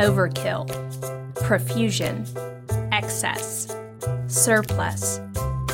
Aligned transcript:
overkill, 0.00 0.66
profusion, 1.44 2.26
excess, 2.90 3.76
surplus, 4.28 5.20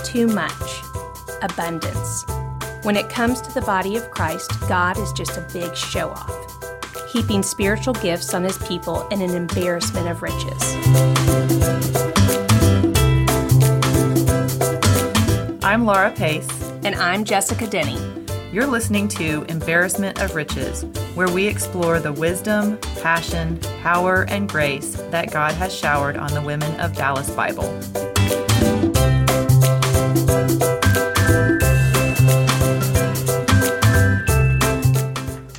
too 0.04 0.26
much, 0.26 0.52
abundance. 1.42 2.24
When 2.82 2.96
it 2.96 3.08
comes 3.08 3.40
to 3.42 3.54
the 3.54 3.62
body 3.62 3.96
of 3.96 4.10
Christ, 4.10 4.50
God 4.68 4.98
is 4.98 5.12
just 5.12 5.38
a 5.38 5.48
big 5.52 5.76
show 5.76 6.10
off, 6.10 7.12
heaping 7.12 7.42
spiritual 7.42 7.94
gifts 7.94 8.34
on 8.34 8.42
his 8.42 8.58
people 8.58 9.06
in 9.08 9.22
an 9.22 9.30
embarrassment 9.30 10.08
of 10.08 10.22
riches. 10.22 10.62
I'm 15.62 15.84
Laura 15.84 16.10
Pace. 16.10 16.48
And 16.84 16.94
I'm 16.94 17.24
Jessica 17.24 17.66
Denny. 17.66 17.98
You're 18.52 18.66
listening 18.66 19.08
to 19.08 19.44
Embarrassment 19.48 20.20
of 20.22 20.36
Riches, 20.36 20.84
where 21.16 21.28
we 21.28 21.46
explore 21.46 21.98
the 21.98 22.12
wisdom, 22.12 22.76
passion, 23.00 23.58
power, 23.82 24.26
and 24.28 24.48
grace 24.50 24.96
that 25.10 25.30
God 25.32 25.54
has 25.54 25.74
showered 25.74 26.18
on 26.18 26.32
the 26.34 26.42
women 26.42 26.78
of 26.78 26.94
Dallas 26.94 27.30
Bible. 27.30 27.64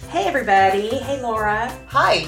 Hey, 0.10 0.28
everybody. 0.28 0.90
Hey, 0.98 1.20
Laura. 1.22 1.76
Hi. 1.88 2.28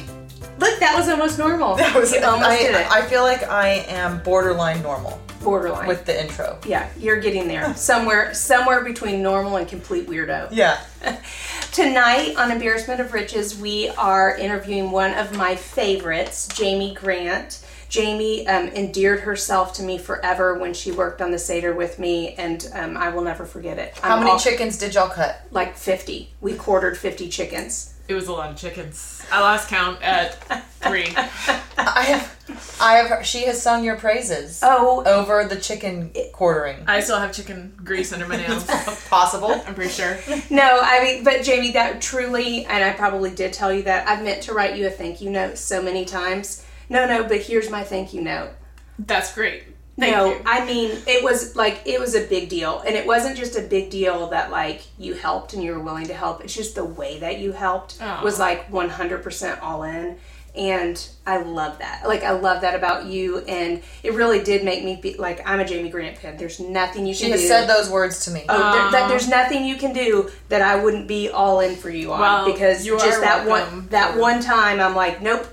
Look, 0.57 0.79
that 0.79 0.95
was 0.97 1.07
almost 1.07 1.37
normal. 1.37 1.75
That 1.75 1.95
was 1.95 2.11
you 2.11 2.21
almost 2.23 2.49
I, 2.49 2.57
did 2.57 2.75
it. 2.75 2.91
I 2.91 3.07
feel 3.07 3.21
like 3.21 3.43
I 3.43 3.85
am 3.87 4.21
borderline 4.23 4.81
normal 4.81 5.21
Borderline. 5.43 5.87
with 5.87 6.05
the 6.05 6.19
intro. 6.19 6.59
yeah, 6.65 6.89
you're 6.97 7.19
getting 7.19 7.47
there. 7.47 7.73
somewhere, 7.77 8.33
somewhere 8.33 8.83
between 8.83 9.21
normal 9.21 9.57
and 9.57 9.67
complete 9.67 10.07
weirdo. 10.07 10.49
Yeah. 10.51 10.83
Tonight 11.71 12.35
on 12.35 12.51
Embarrassment 12.51 12.99
of 12.99 13.13
Riches, 13.13 13.57
we 13.57 13.89
are 13.89 14.35
interviewing 14.35 14.91
one 14.91 15.13
of 15.13 15.37
my 15.37 15.55
favorites, 15.55 16.47
Jamie 16.49 16.93
Grant. 16.95 17.63
Jamie 17.89 18.45
um, 18.47 18.67
endeared 18.69 19.21
herself 19.21 19.73
to 19.75 19.83
me 19.83 19.97
forever 19.97 20.57
when 20.57 20.73
she 20.73 20.91
worked 20.91 21.21
on 21.21 21.31
the 21.31 21.39
Seder 21.39 21.73
with 21.73 21.97
me, 21.99 22.33
and 22.35 22.67
um, 22.73 22.97
I 22.97 23.09
will 23.09 23.21
never 23.21 23.45
forget 23.45 23.77
it. 23.79 23.97
How 23.99 24.15
I'm 24.15 24.19
many 24.21 24.31
all- 24.31 24.39
chickens 24.39 24.77
did 24.77 24.95
y'all 24.95 25.09
cut? 25.09 25.41
Like 25.51 25.77
50. 25.77 26.29
We 26.41 26.55
quartered 26.55 26.97
50 26.97 27.29
chickens. 27.29 27.93
It 28.07 28.15
was 28.15 28.27
a 28.27 28.33
lot 28.33 28.49
of 28.49 28.57
chickens. 28.57 29.23
I 29.31 29.39
lost 29.39 29.69
count 29.69 30.01
at 30.01 30.37
three. 30.81 31.13
I 31.77 32.03
have 32.03 32.35
I 32.81 32.95
have 32.95 33.25
she 33.25 33.43
has 33.45 33.61
sung 33.61 33.83
your 33.83 33.95
praises 33.97 34.61
Oh, 34.63 35.03
over 35.05 35.45
the 35.45 35.55
chicken 35.57 36.11
quartering. 36.33 36.77
I 36.87 36.99
still 37.01 37.19
have 37.19 37.33
chicken 37.33 37.77
grease 37.83 38.11
under 38.13 38.27
my 38.27 38.37
nails. 38.47 38.63
Possible. 39.09 39.51
I'm 39.65 39.75
pretty 39.75 39.91
sure. 39.91 40.17
no, 40.49 40.79
I 40.81 41.03
mean, 41.03 41.23
but 41.23 41.43
Jamie, 41.43 41.71
that 41.73 42.01
truly, 42.01 42.65
and 42.65 42.83
I 42.83 42.91
probably 42.93 43.31
did 43.31 43.53
tell 43.53 43.71
you 43.73 43.83
that, 43.83 44.07
I've 44.07 44.23
meant 44.23 44.43
to 44.43 44.53
write 44.53 44.77
you 44.77 44.87
a 44.87 44.89
thank 44.89 45.21
you 45.21 45.29
note 45.29 45.57
so 45.57 45.81
many 45.81 46.05
times. 46.05 46.65
No, 46.89 47.05
no, 47.05 47.23
but 47.23 47.41
here's 47.41 47.69
my 47.69 47.83
thank 47.83 48.13
you 48.13 48.21
note. 48.21 48.49
That's 48.97 49.33
great. 49.33 49.63
Thank 49.97 50.15
no, 50.15 50.27
you. 50.31 50.41
I 50.45 50.65
mean 50.65 50.91
it 51.07 51.21
was 51.23 51.57
like 51.57 51.81
it 51.85 51.99
was 51.99 52.15
a 52.15 52.25
big 52.25 52.47
deal, 52.47 52.79
and 52.79 52.95
it 52.95 53.05
wasn't 53.05 53.35
just 53.37 53.57
a 53.57 53.61
big 53.61 53.89
deal 53.89 54.27
that 54.29 54.49
like 54.49 54.81
you 54.97 55.13
helped 55.13 55.53
and 55.53 55.61
you 55.61 55.73
were 55.73 55.83
willing 55.83 56.07
to 56.07 56.13
help. 56.13 56.41
It's 56.41 56.55
just 56.55 56.75
the 56.75 56.85
way 56.85 57.19
that 57.19 57.39
you 57.39 57.51
helped 57.51 57.97
Aw. 58.01 58.23
was 58.23 58.39
like 58.39 58.71
one 58.71 58.87
hundred 58.89 59.23
percent 59.23 59.61
all 59.61 59.83
in, 59.83 60.17
and 60.55 61.09
I 61.25 61.41
love 61.41 61.79
that. 61.79 62.07
Like 62.07 62.23
I 62.23 62.31
love 62.31 62.61
that 62.61 62.75
about 62.75 63.05
you, 63.05 63.39
and 63.39 63.81
it 64.03 64.13
really 64.13 64.43
did 64.43 64.63
make 64.63 64.83
me 64.83 64.99
be 65.01 65.15
like 65.15 65.41
I'm 65.47 65.59
a 65.59 65.65
Jamie 65.65 65.89
Grant 65.89 66.17
fan. 66.17 66.37
There's 66.37 66.59
nothing 66.59 67.05
you 67.05 67.13
She 67.13 67.23
can 67.25 67.31
has 67.33 67.41
do. 67.41 67.47
said 67.47 67.67
those 67.67 67.89
words 67.89 68.25
to 68.25 68.31
me. 68.31 68.45
Oh, 68.49 68.71
there, 68.71 68.91
that 68.91 69.07
there's 69.09 69.27
nothing 69.27 69.65
you 69.65 69.77
can 69.77 69.93
do 69.93 70.29
that 70.49 70.61
I 70.61 70.83
wouldn't 70.83 71.07
be 71.07 71.29
all 71.29 71.59
in 71.59 71.75
for 71.75 71.89
you 71.89 72.11
on 72.11 72.19
Well, 72.19 72.51
because 72.51 72.85
you 72.85 72.97
just 72.99 73.21
that 73.21 73.45
welcome 73.45 73.79
one 73.79 73.87
that 73.89 74.17
one 74.17 74.41
time 74.41 74.79
I'm 74.79 74.95
like, 74.95 75.21
nope, 75.21 75.47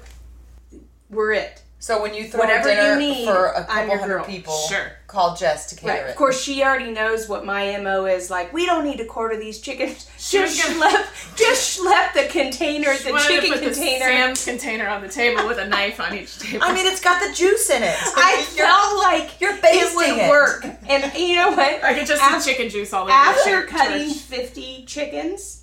we're 1.11 1.33
it. 1.33 1.63
So 1.79 2.01
when 2.01 2.15
you 2.15 2.27
throw 2.27 2.41
Whatever 2.41 2.71
a 2.71 2.75
dinner 2.75 2.93
you 2.95 2.99
need, 2.99 3.27
for 3.27 3.47
a 3.49 3.59
I'm 3.61 3.67
couple 3.67 3.87
your 3.89 3.99
hundred 3.99 4.15
girl. 4.17 4.25
people, 4.25 4.67
Sure. 4.69 4.93
call 5.07 5.37
Jess 5.37 5.67
to 5.71 5.77
cater 5.77 5.89
Right. 5.93 6.03
it. 6.07 6.09
Of 6.11 6.17
course, 6.17 6.41
she 6.43 6.65
already 6.65 6.91
knows 6.91 7.29
what 7.29 7.45
my 7.45 7.77
mo 7.77 8.07
is. 8.07 8.31
Like, 8.31 8.53
we 8.53 8.65
don't 8.65 8.83
need 8.83 8.97
to 8.97 9.05
quarter 9.05 9.37
these 9.37 9.61
chickens. 9.61 10.07
She 10.19 10.39
Just 10.39 10.61
gonna- 10.63 10.81
schlep, 10.81 11.37
just 11.37 11.79
schlep 11.79 12.13
the 12.15 12.25
container, 12.25 12.97
the 12.97 13.13
Wanted 13.13 13.27
to 13.29 13.29
chicken 13.35 13.51
put 13.53 13.61
the 13.61 13.67
container. 13.71 14.05
Sam's 14.07 14.45
container 14.45 14.89
on 14.89 15.03
the 15.03 15.09
table 15.09 15.47
with 15.47 15.59
a 15.59 15.67
knife 15.67 16.01
on 16.01 16.17
each 16.17 16.39
table. 16.39 16.65
I 16.67 16.73
mean, 16.73 16.87
it's 16.87 17.01
got 17.01 17.21
the 17.21 17.33
juice 17.33 17.69
in 17.71 17.83
it. 17.83 17.97
I 18.17 18.33
You're- 18.57 18.67
felt 18.67 18.97
like 18.99 19.41
you're 19.41 19.55
it 19.55 19.63
basting 19.63 19.95
would 19.97 20.09
it. 20.09 20.31
work. 20.31 20.67
And 20.89 21.13
you 21.15 21.37
know 21.37 21.51
what? 21.51 21.85
I 21.85 21.93
could 21.95 22.07
just 22.07 22.23
Af- 22.23 22.43
see 22.43 22.51
chicken 22.53 22.71
juice 22.71 22.93
all 22.95 23.03
over 23.03 23.13
After 23.13 23.61
the 23.61 23.67
cutting 23.69 24.09
church. 24.09 24.17
50 24.23 24.85
chickens, 24.89 25.59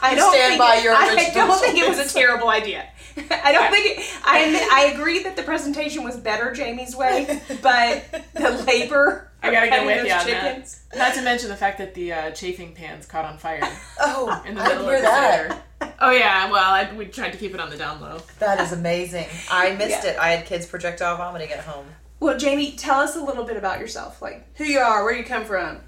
I 0.00 0.10
You 0.10 0.16
don't 0.16 0.32
stand 0.34 0.48
think 0.50 0.58
by 0.60 0.76
it, 0.76 0.84
your 0.84 0.94
I 0.94 1.08
original 1.14 1.46
don't 1.48 1.58
think 1.60 1.78
it 1.78 1.88
was 1.88 1.98
a 1.98 2.02
choice. 2.02 2.12
terrible 2.12 2.48
idea. 2.50 2.84
I 3.44 3.52
don't 3.52 3.70
think 3.70 3.98
it, 3.98 4.20
I 4.24 4.68
I 4.72 4.92
agree 4.94 5.22
that 5.22 5.36
the 5.36 5.42
presentation 5.42 6.02
was 6.04 6.16
better 6.16 6.52
Jamie's 6.52 6.96
way, 6.96 7.40
but 7.62 8.04
the 8.34 8.50
labor 8.66 9.30
I 9.42 9.50
gotta 9.52 9.66
of 9.66 9.70
get 9.72 9.86
with 9.86 9.96
those 9.98 10.06
you 10.08 10.12
on 10.14 10.24
chickens. 10.26 10.82
that. 10.92 10.98
Not 10.98 11.14
to 11.14 11.22
mention 11.22 11.48
the 11.48 11.56
fact 11.56 11.78
that 11.78 11.94
the 11.94 12.12
uh, 12.12 12.30
chafing 12.32 12.72
pans 12.74 13.06
caught 13.06 13.24
on 13.24 13.38
fire 13.38 13.60
Oh, 14.00 14.42
in 14.46 14.54
the 14.54 14.60
I 14.62 14.68
hear 14.68 14.78
of 14.78 14.86
the 14.86 15.02
that. 15.02 15.48
Seder. 15.80 15.92
Oh 16.00 16.10
yeah, 16.10 16.50
well, 16.50 16.72
I, 16.72 16.92
we 16.96 17.04
tried 17.06 17.30
to 17.32 17.38
keep 17.38 17.54
it 17.54 17.60
on 17.60 17.70
the 17.70 17.76
down 17.76 18.00
low. 18.00 18.18
That 18.38 18.58
is 18.60 18.72
amazing. 18.72 19.26
I 19.50 19.74
missed 19.76 20.02
Yeah. 20.04 20.12
it. 20.12 20.18
I 20.18 20.30
had 20.30 20.46
kids 20.46 20.66
projectile 20.66 21.16
vomiting 21.16 21.50
at 21.52 21.60
home. 21.60 21.86
Well, 22.20 22.38
Jamie, 22.38 22.72
tell 22.72 23.00
us 23.00 23.16
a 23.16 23.20
little 23.22 23.44
bit 23.44 23.56
about 23.58 23.78
yourself. 23.80 24.22
Like 24.22 24.44
who 24.56 24.64
you 24.64 24.78
are, 24.78 25.04
where 25.04 25.14
you 25.14 25.24
come 25.24 25.44
from. 25.44 25.80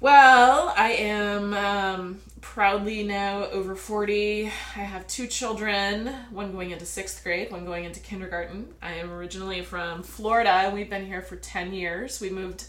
Well, 0.00 0.72
I 0.76 0.92
am 0.92 1.54
um, 1.54 2.20
proudly 2.42 3.02
now 3.02 3.44
over 3.46 3.74
40. 3.74 4.46
I 4.46 4.48
have 4.80 5.06
two 5.06 5.26
children, 5.26 6.08
one 6.30 6.52
going 6.52 6.72
into 6.72 6.84
sixth 6.84 7.24
grade, 7.24 7.50
one 7.50 7.64
going 7.64 7.84
into 7.84 8.00
kindergarten. 8.00 8.74
I 8.82 8.94
am 8.94 9.10
originally 9.10 9.62
from 9.62 10.02
Florida. 10.02 10.70
We've 10.74 10.90
been 10.90 11.06
here 11.06 11.22
for 11.22 11.36
10 11.36 11.72
years. 11.72 12.20
We 12.20 12.28
moved 12.28 12.66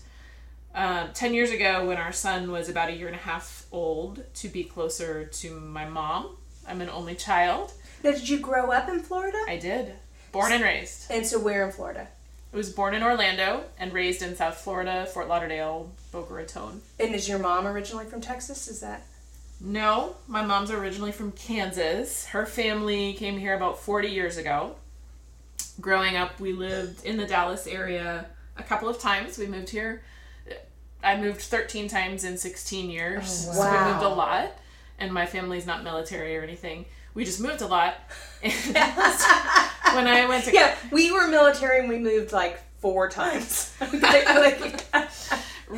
uh, 0.74 1.08
10 1.14 1.34
years 1.34 1.52
ago 1.52 1.86
when 1.86 1.98
our 1.98 2.14
son 2.14 2.50
was 2.50 2.70
about 2.70 2.90
a 2.90 2.94
year 2.94 3.08
and 3.08 3.16
a 3.16 3.20
half 3.20 3.66
old 3.72 4.24
to 4.36 4.48
be 4.48 4.64
closer 4.64 5.26
to 5.26 5.60
my 5.60 5.86
mom. 5.86 6.38
I'm 6.66 6.80
an 6.80 6.90
only 6.90 7.16
child. 7.16 7.74
Now, 8.04 8.12
did 8.12 8.30
you 8.30 8.40
grow 8.40 8.72
up 8.72 8.88
in 8.88 9.00
Florida? 9.02 9.40
I 9.50 9.58
did. 9.58 9.94
Born 10.32 10.54
and 10.54 10.64
raised. 10.64 11.12
And 11.12 11.26
so 11.26 11.40
where 11.40 11.66
in 11.66 11.74
Florida? 11.74 12.08
I 12.54 12.56
was 12.56 12.72
born 12.72 12.94
in 12.94 13.04
Orlando 13.04 13.64
and 13.80 13.92
raised 13.92 14.22
in 14.22 14.36
South 14.36 14.58
Florida, 14.58 15.08
Fort 15.08 15.28
Lauderdale, 15.28 15.92
Boca 16.12 16.34
Raton. 16.34 16.82
And 17.00 17.16
is 17.16 17.28
your 17.28 17.40
mom 17.40 17.66
originally 17.66 18.06
from 18.06 18.22
Texas? 18.22 18.68
Is 18.68 18.80
that 18.82 19.04
No, 19.66 20.18
my 20.28 20.44
mom's 20.44 20.72
originally 20.72 21.14
from 21.14 21.32
Kansas. 21.32 22.26
Her 22.26 22.46
family 22.46 23.14
came 23.14 23.38
here 23.40 23.56
about 23.56 23.80
40 23.80 24.10
years 24.10 24.36
ago. 24.38 24.76
Growing 25.80 26.18
up, 26.18 26.40
we 26.40 26.52
lived 26.52 27.06
in 27.06 27.16
the 27.16 27.26
Dallas 27.26 27.66
area 27.66 28.26
a 28.58 28.64
couple 28.64 28.90
of 28.90 29.00
times. 29.00 29.38
We 29.38 29.48
moved 29.48 29.70
here. 29.70 30.04
I 31.02 31.16
moved 31.18 31.42
13 31.42 31.88
times 31.88 32.26
in 32.26 32.38
16 32.38 32.90
years. 32.90 33.48
Oh, 33.50 33.54
so 33.54 33.72
we 33.72 33.92
moved 33.94 34.04
a 34.04 34.10
lot. 34.10 34.52
And 35.00 35.14
my 35.14 35.26
family's 35.26 35.66
not 35.66 35.84
military 35.84 36.38
or 36.38 36.44
anything. 36.44 36.86
We 37.14 37.24
just 37.26 37.40
moved 37.40 37.62
a 37.62 37.68
lot. 37.68 37.96
When 39.94 40.08
I 40.08 40.26
went 40.28 40.46
to 40.46 40.54
Yeah, 40.54 40.76
we 40.92 41.12
were 41.12 41.28
military 41.28 41.80
and 41.80 41.88
we 41.88 42.00
moved 42.00 42.32
like 42.32 42.60
four 42.80 43.10
times. 43.10 43.72
Like- 43.94 44.83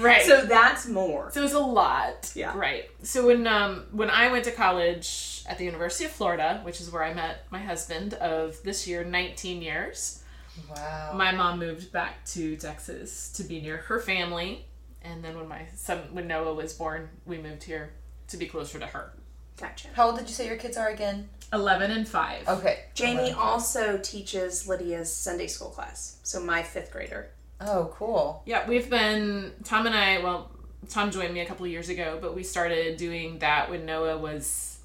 right. 0.06 0.24
so 0.26 0.46
that's 0.46 0.88
more. 0.88 1.32
So 1.32 1.44
it's 1.44 1.54
a 1.54 1.60
lot. 1.60 2.32
Yeah. 2.36 2.58
Right. 2.58 2.90
So 3.04 3.28
when 3.28 3.46
um 3.48 3.86
when 3.92 4.10
I 4.10 4.32
went 4.32 4.46
to 4.46 4.52
college 4.52 5.44
at 5.48 5.58
the 5.58 5.66
University 5.66 6.06
of 6.06 6.12
Florida, 6.12 6.60
which 6.64 6.80
is 6.82 6.92
where 6.92 7.04
I 7.04 7.14
met 7.14 7.46
my 7.52 7.60
husband 7.60 8.14
of 8.16 8.62
this 8.64 8.88
year 8.88 9.04
19 9.04 9.62
years, 9.62 10.22
Wow. 10.70 11.12
my 11.16 11.32
mom 11.32 11.60
moved 11.60 11.92
back 11.92 12.24
to 12.28 12.56
Texas 12.56 13.32
to 13.34 13.44
be 13.44 13.60
near 13.62 13.78
her 13.78 14.00
family, 14.00 14.66
and 15.02 15.22
then 15.24 15.36
when 15.38 15.48
my 15.50 15.64
son 15.76 16.00
when 16.14 16.28
Noah 16.28 16.54
was 16.54 16.74
born, 16.74 17.10
we 17.26 17.38
moved 17.38 17.64
here 17.64 17.92
to 18.30 18.38
be 18.38 18.46
closer 18.46 18.80
to 18.80 18.86
her. 18.88 19.12
Gotcha. 19.60 19.88
How 19.94 20.08
old 20.08 20.18
did 20.18 20.28
you 20.28 20.34
say 20.34 20.48
your 20.48 20.58
kids 20.58 20.76
are 20.78 20.90
again? 20.90 21.30
11 21.54 21.92
and 21.92 22.08
5. 22.08 22.50
Okay. 22.50 22.80
Jamie 22.96 23.20
Eleven. 23.30 23.36
also 23.36 23.98
teaches 24.00 24.68
Lydia's 24.68 25.14
Sunday 25.14 25.48
school 25.48 25.70
class. 25.70 26.18
So 26.24 26.42
my 26.42 26.64
fifth 26.64 26.92
grader. 26.92 27.30
Oh, 27.62 27.92
cool. 27.96 28.44
Yeah, 28.46 28.68
we've 28.68 28.90
been 28.90 29.52
Tom 29.64 29.86
and 29.86 29.96
I. 29.96 30.20
Well, 30.22 30.52
Tom 30.90 31.12
joined 31.12 31.34
me 31.34 31.40
a 31.40 31.46
couple 31.46 31.66
of 31.66 31.72
years 31.72 31.90
ago, 31.90 32.18
but 32.22 32.36
we 32.36 32.44
started 32.44 32.98
doing 32.98 33.40
that 33.40 33.70
when 33.70 33.86
Noah 33.86 34.18
was. 34.18 34.80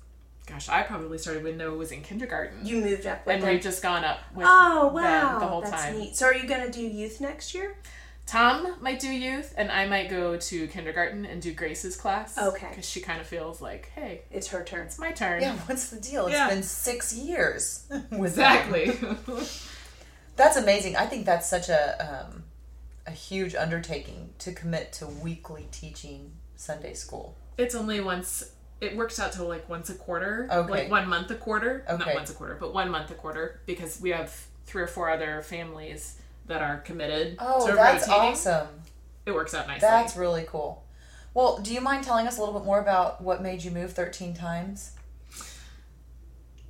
Gosh, 0.46 0.68
I 0.68 0.82
probably 0.82 1.18
started 1.18 1.44
when 1.44 1.56
Noah 1.56 1.76
was 1.76 1.92
in 1.92 2.02
kindergarten. 2.02 2.64
You 2.66 2.80
moved 2.80 3.06
up 3.06 3.24
with 3.26 3.34
and 3.34 3.42
them. 3.44 3.50
we've 3.52 3.62
just 3.62 3.82
gone 3.82 4.04
up 4.04 4.18
with 4.34 4.46
Oh 4.48 4.90
wow, 4.94 5.38
the 5.38 5.46
whole 5.46 5.60
that's 5.60 5.82
time. 5.84 5.98
neat. 5.98 6.16
So 6.16 6.26
are 6.26 6.34
you 6.34 6.48
gonna 6.48 6.70
do 6.70 6.80
youth 6.82 7.20
next 7.20 7.54
year? 7.54 7.76
Tom 8.26 8.76
might 8.80 9.00
do 9.00 9.08
youth, 9.08 9.52
and 9.56 9.70
I 9.72 9.86
might 9.88 10.08
go 10.08 10.36
to 10.36 10.66
kindergarten 10.68 11.24
and 11.26 11.42
do 11.42 11.52
Grace's 11.52 11.96
class. 11.96 12.38
Okay. 12.38 12.68
Because 12.68 12.88
she 12.88 13.00
kind 13.00 13.20
of 13.20 13.26
feels 13.26 13.60
like, 13.60 13.90
hey, 13.96 14.22
It's 14.30 14.46
her 14.48 14.62
turn. 14.62 14.86
it's 14.86 14.98
my 15.00 15.10
turn. 15.10 15.42
Yeah, 15.42 15.56
what's 15.66 15.88
the 15.90 16.00
deal? 16.00 16.26
It's 16.26 16.34
Yeah. 16.34 16.48
been 16.48 16.62
six 16.62 17.12
years. 17.12 17.84
with 18.10 18.12
Exactly. 18.38 18.92
That's 20.36 20.56
amazing. 20.56 20.96
I 20.96 21.06
think 21.06 21.26
that's 21.26 21.48
such 21.50 21.68
a 21.68 22.26
um, 22.30 22.44
a 23.06 23.10
huge 23.12 23.54
undertaking 23.54 24.30
to 24.38 24.52
commit 24.52 24.92
to 24.94 25.06
weekly 25.06 25.66
teaching 25.72 26.32
Sunday 26.56 26.94
school. 26.94 27.36
it's 27.56 27.74
only 27.74 28.00
once. 28.00 28.52
It 28.80 28.96
works 28.96 29.18
out 29.18 29.32
to 29.32 29.44
like 29.44 29.68
once 29.68 29.90
a 29.90 29.94
quarter. 29.94 30.48
Okay. 30.50 30.70
Like 30.70 30.90
one 30.90 31.08
month 31.08 31.30
a 31.30 31.34
quarter. 31.34 31.84
Not 31.88 32.14
once 32.14 32.30
a 32.30 32.34
quarter, 32.34 32.56
but 32.58 32.72
one 32.72 32.90
month 32.90 33.10
a 33.10 33.14
quarter 33.14 33.60
because 33.66 34.00
we 34.00 34.10
have 34.10 34.34
three 34.66 34.82
or 34.82 34.86
four 34.86 35.10
other 35.10 35.42
families 35.42 36.16
that 36.46 36.62
are 36.62 36.78
committed 36.78 37.36
Oh, 37.38 37.66
to 37.68 37.74
that's 37.74 38.08
rotating. 38.08 38.30
awesome. 38.32 38.68
It 39.26 39.32
works 39.32 39.52
out 39.54 39.66
nicely. 39.66 39.80
That's 39.86 40.16
really 40.16 40.44
cool. 40.48 40.84
Well, 41.34 41.58
do 41.58 41.72
you 41.74 41.80
mind 41.80 42.04
telling 42.04 42.26
us 42.26 42.38
a 42.38 42.40
little 42.40 42.58
bit 42.58 42.64
more 42.64 42.80
about 42.80 43.20
what 43.22 43.42
made 43.42 43.62
you 43.62 43.70
move 43.70 43.92
13 43.92 44.34
times? 44.34 44.92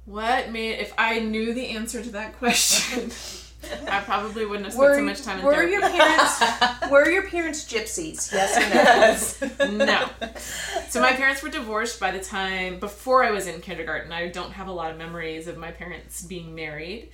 What 0.05 0.51
made 0.51 0.79
if 0.81 0.93
I 0.99 1.21
knew 1.21 1.55
the 1.55 1.69
answer 1.69 2.03
to 2.03 2.11
that 2.11 2.33
question, 2.39 3.11
I 3.89 4.01
probably 4.01 4.47
wouldn't 4.47 4.67
have 4.67 4.73
spent 4.73 4.89
Were, 4.89 4.97
so 4.97 5.03
much 5.03 5.23
time 5.23 5.39
in 5.39 5.45
were 5.45 5.53
therapy. 5.53 5.73
your 5.73 5.83
parents 5.83 6.43
were 6.91 7.11
your 7.11 7.29
parents 7.29 7.65
gypsies? 7.65 8.33
Yes 8.33 9.41
or 9.43 9.69
no? 9.69 9.85
no. 9.85 10.09
So 10.89 11.01
my 11.01 11.13
parents 11.13 11.41
were 11.41 11.51
divorced 11.51 12.01
by 12.01 12.11
the 12.11 12.19
time 12.19 12.81
before 12.81 13.23
I 13.23 13.31
was 13.31 13.47
in 13.47 13.61
kindergarten. 13.61 14.13
I 14.13 14.29
don't 14.29 14.51
have 14.53 14.67
a 14.67 14.73
lot 14.73 14.91
of 14.91 14.99
memories 14.99 15.47
of 15.47 15.57
my 15.57 15.71
parents 15.71 16.23
being 16.23 16.55
married. 16.55 17.11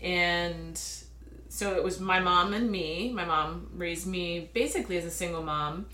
And 0.00 0.80
so 1.48 1.74
it 1.74 1.84
was 1.84 2.00
my 2.00 2.20
mom 2.20 2.54
and 2.54 2.70
me. 2.70 3.12
My 3.12 3.26
mom 3.26 3.70
raised 3.74 4.06
me 4.06 4.48
basically 4.54 4.96
as 4.96 5.04
a 5.04 5.10
single 5.10 5.42
mom. 5.42 5.86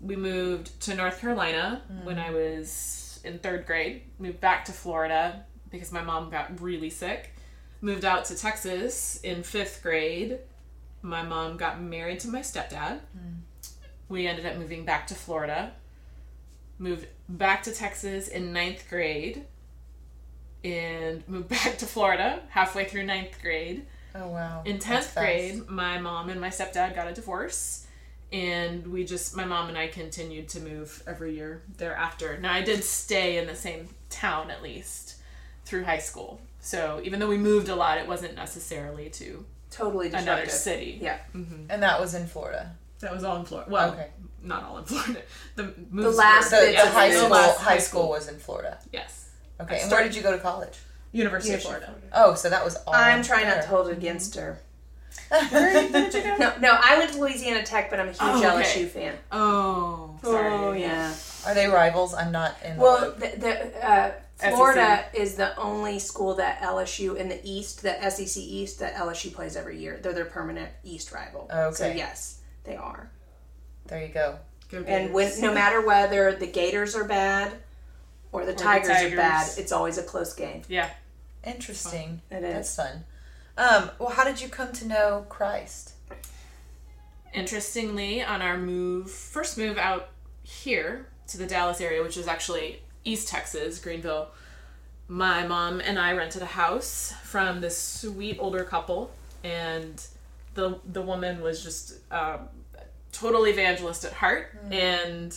We 0.00 0.16
moved 0.16 0.80
to 0.82 0.94
North 0.94 1.20
Carolina 1.20 1.82
mm. 1.92 2.04
when 2.04 2.18
I 2.18 2.30
was 2.30 3.20
in 3.24 3.38
3rd 3.40 3.66
grade. 3.66 4.02
Moved 4.18 4.40
back 4.40 4.64
to 4.66 4.72
Florida 4.72 5.44
because 5.70 5.92
my 5.92 6.02
mom 6.02 6.30
got 6.30 6.60
really 6.62 6.90
sick. 6.90 7.34
Moved 7.80 8.04
out 8.04 8.24
to 8.26 8.36
Texas 8.36 9.20
in 9.22 9.42
5th 9.42 9.82
grade. 9.82 10.38
My 11.02 11.22
mom 11.22 11.56
got 11.56 11.80
married 11.80 12.20
to 12.20 12.28
my 12.28 12.40
stepdad. 12.40 13.00
Hmm. 13.12 13.40
We 14.08 14.26
ended 14.26 14.44
up 14.44 14.56
moving 14.56 14.84
back 14.84 15.06
to 15.08 15.14
Florida 15.14 15.72
moved 16.80 17.06
back 17.28 17.62
to 17.62 17.72
Texas 17.72 18.26
in 18.26 18.52
ninth 18.52 18.88
grade 18.88 19.44
and 20.64 21.22
moved 21.28 21.48
back 21.50 21.78
to 21.78 21.86
Florida 21.86 22.40
halfway 22.48 22.86
through 22.86 23.04
ninth 23.04 23.40
grade. 23.40 23.86
Oh, 24.14 24.28
wow. 24.28 24.62
In 24.64 24.78
That's 24.78 24.86
10th 24.86 25.10
fast. 25.10 25.16
grade, 25.16 25.68
my 25.68 25.98
mom 26.00 26.30
and 26.30 26.40
my 26.40 26.48
stepdad 26.48 26.96
got 26.96 27.06
a 27.06 27.12
divorce. 27.12 27.86
And 28.32 28.86
we 28.86 29.04
just, 29.04 29.36
my 29.36 29.44
mom 29.44 29.68
and 29.68 29.76
I 29.76 29.88
continued 29.88 30.48
to 30.50 30.60
move 30.60 31.02
every 31.06 31.34
year 31.34 31.62
thereafter. 31.78 32.38
Now, 32.38 32.52
I 32.52 32.62
did 32.62 32.82
stay 32.84 33.38
in 33.38 33.46
the 33.46 33.56
same 33.56 33.88
town 34.08 34.50
at 34.50 34.62
least 34.62 35.16
through 35.64 35.84
high 35.84 35.98
school. 35.98 36.40
So 36.60 37.00
even 37.04 37.18
though 37.20 37.28
we 37.28 37.38
moved 37.38 37.68
a 37.68 37.74
lot, 37.74 37.98
it 37.98 38.06
wasn't 38.06 38.34
necessarily 38.36 39.08
to 39.10 39.44
Totally 39.70 40.08
another 40.12 40.46
city. 40.48 40.98
Yeah. 41.00 41.18
And 41.34 41.82
that 41.82 42.00
was 42.00 42.14
in 42.14 42.26
Florida. 42.26 42.72
That 43.00 43.12
was 43.12 43.24
all 43.24 43.36
in 43.36 43.44
Florida. 43.44 43.70
Well, 43.70 43.92
Okay. 43.92 44.08
not 44.42 44.64
all 44.64 44.78
in 44.78 44.84
Florida. 44.84 45.22
The, 45.56 45.72
moves 45.90 46.16
last 46.18 46.52
were, 46.52 46.60
the 46.60 46.66
bits 46.72 46.82
of 46.84 46.92
high 46.92 47.10
school 47.12 47.28
last 47.30 47.58
high 47.60 47.78
school 47.78 48.08
was 48.10 48.28
in 48.28 48.38
Florida. 48.38 48.78
Yes. 48.92 49.30
Okay. 49.60 49.76
I 49.76 49.78
And 49.78 49.90
where 49.90 50.02
did 50.02 50.14
you 50.14 50.22
go 50.22 50.32
to 50.32 50.38
college? 50.38 50.76
University 51.12 51.54
of 51.54 51.62
University 51.62 51.86
Florida. 51.86 52.08
Oh, 52.14 52.34
so 52.34 52.50
that 52.50 52.64
was 52.64 52.76
all. 52.86 52.94
I'm 52.94 53.22
trying 53.22 53.46
not 53.46 53.62
to 53.62 53.68
hold 53.68 53.88
it 53.88 53.96
against 53.96 54.34
her. 54.36 54.58
Where 55.50 55.88
did 55.90 56.14
you 56.14 56.22
go? 56.22 56.36
No, 56.36 56.52
no, 56.60 56.78
I 56.80 56.98
went 56.98 57.12
to 57.12 57.18
Louisiana 57.18 57.64
Tech, 57.64 57.90
but 57.90 57.98
I'm 57.98 58.06
a 58.06 58.10
huge 58.10 58.18
Oh, 58.20 58.36
okay. 58.58 58.62
LSU 58.62 58.88
fan. 58.88 59.14
Oh, 59.32 60.16
sorry. 60.22 60.52
Oh 60.52 60.72
yeah. 60.72 61.12
Are 61.46 61.54
they 61.54 61.66
rivals? 61.66 62.14
I'm 62.14 62.30
not 62.32 62.54
in. 62.64 62.76
Well, 62.76 63.12
the, 63.12 63.26
the 63.38 63.88
uh, 63.88 64.12
Florida 64.40 65.04
is 65.14 65.34
the 65.36 65.56
only 65.56 65.98
school 65.98 66.34
that 66.36 66.60
LSU 66.60 67.16
in 67.16 67.28
the 67.28 67.40
East, 67.44 67.82
the 67.82 67.94
SEC 68.10 68.36
East, 68.42 68.78
that 68.80 68.94
LSU 68.94 69.32
plays 69.32 69.56
every 69.56 69.78
year. 69.78 69.98
They're 70.02 70.12
their 70.12 70.24
permanent 70.24 70.70
East 70.84 71.12
rival. 71.12 71.46
So 71.50 71.84
Okay. 71.86 71.96
yes, 71.96 72.40
they 72.64 72.76
are. 72.76 73.10
there 73.86 74.02
you 74.02 74.08
go. 74.12 74.38
Go 74.70 74.84
And 74.86 75.12
when 75.12 75.40
no 75.40 75.52
matter 75.52 75.84
whether 75.84 76.34
the 76.34 76.46
Gators 76.46 76.94
are 76.94 77.04
bad 77.04 77.52
or 78.32 78.46
the, 78.46 78.54
Tigers, 78.54 78.88
Tigers. 78.88 79.12
are 79.12 79.16
bad, 79.16 79.50
it's 79.58 79.72
always 79.72 79.98
a 79.98 80.02
close 80.02 80.32
game. 80.34 80.62
yeah. 80.68 80.90
Interesting. 81.44 82.20
It 82.30 82.40
That's 82.42 82.76
fun. 82.76 83.04
Um, 83.56 83.90
well, 83.98 84.10
how 84.10 84.24
did 84.24 84.40
you 84.40 84.48
come 84.48 84.72
to 84.74 84.86
know 84.86 85.24
Christ? 85.28 85.94
Interestingly, 87.32 88.22
on 88.22 88.42
our 88.42 88.58
move, 88.58 89.10
first 89.10 89.56
move 89.56 89.78
out 89.78 90.08
here 90.42 91.06
to 91.28 91.38
the 91.38 91.46
Dallas 91.46 91.80
area, 91.80 92.02
which 92.02 92.16
is 92.16 92.26
actually 92.26 92.82
East 93.04 93.28
Texas, 93.28 93.78
Greenville, 93.78 94.28
my 95.08 95.46
mom 95.46 95.80
and 95.80 95.98
I 95.98 96.12
rented 96.12 96.42
a 96.42 96.46
house 96.46 97.12
from 97.24 97.60
this 97.60 97.76
sweet 97.76 98.36
older 98.38 98.64
couple, 98.64 99.10
and 99.42 100.00
the 100.54 100.78
the 100.84 101.02
woman 101.02 101.42
was 101.42 101.62
just 101.62 101.94
um, 102.12 102.48
total 103.12 103.46
evangelist 103.46 104.04
at 104.04 104.12
heart 104.12 104.56
and 104.70 105.36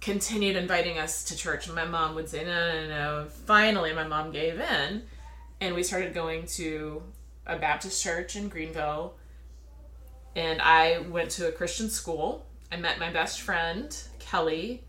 continued 0.00 0.56
inviting 0.56 0.98
us 0.98 1.24
to 1.24 1.36
church. 1.36 1.66
And 1.66 1.74
my 1.74 1.84
mom 1.84 2.14
would 2.14 2.28
say, 2.28 2.44
no, 2.44 2.72
no, 2.72 2.88
no. 2.88 3.26
Finally, 3.46 3.92
my 3.92 4.04
mom 4.04 4.30
gave 4.30 4.60
in, 4.60 5.02
and 5.60 5.74
we 5.74 5.82
started 5.82 6.14
going 6.14 6.46
to 6.46 7.02
a 7.46 7.56
Baptist 7.56 8.02
church 8.02 8.36
in 8.36 8.48
Greenville. 8.48 9.14
And 10.36 10.60
I 10.62 10.98
went 11.08 11.30
to 11.32 11.48
a 11.48 11.52
Christian 11.52 11.88
school. 11.88 12.46
I 12.70 12.76
met 12.76 12.98
my 12.98 13.10
best 13.10 13.40
friend, 13.40 13.96
Kelly, 14.18 14.84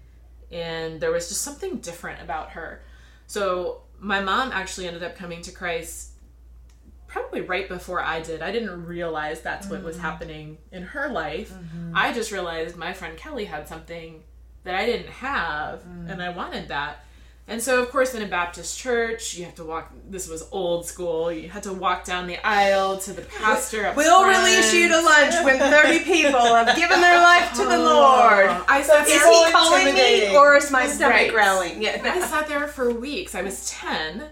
and 0.51 1.00
there 1.00 1.12
was 1.12 1.30
just 1.30 1.42
something 1.42 1.78
different 1.78 2.22
about 2.22 2.51
her. 2.51 2.81
So, 3.28 3.84
my 4.00 4.22
mom 4.22 4.51
actually 4.51 4.88
ended 4.88 5.04
up 5.04 5.16
coming 5.16 5.42
to 5.42 5.51
Christ 5.51 6.12
probably 7.07 7.42
right 7.42 7.68
before 7.68 8.01
I 8.01 8.22
did. 8.22 8.42
I 8.42 8.51
didn't 8.51 8.86
realize 8.86 9.42
that's 9.42 9.68
what 9.68 9.84
was 9.84 9.98
mm. 9.98 10.01
happening 10.01 10.57
in 10.72 10.84
her 10.84 11.10
life. 11.10 11.51
Mm-hmm. 11.51 11.92
I 11.96 12.13
just 12.13 12.31
realized 12.31 12.78
my 12.78 12.94
friend 12.94 13.18
Kelly 13.18 13.46
had 13.46 13.68
something 13.68 14.24
that 14.63 14.75
I 14.75 14.86
didn't 14.86 15.10
have, 15.10 15.84
and 16.07 16.22
I 16.22 16.28
mm. 16.28 16.36
wanted 16.36 16.68
that. 16.69 17.04
And 17.50 17.60
so, 17.62 17.81
of 17.81 17.90
course, 17.90 18.13
in 18.13 18.22
a 18.22 18.28
Baptist 18.28 18.78
church, 18.78 19.36
you 19.36 19.44
have 19.46 19.56
to 19.56 19.63
walk. 19.63 19.92
This 20.07 20.28
was 20.30 20.48
old 20.51 20.86
school. 20.86 21.31
You 21.31 21.50
had 21.50 21.63
to 21.63 21.74
walk 21.74 22.06
down 22.06 22.28
the 22.28 22.38
aisle 22.46 23.00
to 23.00 23.12
the 23.12 23.24
pastor. 23.24 23.92
We'll 23.98 24.22
front. 24.24 24.38
release 24.38 24.72
you 24.72 24.88
to 24.88 25.01
lunch 25.01 25.34
when 25.44 25.57
30 25.57 26.00
people 26.04 26.40
have 26.56 26.75
given 26.78 27.01
their 27.01 27.18
life 27.18 27.51
to 27.54 27.63
the 27.66 27.75
oh, 27.75 27.84
Lord. 27.84 28.50
I 28.68 28.84
sat 28.84 29.07
Is 29.07 29.13
there. 29.19 29.46
he 29.48 29.51
calling 29.51 29.94
me 29.96 30.38
or 30.38 30.57
is 30.57 30.69
my 30.69 30.86
stomach 30.86 31.16
Right. 31.16 31.31
growling? 31.31 31.78
I 31.78 31.81
Yeah. 31.81 32.25
sat 32.28 32.48
there 32.48 32.68
for 32.68 32.94
weeks. 32.94 33.34
I 33.34 33.42
was 33.42 33.68
10, 33.72 34.25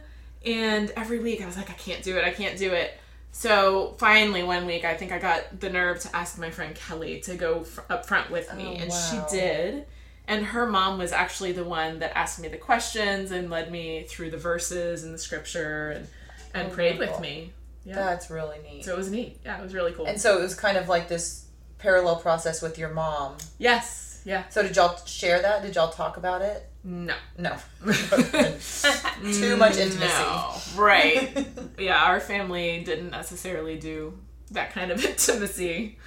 and 0.45 0.91
every 0.95 1.17
week 1.19 1.41
I 1.41 1.47
was 1.47 1.57
like, 1.57 1.71
I 1.71 1.73
can't 1.73 2.03
do 2.03 2.17
it, 2.17 2.23
I 2.23 2.31
can't 2.31 2.57
do 2.57 2.71
it. 2.73 2.99
So 3.31 3.95
finally, 3.97 4.43
one 4.43 4.65
week, 4.67 4.85
I 4.85 4.93
think 4.95 5.11
I 5.11 5.17
got 5.19 5.59
the 5.59 5.69
nerve 5.69 5.99
to 6.01 6.15
ask 6.15 6.37
my 6.39 6.49
friend 6.51 6.75
Kelly 6.75 7.19
to 7.21 7.35
go 7.35 7.63
fr- 7.63 7.81
up 7.89 8.05
front 8.05 8.29
with 8.31 8.53
me, 8.55 8.75
Oh, 8.77 8.81
and 8.81 8.89
wow. 8.91 9.25
she 9.29 9.35
did. 9.35 9.85
And 10.27 10.45
her 10.47 10.65
mom 10.65 10.97
was 10.97 11.11
actually 11.11 11.53
the 11.53 11.63
one 11.63 11.99
that 11.99 12.11
asked 12.17 12.39
me 12.39 12.49
the 12.49 12.57
questions 12.57 13.31
and 13.31 13.49
led 13.49 13.71
me 13.71 14.03
through 14.09 14.31
the 14.31 14.37
verses 14.37 15.03
and 15.03 15.13
the 15.13 15.17
scripture 15.17 15.91
and, 15.91 16.07
and 16.53 16.71
oh, 16.71 16.75
prayed 16.75 16.99
with 16.99 17.19
me. 17.21 17.53
Yeah. 17.85 17.95
That's 17.95 18.29
really 18.29 18.57
neat. 18.61 18.83
So 18.83 18.93
it 18.93 18.97
was 18.97 19.09
neat. 19.09 19.39
Yeah, 19.45 19.57
it 19.57 19.63
was 19.63 19.73
really 19.73 19.93
cool. 19.93 20.05
and 20.05 20.19
so 20.19 20.37
it 20.37 20.41
was 20.41 20.53
kind 20.53 20.77
of 20.77 20.89
like 20.89 21.07
this 21.07 21.45
parallel 21.77 22.17
process 22.17 22.61
with 22.61 22.77
your 22.77 22.89
mom. 22.89 23.37
yes. 23.57 24.03
Yeah. 24.25 24.43
So 24.49 24.61
did 24.61 24.75
y'all 24.75 24.97
share 25.05 25.41
that? 25.41 25.61
Did 25.61 25.75
y'all 25.75 25.89
talk 25.89 26.17
about 26.17 26.41
it? 26.41 26.67
No. 26.83 27.15
No. 27.37 27.55
Too 27.85 29.55
much 29.55 29.77
intimacy. 29.77 30.07
No, 30.07 30.53
right. 30.75 31.47
yeah, 31.79 32.03
our 32.03 32.19
family 32.19 32.83
didn't 32.83 33.11
necessarily 33.11 33.77
do 33.77 34.19
that 34.51 34.73
kind 34.73 34.91
of 34.91 35.03
intimacy. 35.05 35.97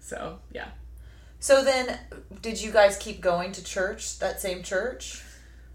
So, 0.00 0.40
yeah. 0.52 0.66
So 1.40 1.64
then, 1.64 1.98
did 2.42 2.60
you 2.60 2.70
guys 2.70 2.96
keep 2.98 3.20
going 3.20 3.52
to 3.52 3.64
church? 3.64 4.18
That 4.18 4.40
same 4.40 4.62
church? 4.62 5.22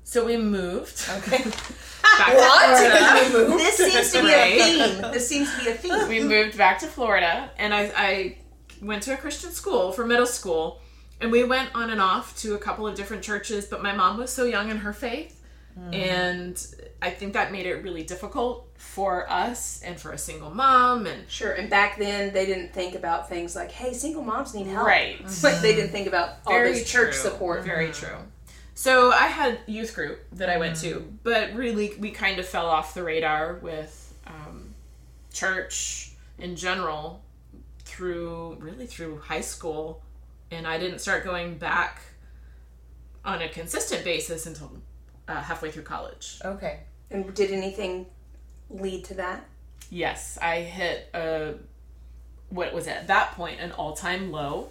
So 0.03 0.23
we 0.25 0.37
moved. 0.37 1.03
Okay. 1.17 1.37
Back 2.17 2.31
to 2.31 2.37
What? 2.37 3.31
Florida. 3.31 3.57
This 3.57 3.77
seems 3.77 4.11
to 4.13 4.21
be 4.21 4.31
a 4.31 4.59
theme. 4.59 5.01
This 5.11 5.27
seems 5.27 5.51
to 5.57 5.63
be 5.65 5.71
a 5.71 5.73
theme. 5.73 6.07
we 6.07 6.21
moved 6.23 6.57
back 6.57 6.79
to 6.79 6.87
Florida, 6.87 7.49
and 7.57 7.73
I, 7.73 7.91
I 7.97 8.37
went 8.81 9.03
to 9.03 9.13
a 9.13 9.17
Christian 9.17 9.51
school 9.51 9.91
for 9.91 10.05
middle 10.05 10.27
school, 10.27 10.79
and 11.19 11.31
we 11.31 11.43
went 11.43 11.73
on 11.73 11.89
and 11.89 11.99
off 11.99 12.37
to 12.41 12.53
a 12.53 12.59
couple 12.59 12.85
of 12.87 12.95
different 12.95 13.23
churches. 13.23 13.65
But 13.65 13.81
my 13.81 13.93
mom 13.93 14.17
was 14.17 14.29
so 14.31 14.45
young 14.45 14.69
in 14.69 14.77
her 14.77 14.93
faith, 14.93 15.41
and 15.77 16.65
I 17.01 17.09
think 17.09 17.33
that 17.33 17.51
made 17.51 17.65
it 17.65 17.83
really 17.83 18.03
difficult 18.03 18.67
for 18.77 19.29
us 19.29 19.81
and 19.83 19.99
for 19.99 20.11
a 20.11 20.17
single 20.17 20.49
mom. 20.49 21.05
And 21.05 21.29
Sure, 21.29 21.51
and 21.51 21.69
back 21.69 21.97
then 21.97 22.33
they 22.33 22.45
didn't 22.45 22.73
think 22.73 22.95
about 22.95 23.27
things 23.27 23.55
like, 23.55 23.71
"Hey, 23.71 23.93
single 23.93 24.23
moms 24.23 24.53
need 24.53 24.67
help." 24.67 24.87
right, 24.87 25.19
But 25.41 25.61
they 25.61 25.75
didn't 25.75 25.91
think 25.91 26.07
about 26.07 26.37
all 26.45 26.53
very 26.53 26.73
this 26.73 26.89
church 26.89 27.15
support. 27.15 27.63
Very 27.65 27.91
true. 27.91 28.17
So 28.73 29.11
I 29.11 29.27
had 29.27 29.59
youth 29.67 29.95
group 29.95 30.19
that 30.33 30.49
I 30.49 30.57
went 30.57 30.75
to, 30.77 31.05
but 31.23 31.53
really 31.53 31.95
we 31.97 32.11
kind 32.11 32.39
of 32.39 32.45
fell 32.45 32.67
off 32.67 32.93
the 32.93 33.03
radar 33.03 33.55
with 33.55 34.13
um, 34.27 34.73
church 35.33 36.11
in 36.37 36.55
general 36.55 37.21
through 37.85 38.57
really 38.59 38.85
through 38.85 39.19
high 39.19 39.41
school, 39.41 40.01
and 40.51 40.67
I 40.67 40.77
didn't 40.77 40.99
start 40.99 41.23
going 41.23 41.57
back 41.57 42.01
on 43.23 43.41
a 43.41 43.49
consistent 43.49 44.03
basis 44.03 44.45
until 44.45 44.71
uh, 45.27 45.41
halfway 45.41 45.71
through 45.71 45.83
college. 45.83 46.39
Okay. 46.43 46.79
And 47.11 47.33
did 47.33 47.51
anything 47.51 48.05
lead 48.69 49.05
to 49.05 49.13
that? 49.15 49.45
Yes, 49.89 50.37
I 50.41 50.61
hit 50.61 51.09
a 51.13 51.53
what 52.49 52.73
was 52.73 52.87
at 52.87 53.07
that 53.07 53.31
point 53.33 53.59
an 53.59 53.71
all 53.71 53.95
time 53.95 54.31
low, 54.31 54.69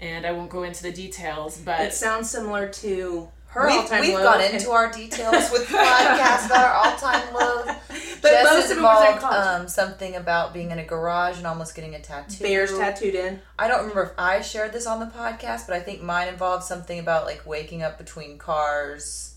and 0.00 0.26
I 0.26 0.32
won't 0.32 0.50
go 0.50 0.62
into 0.62 0.82
the 0.82 0.92
details, 0.92 1.58
but 1.58 1.80
It 1.80 1.92
sounds 1.94 2.30
similar 2.30 2.68
to 2.68 3.28
her 3.48 3.68
all-time 3.70 4.00
low. 4.00 4.06
we've 4.06 4.14
low. 4.14 4.22
gone 4.22 4.40
into 4.42 4.70
our 4.70 4.92
details 4.92 5.50
with 5.50 5.66
the 5.68 5.74
podcast 5.78 6.46
about 6.46 6.64
our 6.66 6.72
all-time 6.74 7.32
low. 7.34 7.64
but 7.64 7.76
But 8.22 8.30
Jess 8.30 8.44
most 8.44 8.52
of 8.52 8.56
it 8.56 8.60
was 8.60 8.70
in 8.70 8.76
involved 8.78 9.20
college. 9.20 9.46
um, 9.62 9.68
something 9.68 10.14
about 10.16 10.52
being 10.52 10.70
in 10.72 10.78
a 10.78 10.84
garage 10.84 11.38
and 11.38 11.46
almost 11.46 11.74
getting 11.74 11.94
a 11.94 12.00
tattoo. 12.00 12.42
Bears 12.44 12.76
tattooed 12.76 13.14
in. 13.14 13.40
I 13.58 13.68
don't 13.68 13.80
remember 13.80 14.02
if 14.04 14.10
I 14.18 14.40
shared 14.42 14.72
this 14.72 14.86
on 14.86 15.00
the 15.00 15.06
podcast, 15.06 15.66
but 15.66 15.76
I 15.76 15.80
think 15.80 16.02
mine 16.02 16.28
involved 16.28 16.64
something 16.64 16.98
about 16.98 17.24
like 17.24 17.46
waking 17.46 17.82
up 17.82 17.96
between 17.98 18.36
cars 18.36 19.35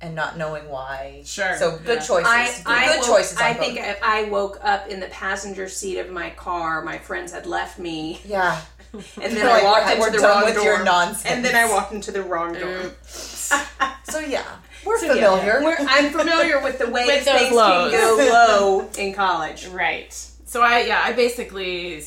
and 0.00 0.14
not 0.14 0.36
knowing 0.38 0.68
why. 0.68 1.22
Sure, 1.24 1.56
So 1.58 1.78
good 1.78 1.98
yeah. 1.98 2.06
choices. 2.06 2.26
I, 2.26 2.46
good 2.46 2.62
I, 2.66 2.86
good 2.86 2.96
woke, 2.98 3.06
choices. 3.06 3.36
On 3.38 3.42
I 3.44 3.52
both. 3.54 3.60
think 3.60 3.78
if 3.80 4.02
I 4.02 4.24
woke 4.24 4.58
up 4.62 4.88
in 4.88 5.00
the 5.00 5.06
passenger 5.08 5.68
seat 5.68 5.98
of 5.98 6.10
my 6.10 6.30
car. 6.30 6.82
My 6.82 6.98
friends 6.98 7.32
had 7.32 7.46
left 7.46 7.78
me, 7.78 8.20
Yeah. 8.24 8.60
and 8.92 9.02
then 9.36 9.44
Like, 9.46 9.62
I 9.62 9.98
walked 9.98 10.06
into 10.06 10.18
the 10.20 10.26
wrong 10.28 10.44
with 10.44 10.54
door. 10.54 10.64
your 10.64 10.84
nonsense. 10.84 11.26
And 11.26 11.44
then 11.44 11.54
I 11.54 11.68
walked 11.68 11.92
into 11.92 12.10
the 12.12 12.22
wrong 12.22 12.52
door. 12.54 12.92
Mm. 12.92 13.94
So 14.10 14.20
yeah, 14.20 14.42
we're 14.86 14.98
So, 14.98 15.12
yeah, 15.12 15.28
familiar. 15.28 15.62
we're- 15.62 15.86
I'm 15.86 16.10
familiar 16.10 16.62
with 16.62 16.78
the 16.78 16.88
way 16.88 17.04
With 17.06 17.24
things 17.24 17.52
lows. 17.52 17.90
can 17.92 18.00
go 18.16 18.32
low 18.32 18.88
in 18.96 19.12
college. 19.12 19.66
Right. 19.66 20.14
So 20.46 20.62
I 20.62 20.80
yeah, 20.84 21.02
I 21.04 21.12
basically 21.12 22.00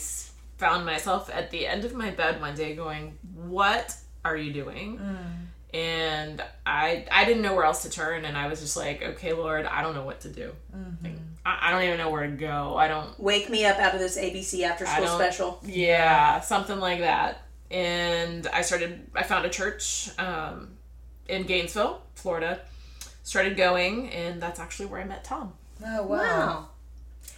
found 0.58 0.84
myself 0.84 1.30
at 1.32 1.52
the 1.52 1.68
end 1.68 1.86
of 1.86 1.94
my 1.94 2.10
bed 2.10 2.42
one 2.42 2.56
day 2.56 2.74
going, 2.76 3.20
"What 3.36 3.96
are 4.26 4.36
you 4.36 4.52
doing?" 4.52 4.98
Mm. 4.98 5.41
And 5.74 6.44
I 6.66 7.06
I 7.10 7.24
didn't 7.26 7.42
know 7.44 7.56
where 7.56 7.64
else 7.66 7.84
to 7.84 7.90
turn, 7.90 8.26
and 8.26 8.38
I 8.38 8.48
was 8.48 8.60
just 8.60 8.76
like, 8.76 9.02
"Okay, 9.02 9.32
Lord, 9.34 9.66
I 9.66 9.82
don't 9.82 9.96
know 9.96 10.04
what 10.04 10.20
to 10.22 10.30
do. 10.30 10.52
Like, 11.02 11.14
I, 11.46 11.70
I 11.70 11.72
don't 11.72 11.84
even 11.84 11.98
know 11.98 12.10
where 12.10 12.26
to 12.28 12.36
go. 12.36 12.76
I 12.76 12.88
don't 12.88 13.18
Wake 13.20 13.50
me 13.50 13.66
up 13.66 13.78
out 13.80 13.94
of 13.94 14.00
this 14.00 14.18
ABC 14.18 14.64
after 14.64 14.86
school 14.86 15.08
special. 15.08 15.60
Yeah, 15.66 16.42
something 16.42 16.80
like 16.80 17.00
that. 17.00 17.44
And 17.70 18.48
I 18.48 18.62
started, 18.64 19.10
I 19.16 19.24
found 19.24 19.46
a 19.46 19.50
church 19.50 20.10
um, 20.20 20.72
in 21.30 21.44
Gainesville, 21.44 22.02
Florida. 22.16 22.60
Started 23.24 23.56
going, 23.56 24.10
and 24.10 24.42
that's 24.42 24.60
actually 24.60 24.88
where 24.88 25.00
I 25.00 25.06
met 25.06 25.24
Tom. 25.24 25.54
oh 25.86 26.04
wow. 26.04 26.18
Wow. 26.18 26.68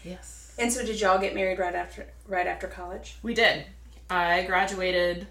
Yes. 0.04 0.56
And 0.58 0.72
so 0.72 0.84
did 0.86 1.00
y'all 1.00 1.20
get 1.20 1.36
married 1.36 1.60
right 1.60 1.76
after 1.76 2.08
right 2.28 2.48
after 2.48 2.68
college? 2.68 3.18
We 3.22 3.34
did. 3.34 3.66
I 4.10 4.44
graduated 4.44 5.28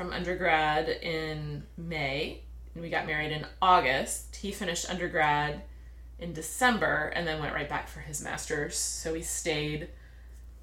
from 0.00 0.14
undergrad 0.14 0.88
in 0.88 1.62
May, 1.76 2.40
and 2.72 2.82
we 2.82 2.88
got 2.88 3.04
married 3.04 3.32
in 3.32 3.44
August. 3.60 4.34
He 4.36 4.50
finished 4.50 4.88
undergrad 4.88 5.60
in 6.18 6.32
December 6.32 7.12
and 7.14 7.26
then 7.28 7.38
went 7.38 7.52
right 7.52 7.68
back 7.68 7.86
for 7.86 8.00
his 8.00 8.24
master's. 8.24 8.76
So 8.78 9.12
we 9.12 9.20
stayed 9.20 9.88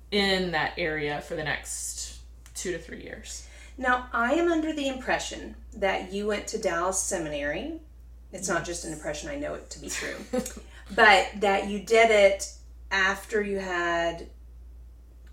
in 0.09 0.53
that 0.53 0.73
area 0.75 1.21
for 1.21 1.35
the 1.35 1.43
next 1.43 2.17
two 2.55 2.71
to 2.71 2.79
three 2.79 3.03
years. 3.03 3.47
Now, 3.77 4.07
I 4.11 4.33
am 4.33 4.51
under 4.51 4.73
the 4.73 4.87
impression 4.87 5.53
that 5.75 6.11
you 6.11 6.25
went 6.25 6.47
to 6.47 6.57
Dallas 6.57 6.97
Seminary. 6.99 7.73
It's 8.33 8.49
not 8.49 8.65
just 8.65 8.85
an 8.85 8.93
impression, 8.93 9.29
I 9.29 9.35
know 9.35 9.53
it 9.53 9.69
to 9.69 9.79
be 9.79 9.89
true. 9.89 10.15
but 10.95 11.29
that 11.41 11.69
you 11.69 11.77
did 11.77 12.09
it 12.09 12.51
after 12.89 13.43
you 13.43 13.59
had 13.59 14.29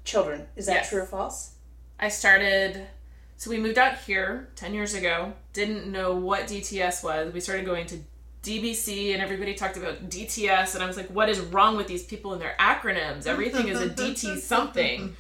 children. 0.05 0.47
Is 0.57 0.67
that 0.67 0.75
Yes. 0.75 0.91
true 0.91 1.01
or 1.01 1.07
false? 1.07 1.53
I 1.99 2.09
started, 2.11 2.87
so 3.37 3.51
we 3.51 3.59
moved 3.59 3.79
out 3.79 3.99
here 3.99 4.49
10 4.57 4.75
years 4.75 4.95
ago, 4.95 5.33
didn't 5.53 5.91
know 5.91 6.15
what 6.15 6.47
DTS 6.47 7.03
was. 7.03 7.33
We 7.33 7.41
started 7.41 7.67
going 7.67 7.87
to 7.87 7.99
DBC 8.43 9.13
and 9.13 9.23
everybody 9.23 9.55
talked 9.55 9.77
about 9.77 10.09
DTS, 10.09 10.75
and 10.75 10.85
I 10.85 10.87
was 10.87 10.97
like, 10.97 11.09
what 11.09 11.29
is 11.29 11.41
wrong 11.41 11.77
with 11.77 11.89
these 11.89 12.05
people 12.05 12.33
and 12.33 12.41
their 12.41 12.55
acronyms? 12.61 13.27
Everything 13.27 13.69
is 13.69 13.81
a 13.81 13.89
DT 13.89 14.39
something. 14.41 15.17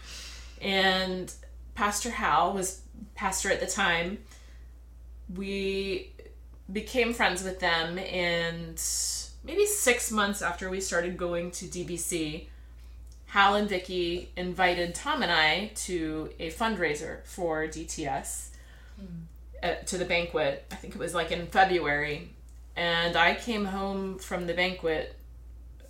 And 0.60 1.32
Pastor 1.74 2.10
Hal 2.10 2.52
was 2.52 2.82
pastor 3.14 3.50
at 3.50 3.60
the 3.60 3.66
time. 3.66 4.18
We 5.34 6.12
became 6.72 7.12
friends 7.12 7.42
with 7.42 7.60
them, 7.60 7.98
and 7.98 8.80
maybe 9.42 9.66
six 9.66 10.10
months 10.10 10.42
after 10.42 10.70
we 10.70 10.80
started 10.80 11.16
going 11.16 11.50
to 11.52 11.66
DBC, 11.66 12.46
Hal 13.34 13.56
and 13.56 13.68
Vicky 13.68 14.30
invited 14.36 14.94
Tom 14.94 15.20
and 15.20 15.32
I 15.32 15.72
to 15.86 16.30
a 16.38 16.52
fundraiser 16.52 17.24
for 17.24 17.66
DTS 17.66 18.50
uh, 19.60 19.74
to 19.86 19.98
the 19.98 20.04
banquet. 20.04 20.64
I 20.70 20.76
think 20.76 20.94
it 20.94 21.00
was 21.00 21.14
like 21.14 21.32
in 21.32 21.48
February. 21.48 22.30
And 22.76 23.16
I 23.16 23.34
came 23.34 23.64
home 23.64 24.20
from 24.20 24.46
the 24.46 24.54
banquet 24.54 25.16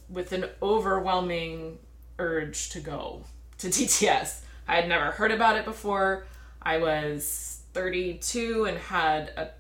with 0.09 0.33
an 0.33 0.47
overwhelming 0.63 1.81
urge 2.19 2.71
to 2.71 2.81
go 2.81 3.25
to 3.59 3.67
DTS. 3.69 4.41
I 4.67 4.77
had 4.77 4.89
never 4.89 5.11
heard 5.11 5.31
about 5.31 5.59
it 5.59 5.67
before. 5.67 6.25
I 6.63 6.79
was 6.79 7.61
32 7.75 8.65
and 8.65 8.79
had 8.79 9.35
a 9.37 9.51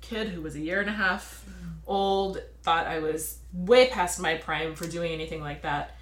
kid 0.00 0.28
who 0.28 0.42
was 0.42 0.54
a 0.54 0.60
year 0.60 0.80
and 0.80 0.88
a 0.88 0.92
half 0.92 1.44
old, 1.88 2.40
thought 2.62 2.86
I 2.86 3.00
was 3.00 3.38
way 3.52 3.88
past 3.88 4.20
my 4.20 4.36
prime 4.36 4.76
for 4.76 4.86
doing 4.86 5.10
anything 5.10 5.40
like 5.40 5.62
that. 5.62 5.96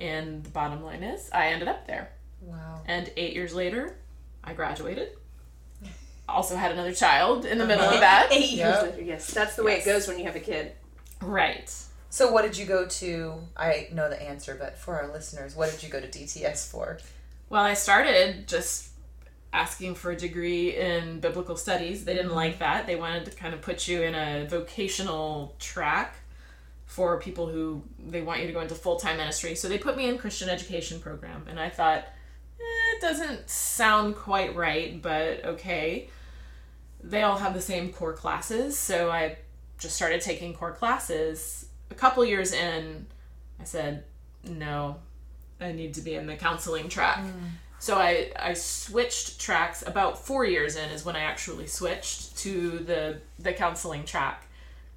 And 0.00 0.42
the 0.42 0.50
bottom 0.50 0.82
line 0.82 1.02
is, 1.02 1.28
I 1.32 1.48
ended 1.48 1.68
up 1.68 1.86
there. 1.86 2.10
Wow. 2.40 2.80
And 2.86 3.10
eight 3.16 3.34
years 3.34 3.54
later, 3.54 3.96
I 4.42 4.54
graduated. 4.54 5.10
Also 6.28 6.56
had 6.56 6.72
another 6.72 6.94
child 6.94 7.44
in 7.44 7.58
the 7.58 7.66
middle 7.66 7.84
of 7.84 7.92
uh-huh. 7.92 8.00
that. 8.00 8.28
Eight 8.32 8.52
Yeah. 8.52 8.70
years 8.70 8.82
later, 8.90 9.02
yes. 9.02 9.30
That's 9.32 9.56
the 9.56 9.64
way 9.64 9.74
it 9.74 9.84
goes 9.84 10.08
when 10.08 10.18
you 10.18 10.24
have 10.24 10.36
a 10.36 10.40
kid. 10.40 10.72
Right. 11.20 11.72
So 12.08 12.32
what 12.32 12.42
did 12.42 12.56
you 12.56 12.66
go 12.66 12.86
to? 12.86 13.34
I 13.56 13.88
know 13.92 14.08
the 14.08 14.20
answer, 14.20 14.56
but 14.58 14.78
for 14.78 14.96
our 14.96 15.12
listeners, 15.12 15.54
what 15.54 15.70
did 15.70 15.82
you 15.82 15.88
go 15.88 16.00
to 16.00 16.08
DTS 16.08 16.70
for? 16.70 16.98
Well, 17.48 17.64
I 17.64 17.74
started 17.74 18.48
just 18.48 18.90
asking 19.52 19.96
for 19.96 20.12
a 20.12 20.16
degree 20.16 20.76
in 20.76 21.20
biblical 21.20 21.56
studies. 21.56 22.04
They 22.04 22.14
didn't 22.14 22.28
mm-hmm. 22.28 22.36
like 22.36 22.58
that. 22.60 22.86
They 22.86 22.96
wanted 22.96 23.26
to 23.26 23.32
kind 23.32 23.52
of 23.52 23.60
put 23.60 23.88
you 23.88 24.02
in 24.02 24.14
a 24.14 24.46
vocational 24.48 25.56
track 25.58 26.16
for 26.90 27.20
people 27.20 27.46
who 27.46 27.80
they 28.04 28.20
want 28.20 28.40
you 28.40 28.48
to 28.48 28.52
go 28.52 28.60
into 28.60 28.74
full-time 28.74 29.16
ministry. 29.16 29.54
So 29.54 29.68
they 29.68 29.78
put 29.78 29.96
me 29.96 30.08
in 30.08 30.18
Christian 30.18 30.48
education 30.48 30.98
program 30.98 31.44
and 31.48 31.60
I 31.60 31.68
thought, 31.68 31.98
eh, 31.98 32.96
it 32.96 33.00
doesn't 33.00 33.48
sound 33.48 34.16
quite 34.16 34.56
right, 34.56 35.00
but 35.00 35.44
okay. 35.44 36.10
They 37.00 37.22
all 37.22 37.36
have 37.36 37.54
the 37.54 37.60
same 37.60 37.92
core 37.92 38.12
classes, 38.12 38.76
so 38.76 39.08
I 39.08 39.38
just 39.78 39.94
started 39.94 40.20
taking 40.20 40.52
core 40.52 40.72
classes. 40.72 41.66
A 41.92 41.94
couple 41.94 42.24
years 42.24 42.52
in, 42.52 43.06
I 43.60 43.64
said, 43.64 44.02
no, 44.44 44.96
I 45.60 45.70
need 45.70 45.94
to 45.94 46.00
be 46.00 46.14
in 46.16 46.26
the 46.26 46.34
counseling 46.34 46.88
track. 46.88 47.20
So 47.78 47.98
I, 47.98 48.32
I 48.36 48.54
switched 48.54 49.40
tracks 49.40 49.86
about 49.86 50.18
four 50.18 50.44
years 50.44 50.74
in 50.74 50.90
is 50.90 51.04
when 51.04 51.14
I 51.14 51.20
actually 51.20 51.68
switched 51.68 52.36
to 52.38 52.80
the 52.80 53.20
the 53.38 53.52
counseling 53.52 54.04
track 54.04 54.48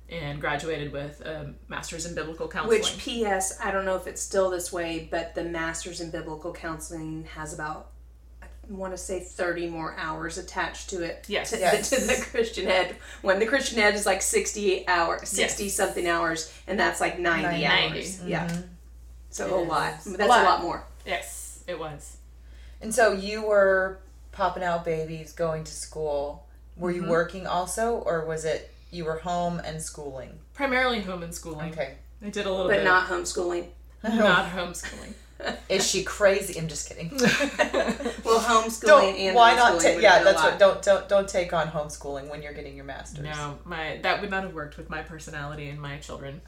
and 0.09 0.39
graduated 0.39 0.91
with 0.91 1.21
a 1.21 1.53
master's 1.69 2.05
in 2.05 2.13
biblical 2.15 2.47
counseling. 2.47 2.79
Which, 2.79 2.97
P.S., 2.97 3.57
I 3.63 3.71
don't 3.71 3.85
know 3.85 3.95
if 3.95 4.05
it's 4.07 4.21
still 4.21 4.49
this 4.49 4.71
way, 4.71 5.07
but 5.09 5.33
the 5.35 5.43
Masters 5.43 6.01
in 6.01 6.11
Biblical 6.11 6.53
Counseling 6.53 7.23
has 7.35 7.53
about, 7.53 7.91
I 8.43 8.47
want 8.69 8.93
to 8.93 8.97
say, 8.97 9.21
30 9.21 9.69
more 9.69 9.95
hours 9.97 10.37
attached 10.37 10.89
to 10.91 11.01
it. 11.03 11.25
Yes. 11.27 11.49
To, 11.51 11.59
Yes. 11.59 11.89
to 11.91 11.95
the 12.01 12.25
Christian 12.29 12.67
Ed. 12.67 12.95
When 13.21 13.39
the 13.39 13.45
Christian 13.47 13.79
Ed 13.79 13.95
is 13.95 14.05
like 14.05 14.21
60 14.21 14.87
hours, 14.87 15.27
60 15.29 15.63
Yes. 15.63 15.73
something 15.73 16.07
hours, 16.07 16.53
and 16.67 16.79
that's 16.79 17.01
like 17.01 17.17
90, 17.17 17.63
90. 17.63 17.65
hours. 17.65 18.23
Yeah. 18.25 18.55
So 19.29 19.59
a 19.59 19.63
lot. 19.63 19.93
That's 20.05 20.19
a 20.19 20.25
lot. 20.27 20.43
lot 20.43 20.61
more. 20.61 20.83
yes, 21.07 21.63
it 21.67 21.79
was. 21.79 22.17
And 22.81 22.93
so 22.93 23.13
you 23.13 23.41
were 23.47 23.99
popping 24.31 24.61
out 24.63 24.85
babies, 24.85 25.31
going 25.31 25.63
to 25.63 25.71
school. 25.71 26.45
Were 26.75 26.91
Mm-hmm. 26.91 27.03
you 27.05 27.09
working 27.09 27.47
also, 27.47 27.97
or 27.99 28.25
was 28.25 28.45
it 28.45 28.72
you 28.93 29.05
were 29.05 29.17
home 29.17 29.59
and 29.65 29.81
schooling? 29.81 30.39
Primarily 30.53 31.01
home 31.01 31.23
and 31.23 31.33
schooling. 31.33 31.71
Okay. 31.71 31.95
I 32.25 32.29
did 32.29 32.45
a 32.45 32.51
little 32.51 32.67
But 32.67 32.77
bit 32.77 32.83
not 32.85 33.07
homeschooling. 33.09 33.67
not 34.03 34.51
homeschooling. 34.51 35.13
Is 35.67 35.85
she 35.89 36.03
crazy? 36.03 36.57
I'm 36.57 36.67
just 36.69 36.87
kidding. 36.87 37.09
Well, 38.23 38.39
homeschooling 38.39 38.85
don't. 38.87 39.15
and 39.17 39.35
Why 39.35 39.55
not 39.55 39.73
homeschooling 39.73 39.81
take? 39.81 39.95
would 39.95 40.03
Yeah, 40.03 40.13
have 40.13 40.23
been 40.23 40.35
a 40.35 40.37
that's 40.37 40.43
what. 40.43 40.59
Don't 40.59 40.81
don't 40.81 41.09
don't 41.09 41.27
take 41.27 41.51
on 41.51 41.67
homeschooling 41.67 42.29
when 42.29 42.41
you're 42.41 42.53
getting 42.53 42.75
your 42.75 42.85
master's. 42.85 43.25
No, 43.25 43.59
my 43.65 43.99
that 44.03 44.21
would 44.21 44.29
not 44.29 44.43
have 44.43 44.53
worked 44.53 44.77
with 44.77 44.89
my 44.89 45.01
personality 45.01 45.67
and 45.69 45.81
my 45.81 45.97
children. 45.97 46.41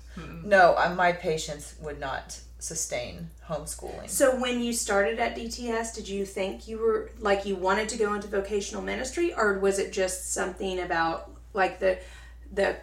No, 0.44 0.76
uh, 0.78 0.94
my 0.96 1.12
patience 1.12 1.76
would 1.82 2.00
not 2.00 2.40
sustain 2.60 3.30
homeschooling. 3.50 4.10
So 4.10 4.40
when 4.40 4.62
you 4.62 4.72
started 4.72 5.20
at 5.20 5.36
DTS, 5.36 5.94
did 5.94 6.08
you 6.08 6.26
think 6.26 6.68
you 6.70 6.78
were 6.80 7.12
like 7.20 7.46
you 7.46 7.58
wanted 7.58 7.90
to 7.90 7.98
go 7.98 8.14
into 8.14 8.28
vocational 8.30 8.82
ministry, 8.82 9.34
or 9.34 9.60
was 9.60 9.78
it 9.78 9.92
just 9.92 10.34
something 10.34 10.80
about 10.80 11.32
like 11.54 11.80
the 11.80 11.98
the 12.56 12.78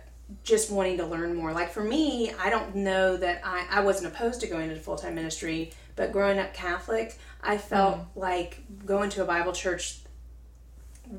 just 0.45 0.71
wanting 0.71 0.99
to 0.99 1.07
learn 1.07 1.35
more? 1.35 1.53
Like 1.53 1.71
for 1.71 1.83
me, 1.83 2.33
I 2.39 2.51
don't 2.51 2.77
know 2.77 3.17
that 3.17 3.43
I 3.45 3.67
I 3.71 3.81
wasn't 3.81 4.15
opposed 4.15 4.41
to 4.43 4.47
going 4.47 4.71
into 4.71 4.81
full 4.81 4.97
time 4.97 5.15
ministry, 5.15 5.73
but 5.97 6.13
growing 6.13 6.39
up 6.39 6.55
Catholic, 6.55 7.19
I 7.43 7.59
felt 7.59 7.99
mm. 7.99 8.07
like 8.15 8.61
going 8.87 9.11
to 9.11 9.23
a 9.23 9.27
Bible 9.27 9.53
church. 9.53 9.99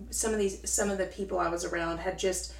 Some 0.09 0.33
of 0.33 0.39
these 0.39 0.69
some 0.69 0.89
of 0.89 0.97
the 0.97 1.05
people 1.05 1.39
I 1.39 1.49
was 1.49 1.65
around 1.65 1.99
had 1.99 2.17
just 2.17 2.53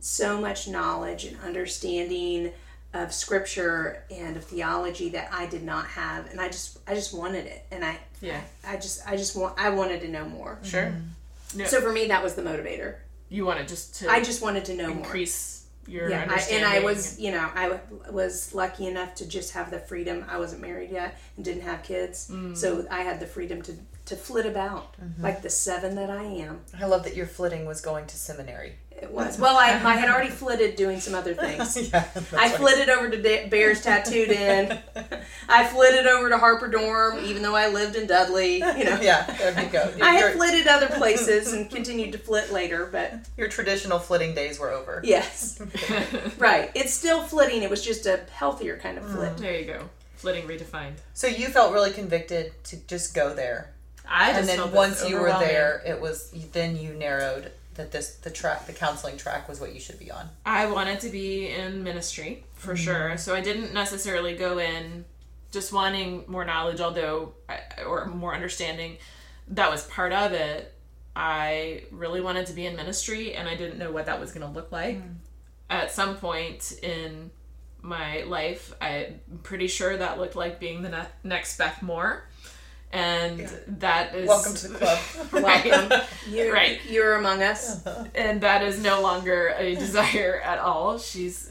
so 0.00 0.40
much 0.40 0.68
knowledge 0.68 1.24
and 1.24 1.38
understanding 1.40 2.52
of 2.94 3.12
scripture 3.12 4.04
and 4.10 4.36
of 4.36 4.44
theology 4.44 5.10
that 5.10 5.28
I 5.32 5.46
did 5.46 5.62
not 5.62 5.86
have 5.88 6.30
and 6.30 6.40
I 6.40 6.48
just 6.48 6.78
I 6.86 6.94
just 6.94 7.12
wanted 7.12 7.46
it 7.46 7.66
and 7.70 7.84
I 7.84 7.98
Yeah. 8.20 8.40
I 8.66 8.76
just 8.76 9.06
I 9.06 9.16
just 9.16 9.36
want 9.36 9.58
I 9.58 9.70
wanted 9.70 10.00
to 10.02 10.08
know 10.08 10.24
more. 10.24 10.58
Sure. 10.62 10.84
Mm-hmm. 10.84 11.64
So 11.66 11.80
for 11.80 11.92
me 11.92 12.06
that 12.06 12.22
was 12.22 12.34
the 12.34 12.42
motivator. 12.42 12.96
You 13.28 13.44
wanted 13.44 13.68
just 13.68 13.96
to 14.00 14.08
I 14.10 14.22
just 14.22 14.42
wanted 14.42 14.64
to 14.66 14.74
know 14.74 14.88
more. 14.88 14.98
increase 15.04 15.66
your 15.86 16.10
yeah, 16.10 16.26
I, 16.28 16.40
and. 16.52 16.64
I 16.66 16.80
was, 16.80 17.18
you 17.18 17.30
know, 17.30 17.48
I 17.54 17.68
w- 17.70 18.02
was 18.10 18.54
lucky 18.54 18.86
enough 18.86 19.14
to 19.16 19.26
just 19.26 19.52
have 19.54 19.70
the 19.70 19.78
freedom. 19.78 20.24
I 20.28 20.38
wasn't 20.38 20.60
married 20.60 20.90
yet 20.90 21.18
and 21.36 21.44
didn't 21.44 21.62
have 21.62 21.82
kids, 21.82 22.28
Mm. 22.30 22.54
so 22.56 22.86
I 22.90 23.00
had 23.02 23.20
the 23.20 23.26
freedom 23.26 23.62
to 23.62 23.72
to 24.06 24.16
flit 24.16 24.46
about 24.46 24.94
Mm-hmm. 25.00 25.22
like 25.22 25.42
the 25.42 25.50
seven 25.50 25.94
that 25.96 26.10
I 26.10 26.24
am. 26.24 26.60
I 26.78 26.86
love 26.86 27.04
that 27.04 27.14
your 27.16 27.26
flitting 27.26 27.64
was 27.66 27.80
going 27.80 28.06
to 28.06 28.16
seminary. 28.16 28.72
It 29.00 29.10
was 29.10 29.38
well, 29.38 29.56
I, 29.56 29.68
I 29.68 29.96
had 29.96 30.08
already 30.08 30.30
flitted 30.42 30.76
doing 30.76 31.00
some 31.00 31.14
other 31.14 31.34
things. 31.34 31.90
yeah, 31.92 32.08
I 32.36 32.48
flitted 32.48 32.88
over 32.88 33.08
to 33.10 33.20
Da- 33.20 33.48
Bears 33.48 33.82
Tattooed 33.82 34.30
In. 34.30 34.78
I 35.48 35.66
flitted 35.66 36.06
over 36.06 36.28
to 36.28 36.38
Harper 36.38 36.68
Dorm, 36.68 37.24
even 37.24 37.42
though 37.42 37.54
I 37.54 37.68
lived 37.68 37.96
in 37.96 38.06
Dudley. 38.06 38.56
You 38.56 38.84
know, 38.84 38.98
yeah, 39.00 39.24
there 39.38 39.64
you 39.64 39.70
go. 39.70 39.92
I 40.02 40.18
your, 40.18 40.28
had 40.28 40.36
flitted 40.36 40.66
other 40.66 40.88
places 40.88 41.52
and 41.52 41.70
continued 41.70 42.12
to 42.12 42.18
flit 42.18 42.52
later, 42.52 42.88
but 42.90 43.14
your 43.36 43.48
traditional 43.48 43.98
flitting 43.98 44.34
days 44.34 44.58
were 44.58 44.70
over. 44.70 45.00
yes, 45.04 45.60
right. 46.38 46.70
It's 46.74 46.92
still 46.92 47.22
flitting. 47.22 47.62
It 47.62 47.70
was 47.70 47.84
just 47.84 48.06
a 48.06 48.20
healthier 48.32 48.78
kind 48.78 48.98
of 48.98 49.10
flit. 49.10 49.36
Mm. 49.36 49.38
there 49.38 49.58
you 49.58 49.66
go. 49.66 49.88
Flitting 50.16 50.48
redefined. 50.48 50.94
So 51.14 51.28
you 51.28 51.46
felt 51.46 51.72
really 51.72 51.92
convicted 51.92 52.52
to 52.64 52.76
just 52.86 53.14
go 53.14 53.32
there, 53.34 53.72
I 54.08 54.30
just 54.30 54.40
and 54.40 54.48
then 54.48 54.56
felt 54.58 54.72
once 54.72 55.08
you 55.08 55.18
were 55.18 55.30
there, 55.38 55.82
it 55.86 56.00
was 56.00 56.32
then 56.52 56.76
you 56.76 56.94
narrowed 56.94 57.52
that 57.78 57.92
this 57.92 58.16
the 58.16 58.30
track 58.30 58.66
the 58.66 58.72
counseling 58.72 59.16
track 59.16 59.48
was 59.48 59.60
what 59.60 59.72
you 59.72 59.80
should 59.80 59.98
be 59.98 60.10
on. 60.10 60.28
I 60.44 60.66
wanted 60.66 61.00
to 61.00 61.08
be 61.08 61.48
in 61.48 61.82
ministry 61.82 62.44
for 62.52 62.74
mm-hmm. 62.74 62.84
sure. 62.84 63.16
So 63.16 63.34
I 63.34 63.40
didn't 63.40 63.72
necessarily 63.72 64.36
go 64.36 64.58
in 64.58 65.06
just 65.50 65.72
wanting 65.72 66.24
more 66.26 66.44
knowledge, 66.44 66.80
although 66.80 67.34
or 67.86 68.06
more 68.06 68.34
understanding. 68.34 68.98
That 69.48 69.70
was 69.70 69.86
part 69.86 70.12
of 70.12 70.32
it. 70.32 70.74
I 71.16 71.84
really 71.90 72.20
wanted 72.20 72.46
to 72.46 72.52
be 72.52 72.66
in 72.66 72.76
ministry, 72.76 73.34
and 73.34 73.48
I 73.48 73.56
didn't 73.56 73.78
know 73.78 73.90
what 73.90 74.06
that 74.06 74.20
was 74.20 74.30
going 74.30 74.46
to 74.46 74.52
look 74.52 74.70
like. 74.70 74.98
Mm. 74.98 75.14
At 75.70 75.90
some 75.90 76.16
point 76.16 76.78
in 76.82 77.30
my 77.80 78.22
life, 78.22 78.72
I'm 78.80 79.20
pretty 79.42 79.68
sure 79.68 79.96
that 79.96 80.18
looked 80.18 80.36
like 80.36 80.60
being 80.60 80.82
the 80.82 80.90
ne- 80.90 81.08
next 81.24 81.56
Beth 81.58 81.82
Moore, 81.82 82.27
and 82.92 83.48
that 83.78 84.14
is 84.14 84.28
Welcome 84.28 84.54
to 84.54 84.68
the 84.68 84.78
club. 84.78 84.98
right. 85.32 86.02
You're, 86.30 86.52
Right. 86.52 86.80
You're 86.88 87.16
among 87.16 87.42
us. 87.42 87.84
and 88.14 88.40
that 88.40 88.62
is 88.62 88.82
no 88.82 89.02
longer 89.02 89.54
a 89.56 89.74
desire 89.84 90.40
at 90.44 90.58
all. 90.58 90.98
She's 90.98 91.50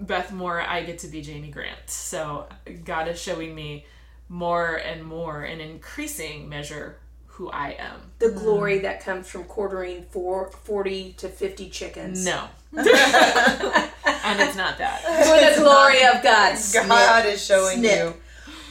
Beth 0.00 0.32
Moore. 0.32 0.60
I 0.60 0.82
get 0.82 1.00
to 1.00 1.08
be 1.08 1.20
Jamie 1.22 1.50
Grant. 1.50 1.78
So 1.90 2.48
God 2.84 3.08
is 3.08 3.20
showing 3.20 3.54
me 3.54 3.86
more 4.30 4.76
and 4.76 5.04
more, 5.04 5.44
in 5.44 5.60
increasing 5.60 6.48
measure, 6.48 6.98
who 7.26 7.48
I 7.50 7.76
am. 7.78 8.00
The 8.18 8.30
glory 8.30 8.80
that 8.80 9.02
comes 9.02 9.28
from 9.28 9.44
quartering 9.44 10.02
four, 10.10 10.50
40 10.50 11.14
to 11.18 11.28
50 11.28 11.70
chickens. 11.70 12.24
No, 12.26 12.48
and 12.76 12.84
it's 12.86 14.56
not 14.56 14.76
that. 14.78 15.00
For 15.02 15.60
the 15.60 15.62
glory 15.64 16.02
of 16.04 16.22
God. 16.22 16.58
God 16.74 17.26
is 17.26 17.44
showing 17.44 17.78
Snip. 17.78 17.98
you. 17.98 18.14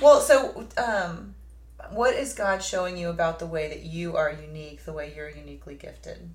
Well, 0.02 0.22
so 0.22 0.68
um, 0.78 1.27
what 1.92 2.14
is 2.14 2.34
God 2.34 2.64
showing 2.64 2.98
you 2.98 3.10
about 3.10 3.40
the 3.40 3.46
way 3.46 3.68
that 3.70 3.84
you 3.84 4.16
are 4.16 4.32
unique, 4.32 4.86
the 4.86 4.94
way 4.94 5.14
you're 5.16 5.30
uniquely 5.30 5.76
gifted? 5.76 6.30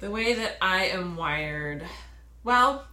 The 0.00 0.10
way 0.10 0.34
that 0.34 0.56
I 0.62 0.86
am 0.86 1.16
wired, 1.16 1.84
well, 2.44 2.86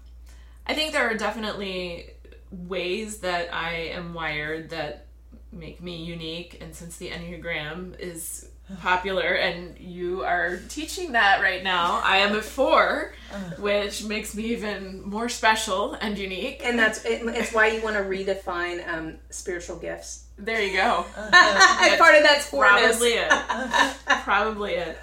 I 0.65 0.74
think 0.74 0.91
there 0.91 1.10
are 1.10 1.15
definitely 1.15 2.12
ways 2.51 3.20
that 3.20 3.53
I 3.53 3.74
am 3.94 4.13
wired 4.13 4.70
that 4.72 5.06
make 5.51 5.82
me 5.82 6.03
unique. 6.03 6.58
And 6.62 6.75
since 6.75 6.98
the 6.98 7.10
Enneagram 7.10 7.98
is 8.00 8.50
popular 8.81 9.33
and 9.33 9.77
you 9.79 10.24
are 10.24 10.57
teaching 10.67 11.13
that 11.13 11.41
right 11.41 11.63
now, 11.63 12.01
I 12.03 12.17
am 12.17 12.36
a 12.36 12.41
four, 12.41 13.13
which 13.59 14.03
makes 14.03 14.36
me 14.36 14.45
even 14.47 15.01
more 15.07 15.29
special 15.29 15.93
and 15.93 16.17
unique. 16.17 16.62
And 16.63 16.77
that's 16.77 17.05
it, 17.05 17.21
it's 17.25 17.53
why 17.53 17.67
you 17.67 17.81
want 17.81 17.95
to 17.95 18.03
redefine 18.03 18.88
um, 18.88 19.17
spiritual 19.29 19.77
gifts. 19.77 20.25
There 20.38 20.62
you 20.62 20.74
go. 20.74 21.05
Part 21.15 22.15
of 22.15 22.23
that's 22.23 22.49
fourness. 22.49 22.97
Probably 22.97 23.13
it. 23.13 23.32
Probably 24.23 24.73
it. 24.73 24.97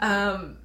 Um, 0.00 0.58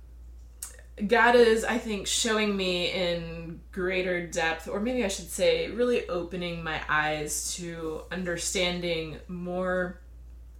God 1.08 1.36
is, 1.36 1.64
I 1.64 1.78
think, 1.78 2.08
showing 2.08 2.56
me 2.56 2.92
in 2.92 3.62
greater 3.72 4.28
depth, 4.28 4.68
or 4.68 4.80
maybe 4.80 5.04
I 5.04 5.08
should 5.08 5.30
say, 5.30 5.70
really 5.70 6.08
opening 6.08 6.64
my 6.64 6.82
eyes 6.88 7.56
to 7.56 8.04
understanding 8.12 9.18
more 9.28 10.00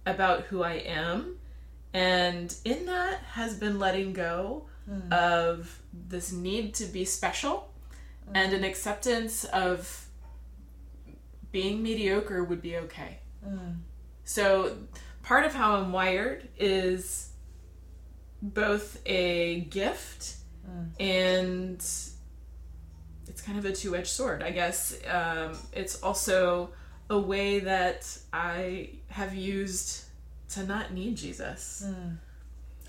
about 0.06 0.42
who 0.42 0.62
I 0.62 0.74
am. 0.74 1.36
And 1.94 2.54
in 2.64 2.86
that 2.86 3.20
has 3.32 3.56
been 3.56 3.78
letting 3.78 4.12
go 4.12 4.66
hmm. 4.86 5.12
of 5.12 5.80
this 5.92 6.32
need 6.32 6.74
to 6.74 6.84
be 6.84 7.04
special 7.04 7.72
hmm. 8.26 8.36
and 8.36 8.52
an 8.52 8.64
acceptance 8.64 9.44
of 9.44 10.06
being 11.52 11.82
mediocre 11.82 12.44
would 12.44 12.60
be 12.60 12.76
okay. 12.76 13.20
Hmm. 13.42 13.78
So, 14.24 14.76
part 15.22 15.44
of 15.44 15.54
how 15.54 15.76
I'm 15.76 15.92
wired 15.92 16.48
is 16.58 17.30
both 18.42 19.00
a 19.06 19.60
gift 19.60 20.36
and 20.98 21.76
it's 23.28 23.40
kind 23.42 23.58
of 23.58 23.64
a 23.64 23.72
two 23.72 23.96
edged 23.96 24.08
sword, 24.08 24.42
I 24.42 24.50
guess. 24.50 24.96
Um, 25.08 25.56
it's 25.72 26.02
also 26.02 26.70
a 27.10 27.18
way 27.18 27.60
that 27.60 28.16
I 28.32 28.90
have 29.08 29.34
used 29.34 30.04
to 30.54 30.64
not 30.64 30.92
need 30.92 31.16
Jesus. 31.16 31.84
Hmm. 31.86 32.14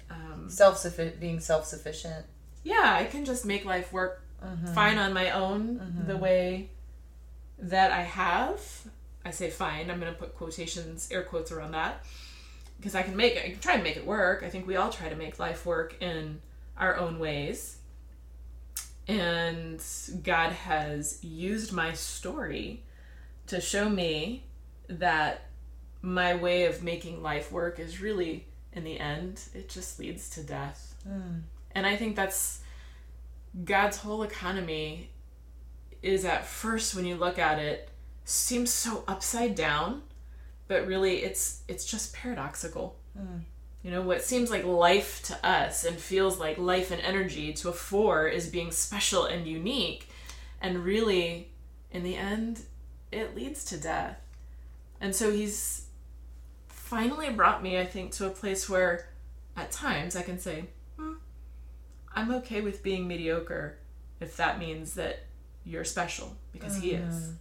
Um, 0.10 0.50
Self 0.50 0.78
sufficient, 0.78 1.20
being 1.20 1.40
self 1.40 1.66
sufficient. 1.66 2.26
yeah, 2.64 2.96
I 3.00 3.06
can 3.06 3.26
just 3.26 3.46
make 3.46 3.66
life 3.66 3.92
work 3.92 4.22
mm-hmm. 4.44 4.74
fine 4.74 4.98
on 4.98 5.14
my 5.14 5.32
own 5.32 5.78
the 6.06 6.14
mm-hmm. 6.14 6.22
way 6.22 6.70
that 7.60 7.92
I 7.92 8.02
have. 8.02 8.62
I 9.24 9.32
say 9.32 9.50
fine. 9.50 9.90
I'm 9.90 10.00
going 10.00 10.14
to 10.14 10.18
put 10.18 10.36
quotations, 10.36 11.10
air 11.12 11.24
quotes 11.24 11.52
around 11.52 11.72
that 11.72 12.06
because 12.78 12.94
I 12.94 13.02
can 13.02 13.16
make 13.16 13.36
it. 13.36 13.46
I 13.46 13.50
can 13.52 13.60
try 13.60 13.74
and 13.74 13.84
make 13.84 13.98
it 13.98 14.06
work. 14.06 14.44
I 14.44 14.50
think 14.50 14.68
we 14.68 14.76
all 14.76 14.90
try 14.92 15.10
to 15.10 15.16
make 15.16 15.40
life 15.40 15.66
work 15.66 15.96
in 16.02 16.42
our 16.78 16.98
own 16.98 17.20
ways. 17.20 17.78
And 19.08 19.82
God 20.24 20.52
has 20.52 21.24
used 21.24 21.72
my 21.72 21.94
story 21.94 22.84
to 23.48 23.62
show 23.62 23.88
me 23.90 24.44
that 24.88 25.46
my 26.06 26.36
way 26.36 26.66
of 26.66 26.84
making 26.84 27.22
life 27.22 27.52
work 27.52 27.80
is 27.80 28.00
really, 28.00 28.46
in 28.74 28.84
the 28.84 29.00
end, 29.00 29.42
it 29.54 29.68
just 29.68 30.00
leads 30.00 30.30
to 30.32 30.44
death. 30.44 30.96
Hmm. 31.04 31.40
And 31.72 31.86
I 31.86 31.96
think 31.96 32.16
that's 32.16 32.62
God's 33.64 33.98
whole 33.98 34.24
economy 34.24 35.10
is 36.02 36.24
at 36.24 36.46
first 36.46 36.96
when 36.96 37.06
you 37.06 37.16
look 37.16 37.40
at 37.40 37.58
it 37.58 37.90
seems 38.24 38.70
so 38.70 39.04
upside 39.08 39.56
down, 39.56 40.04
but 40.68 40.86
really 40.86 41.18
it's 41.24 41.64
it's 41.68 41.86
just 41.86 42.14
paradoxical. 42.14 42.98
Hmm. 43.18 43.40
You 43.84 43.92
know, 43.92 44.02
what 44.02 44.24
seems 44.24 44.50
like 44.50 44.66
life 44.66 45.22
to 45.24 45.48
us 45.48 45.84
and 45.84 45.98
feels 45.98 46.40
like 46.40 46.58
life 46.58 46.90
and 46.90 47.02
energy 47.02 47.54
to 47.54 47.70
a 47.70 47.74
four 47.74 48.28
is 48.28 48.48
being 48.48 48.72
special 48.72 49.26
and 49.26 49.46
unique. 49.46 50.10
And 50.60 50.84
really, 50.84 51.50
in 51.92 52.04
the 52.04 52.16
end, 52.16 52.62
it 53.12 53.36
leads 53.36 53.64
to 53.66 53.78
death. 53.78 54.20
And 55.00 55.16
so 55.16 55.32
he's 55.32 55.85
finally 56.86 57.32
brought 57.32 57.64
me, 57.64 57.80
I 57.80 57.86
think, 57.86 58.12
to 58.14 58.28
a 58.28 58.30
place 58.30 58.70
where 58.70 59.10
at 59.58 59.72
times 59.72 60.16
I 60.16 60.22
can 60.22 60.40
say, 60.40 60.66
hmm, 60.98 61.14
I'm 62.14 62.32
okay 62.36 62.62
with 62.62 62.84
being 62.84 63.08
mediocre 63.08 63.78
if 64.20 64.38
that 64.38 64.60
means 64.60 64.94
that 64.94 65.24
you're 65.66 65.84
special 65.84 66.38
because 66.54 66.78
he 66.78 66.92
is. 66.92 67.32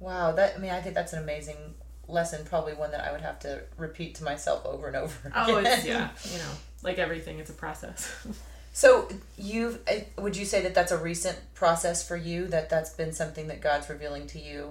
Wow, 0.00 0.32
that 0.32 0.56
I 0.56 0.58
mean, 0.58 0.70
I 0.70 0.80
think 0.80 0.94
that's 0.94 1.12
an 1.12 1.22
amazing 1.22 1.74
lesson. 2.08 2.44
Probably 2.46 2.72
one 2.72 2.90
that 2.92 3.06
I 3.06 3.12
would 3.12 3.20
have 3.20 3.38
to 3.40 3.62
repeat 3.76 4.14
to 4.16 4.24
myself 4.24 4.64
over 4.64 4.86
and 4.86 4.96
over. 4.96 5.32
Oh, 5.36 5.58
it's, 5.58 5.84
yeah, 5.84 6.08
you 6.32 6.38
know, 6.38 6.50
like 6.82 6.98
everything, 6.98 7.38
it's 7.38 7.50
a 7.50 7.54
process. 7.54 8.26
So 8.74 9.06
you've 9.36 9.80
eh, 9.86 10.04
would 10.16 10.34
you 10.34 10.46
say 10.46 10.62
that 10.62 10.74
that's 10.74 10.92
a 10.92 10.96
recent 10.96 11.38
process 11.52 12.08
for 12.08 12.16
you? 12.16 12.46
That 12.46 12.70
that's 12.70 12.88
been 12.88 13.12
something 13.12 13.48
that 13.48 13.60
God's 13.60 13.90
revealing 13.90 14.26
to 14.28 14.38
you? 14.38 14.70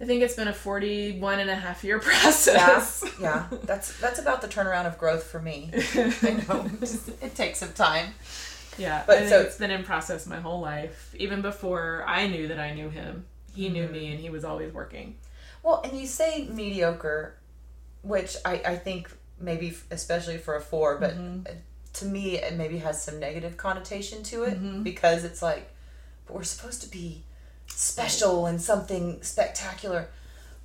I 0.00 0.06
think 0.06 0.22
it's 0.22 0.34
been 0.34 0.48
a 0.48 0.54
41 0.54 1.40
and 1.40 1.50
a 1.50 1.54
half 1.54 1.84
year 1.84 1.98
process. 2.00 3.04
yeah. 3.20 3.46
That's 3.64 3.98
that's 4.00 4.18
about 4.18 4.40
the 4.40 4.48
turnaround 4.48 4.86
of 4.86 4.96
growth 4.98 5.24
for 5.24 5.40
me. 5.40 5.70
I 5.74 6.42
know 6.48 6.70
it 7.22 7.34
takes 7.34 7.58
some 7.58 7.72
time. 7.72 8.14
Yeah, 8.78 9.02
But 9.06 9.28
so- 9.28 9.40
it's 9.40 9.58
been 9.58 9.70
in 9.70 9.82
process 9.84 10.26
my 10.26 10.40
whole 10.40 10.60
life. 10.60 11.14
Even 11.18 11.42
before 11.42 12.02
I 12.06 12.26
knew 12.28 12.48
that 12.48 12.58
I 12.58 12.72
knew 12.72 12.88
him, 12.88 13.26
he 13.54 13.68
knew 13.68 13.84
Mm-hmm. 13.84 13.92
me 13.92 14.10
and 14.12 14.20
he 14.20 14.30
was 14.30 14.44
always 14.44 14.72
working. 14.72 15.16
Well, 15.62 15.82
and 15.84 15.98
you 16.00 16.06
say 16.06 16.48
mediocre, 16.50 17.36
which 18.02 18.36
I, 18.46 18.62
I 18.64 18.76
think 18.76 19.10
maybe 19.38 19.76
especially 19.90 20.38
for 20.38 20.54
a 20.56 20.60
four, 20.62 20.96
but 20.98 21.10
uh, 21.12 21.50
to 21.94 22.04
me 22.06 22.38
it 22.38 22.54
maybe 22.54 22.78
has 22.78 23.02
some 23.02 23.18
negative 23.20 23.56
connotation 23.58 24.22
to 24.24 24.44
it 24.44 24.82
because 24.84 25.24
it's 25.24 25.42
like, 25.42 25.68
but 26.26 26.36
we're 26.36 26.42
supposed 26.44 26.80
to 26.82 26.88
be 26.88 27.22
special 27.74 28.46
and 28.46 28.60
something 28.60 29.22
spectacular. 29.22 30.08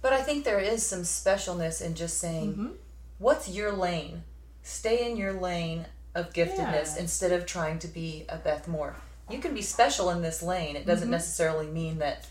But 0.02 0.13
I 0.13 0.22
think 0.22 0.44
there 0.44 0.60
is 0.60 0.86
some 0.86 1.02
specialness 1.02 1.82
in 1.82 1.96
just 1.96 2.18
saying, 2.20 2.72
what's 3.18 3.50
your 3.50 3.72
lane? 3.72 4.24
Stay 4.63 5.10
in 5.10 5.18
your 5.18 5.34
lane 5.34 5.86
of 6.13 6.32
giftedness 6.34 6.96
Yeah. 6.96 7.00
instead 7.02 7.32
of 7.32 7.46
trying 7.46 7.80
to 7.80 7.88
be 7.88 8.26
a 8.30 8.38
Beth 8.38 8.68
Moore. 8.68 8.96
you 9.28 9.39
can 9.39 9.56
be 9.56 9.62
special 9.63 10.12
in 10.12 10.22
this 10.22 10.44
lane. 10.44 10.76
It 10.76 10.80
Mm-hmm. 10.82 10.88
doesn't 10.89 11.10
necessarily 11.10 11.65
mean 11.65 11.98
that 11.98 12.28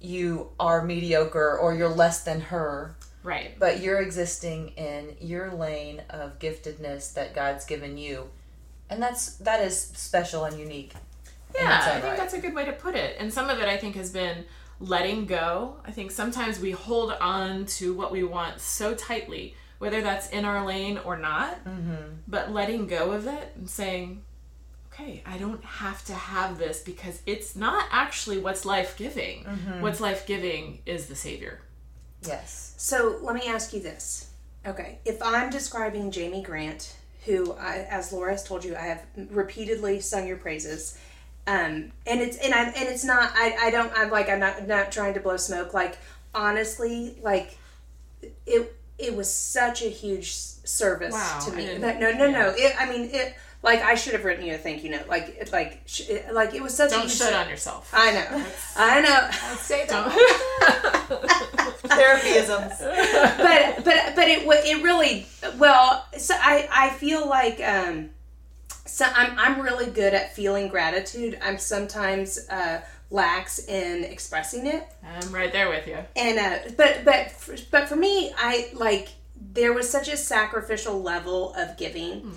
you 0.00 0.50
are 0.58 0.82
mediocre 0.82 1.58
or 1.58 1.74
you're 1.74 1.88
less 1.88 2.22
than 2.24 2.40
her, 2.40 2.94
Right. 3.22 3.58
but 3.58 3.80
you're 3.80 4.00
existing 4.00 4.68
in 4.70 5.16
your 5.20 5.50
lane 5.52 6.00
of 6.08 6.38
giftedness 6.38 7.12
that 7.12 7.34
God's 7.34 7.66
given 7.66 7.98
you. 7.98 8.30
And 8.88 9.02
that's 9.02 9.34
that 9.36 9.60
is 9.60 9.78
special 9.78 10.44
and 10.46 10.58
unique. 10.58 10.94
In 11.54 11.62
Yeah, 11.64 11.80
I 11.84 11.92
think 11.92 12.04
right. 12.04 12.16
that's 12.16 12.34
a 12.34 12.38
good 12.40 12.54
way 12.54 12.64
to 12.64 12.72
put 12.72 12.94
it. 12.94 13.16
And 13.18 13.32
some 13.32 13.48
of 13.50 13.58
it 13.58 13.68
I 13.68 13.76
think 13.76 13.96
has 13.96 14.10
been 14.10 14.44
letting 14.80 15.26
go. 15.26 15.76
I 15.84 15.90
think 15.90 16.10
sometimes 16.10 16.60
we 16.60 16.70
hold 16.70 17.12
on 17.12 17.66
to 17.66 17.94
what 17.94 18.12
we 18.12 18.22
want 18.22 18.60
so 18.60 18.94
tightly, 18.94 19.54
whether 19.78 20.00
that's 20.02 20.30
in 20.30 20.44
our 20.44 20.64
lane 20.66 20.98
or 21.04 21.16
not, 21.16 21.64
Mm-hmm. 21.64 22.14
but 22.28 22.52
letting 22.52 22.86
go 22.86 23.12
of 23.12 23.26
it 23.26 23.52
and 23.56 23.68
saying, 23.68 24.22
okay, 24.92 25.22
I 25.26 25.38
don't 25.38 25.64
have 25.64 26.04
to 26.06 26.14
have 26.14 26.58
this 26.58 26.80
because 26.82 27.22
it's 27.26 27.54
not 27.56 27.86
actually 27.90 28.38
what's 28.38 28.64
life 28.64 28.96
giving. 28.96 29.44
Mm-hmm. 29.44 29.80
What's 29.80 30.00
life 30.00 30.26
giving 30.26 30.80
is 30.86 31.06
the 31.06 31.14
Savior. 31.16 31.60
Yes. 32.26 32.74
So 32.78 33.18
let 33.22 33.34
me 33.34 33.42
ask 33.46 33.72
you 33.72 33.80
this. 33.80 34.30
Okay, 34.66 34.98
if 35.04 35.22
I'm 35.22 35.50
describing 35.50 36.10
Jamie 36.10 36.42
Grant, 36.42 36.96
who, 37.24 37.52
I, 37.54 37.86
as 37.90 38.12
Laura 38.12 38.32
has 38.32 38.42
told 38.44 38.64
you, 38.64 38.74
I 38.76 38.80
have 38.82 39.02
repeatedly 39.30 40.00
sung 40.00 40.26
your 40.26 40.36
praises, 40.36 40.98
um, 41.48 41.92
and 42.06 42.20
it's 42.20 42.36
and 42.36 42.52
I 42.52 42.64
and 42.64 42.88
it's 42.88 43.04
not. 43.04 43.32
I, 43.34 43.56
I 43.58 43.70
don't. 43.70 43.90
I'm 43.96 44.10
like 44.10 44.28
I'm 44.28 44.38
not 44.38 44.68
not 44.68 44.92
trying 44.92 45.14
to 45.14 45.20
blow 45.20 45.38
smoke. 45.38 45.72
Like 45.72 45.96
honestly, 46.34 47.16
like 47.22 47.56
it 48.46 48.76
it 48.98 49.16
was 49.16 49.32
such 49.32 49.80
a 49.82 49.88
huge 49.88 50.34
service 50.34 51.14
Wow, 51.14 51.40
to 51.46 51.52
me. 51.52 51.78
That, 51.78 52.00
no, 52.00 52.12
no, 52.12 52.30
no. 52.30 52.52
It, 52.54 52.74
I 52.78 52.90
mean 52.90 53.08
it. 53.12 53.34
Like 53.62 53.80
I 53.82 53.94
should 53.94 54.12
have 54.12 54.24
written 54.24 54.44
you 54.44 54.54
a 54.54 54.58
thank 54.58 54.84
you 54.84 54.90
note. 54.90 55.08
Like 55.08 55.36
it, 55.40 55.50
like 55.50 55.80
sh- 55.86 56.10
it, 56.10 56.34
like 56.34 56.54
it 56.54 56.62
was 56.62 56.76
such 56.76 56.90
Don't 56.90 57.02
huge 57.02 57.16
shut 57.16 57.32
on 57.32 57.48
yourself. 57.48 57.90
I 57.94 58.12
know. 58.12 58.44
I 58.76 59.00
know. 59.00 59.30
Say 59.56 59.86
that. 59.86 60.12
Therapyisms. 61.88 62.78
but 63.38 63.84
but 63.84 64.14
but 64.14 64.28
it 64.28 64.46
it 64.46 64.82
really 64.84 65.26
well. 65.56 66.06
So 66.18 66.34
I 66.38 66.68
I 66.70 66.90
feel 66.90 67.26
like 67.26 67.60
um, 67.60 68.10
so 68.88 69.06
I'm 69.14 69.38
I'm 69.38 69.60
really 69.60 69.90
good 69.90 70.14
at 70.14 70.34
feeling 70.34 70.68
gratitude. 70.68 71.38
I'm 71.42 71.58
sometimes 71.58 72.48
uh, 72.48 72.80
lax 73.10 73.58
in 73.60 74.04
expressing 74.04 74.66
it, 74.66 74.86
I'm 75.04 75.32
right 75.32 75.52
there 75.52 75.68
with 75.68 75.86
you. 75.86 75.98
and 76.16 76.38
uh, 76.38 76.70
but 76.76 77.04
but 77.04 77.30
for, 77.30 77.56
but 77.70 77.88
for 77.88 77.96
me, 77.96 78.32
I 78.36 78.70
like 78.74 79.08
there 79.52 79.72
was 79.72 79.88
such 79.88 80.08
a 80.08 80.16
sacrificial 80.16 81.00
level 81.02 81.54
of 81.54 81.76
giving 81.76 82.32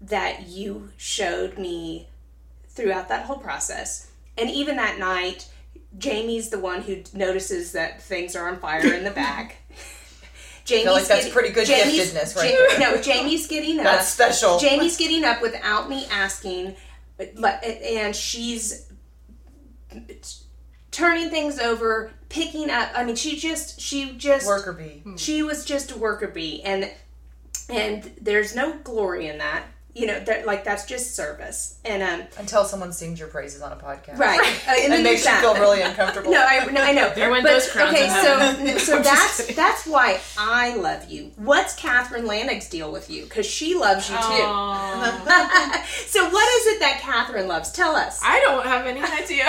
that 0.00 0.48
you 0.48 0.90
showed 0.96 1.58
me 1.58 2.08
throughout 2.68 3.08
that 3.08 3.26
whole 3.26 3.38
process, 3.38 4.10
and 4.36 4.50
even 4.50 4.76
that 4.76 4.98
night. 4.98 5.48
Jamie's 5.98 6.50
the 6.50 6.58
one 6.60 6.82
who 6.82 7.02
notices 7.14 7.72
that 7.72 8.00
things 8.00 8.36
are 8.36 8.48
on 8.48 8.58
fire 8.60 8.94
in 8.94 9.02
the 9.02 9.10
back. 9.10 9.56
Jamie's 10.64 10.86
like 10.86 11.04
that's 11.06 11.20
getting- 11.20 11.32
pretty 11.32 11.48
good 11.50 11.66
Jamie's- 11.66 12.12
giftedness 12.12 12.36
right 12.36 12.52
Ja- 12.52 12.78
No, 12.78 13.00
Jamie's 13.00 13.46
getting 13.46 13.78
up. 13.78 13.84
That's 13.84 14.08
special. 14.08 14.58
Jamie's 14.58 14.96
getting 14.96 15.24
up 15.24 15.42
without 15.42 15.88
me 15.88 16.06
asking, 16.10 16.76
and 17.18 18.14
she's 18.14 18.86
turning 20.90 21.30
things 21.30 21.58
over, 21.58 22.12
picking 22.28 22.70
up. 22.70 22.90
I 22.94 23.04
mean, 23.04 23.16
she 23.16 23.36
just 23.36 23.80
she 23.80 24.12
just 24.16 24.46
Worker 24.46 24.72
bee. 24.72 25.02
she 25.16 25.42
was 25.42 25.64
just 25.64 25.92
a 25.92 25.96
worker 25.98 26.28
bee, 26.28 26.62
and 26.62 26.90
and 27.68 28.10
there's 28.20 28.54
no 28.54 28.74
glory 28.84 29.26
in 29.28 29.38
that. 29.38 29.64
You 29.92 30.06
know, 30.06 30.20
that 30.20 30.46
like 30.46 30.62
that's 30.62 30.86
just 30.86 31.16
service, 31.16 31.78
and 31.84 32.00
um, 32.02 32.26
Until 32.38 32.64
someone 32.64 32.92
sings 32.92 33.18
your 33.18 33.26
praises 33.28 33.60
on 33.60 33.72
a 33.72 33.76
podcast. 33.76 34.18
right, 34.18 34.38
and, 34.68 34.84
And 34.84 34.92
then 34.92 35.02
makes 35.02 35.24
you 35.26 35.32
feel 35.32 35.54
really 35.54 35.82
uncomfortable. 35.82 36.30
No, 36.32 36.44
I 36.46 36.64
no, 36.66 36.80
I 36.80 36.92
know. 36.92 37.12
There 37.12 37.28
went 37.28 37.42
But, 37.42 37.52
those 37.54 37.68
crowns 37.70 37.90
Okay, 37.92 38.08
so 38.08 38.78
so 38.78 39.02
that's 39.02 39.52
that's 39.56 39.86
why 39.86 40.20
I 40.38 40.76
love 40.76 41.10
you. 41.10 41.32
What's 41.36 41.74
Catherine 41.74 42.24
Lannick's 42.24 42.68
deal 42.68 42.92
with 42.92 43.10
you? 43.10 43.24
Because 43.24 43.46
she 43.46 43.74
loves 43.74 44.08
you 44.08 44.16
too. 44.16 44.22
So 46.06 46.28
what 46.28 46.48
is 46.60 46.66
it 46.74 46.80
that 46.80 47.00
Catherine 47.02 47.48
loves? 47.48 47.72
Tell 47.72 47.94
us. 47.96 48.20
I 48.24 48.40
don't 48.40 48.64
have 48.64 48.86
any 48.86 49.00
idea. 49.00 49.44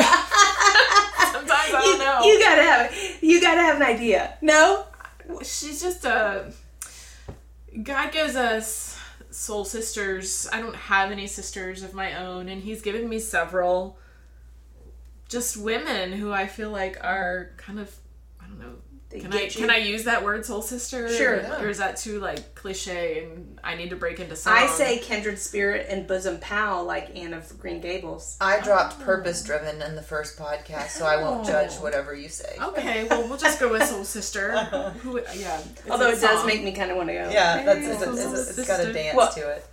Sometimes 1.32 1.52
I 1.52 1.82
you, 1.86 1.98
don't 1.98 2.00
know. 2.00 2.22
you 2.24 2.40
gotta 2.40 2.64
have 2.64 2.96
you 3.22 3.42
gotta 3.42 3.62
have 3.62 3.76
an 3.78 3.84
idea. 3.84 4.38
No. 4.42 4.86
she's 5.44 5.82
just 5.82 6.04
a 6.06 6.52
god 7.84 8.12
gives 8.12 8.36
us 8.36 8.91
soul 9.32 9.63
sisters 9.63 10.48
i 10.52 10.60
don't 10.62 10.76
have 10.76 11.12
any 11.12 11.26
sisters 11.26 11.84
of 11.84 11.94
my 11.94 12.15
own 12.15 12.50
and 12.50 12.63
he's 12.63 12.82
given 12.82 13.08
me 13.08 13.20
several. 13.20 13.98
Just 15.30 15.56
women 15.56 16.12
who 16.12 16.32
i 16.32 16.46
feel 16.46 16.70
like 16.70 16.98
are 17.02 17.52
kind 17.58 17.80
of 17.80 17.96
can 19.12 19.34
I, 19.34 19.41
you. 19.41 19.50
can 19.50 19.69
I 19.69 19.78
use 19.78 20.06
that 20.06 20.24
word 20.24 20.45
soul 20.45 20.62
sister? 20.62 21.10
Sure. 21.10 21.39
Or 21.60 21.67
is 21.67 21.78
that 21.80 21.97
too 21.97 22.19
like 22.19 22.56
cliche 22.56 23.26
and 23.26 23.60
I 23.63 23.76
need 23.76 23.89
to 23.89 23.95
break 23.95 24.19
into 24.19 24.36
song? 24.36 24.54
I 24.56 24.67
say 24.67 25.00
kindred 25.00 25.38
spirit 25.38 25.88
and 25.89 26.08
bosom 26.08 26.39
pal 26.39 26.84
like 26.84 27.17
Anne 27.17 27.34
of 27.34 27.58
Green 27.60 27.82
Gables. 27.82 28.38
I 28.39 28.62
dropped 28.62 28.95
oh. 29.02 29.04
purpose 29.04 29.43
driven 29.43 29.82
in 29.82 29.95
the 29.95 30.02
first 30.02 30.38
podcast, 30.38 30.89
so 30.89 31.06
I 31.06 31.21
won't 31.21 31.47
oh. 31.47 31.52
judge 31.52 31.74
whatever 31.76 32.15
you 32.15 32.30
say. 32.30 32.56
Okay, 32.62 33.06
well 33.10 33.28
we'll 33.28 33.38
just 33.38 33.60
go 33.60 33.71
with 33.71 33.84
soul 33.84 34.04
sister. 34.04 34.58
Who, 35.02 35.21
yeah. 35.36 35.62
Although 35.89 36.10
a 36.10 36.13
it 36.13 36.21
does 36.21 36.45
make 36.45 36.63
me 36.63 36.71
kind 36.71 36.91
of 36.91 36.97
want 36.97 37.10
to 37.10 37.13
go. 37.13 37.30
Yeah, 37.30 37.63
that's 37.63 37.86
it's, 37.86 38.02
it's, 38.02 38.50
it's, 38.50 38.58
it's 38.60 38.67
got 38.67 38.80
a 38.80 38.93
dance 38.93 39.17
Well- 39.17 39.34
to 39.34 39.50
it. 39.50 39.65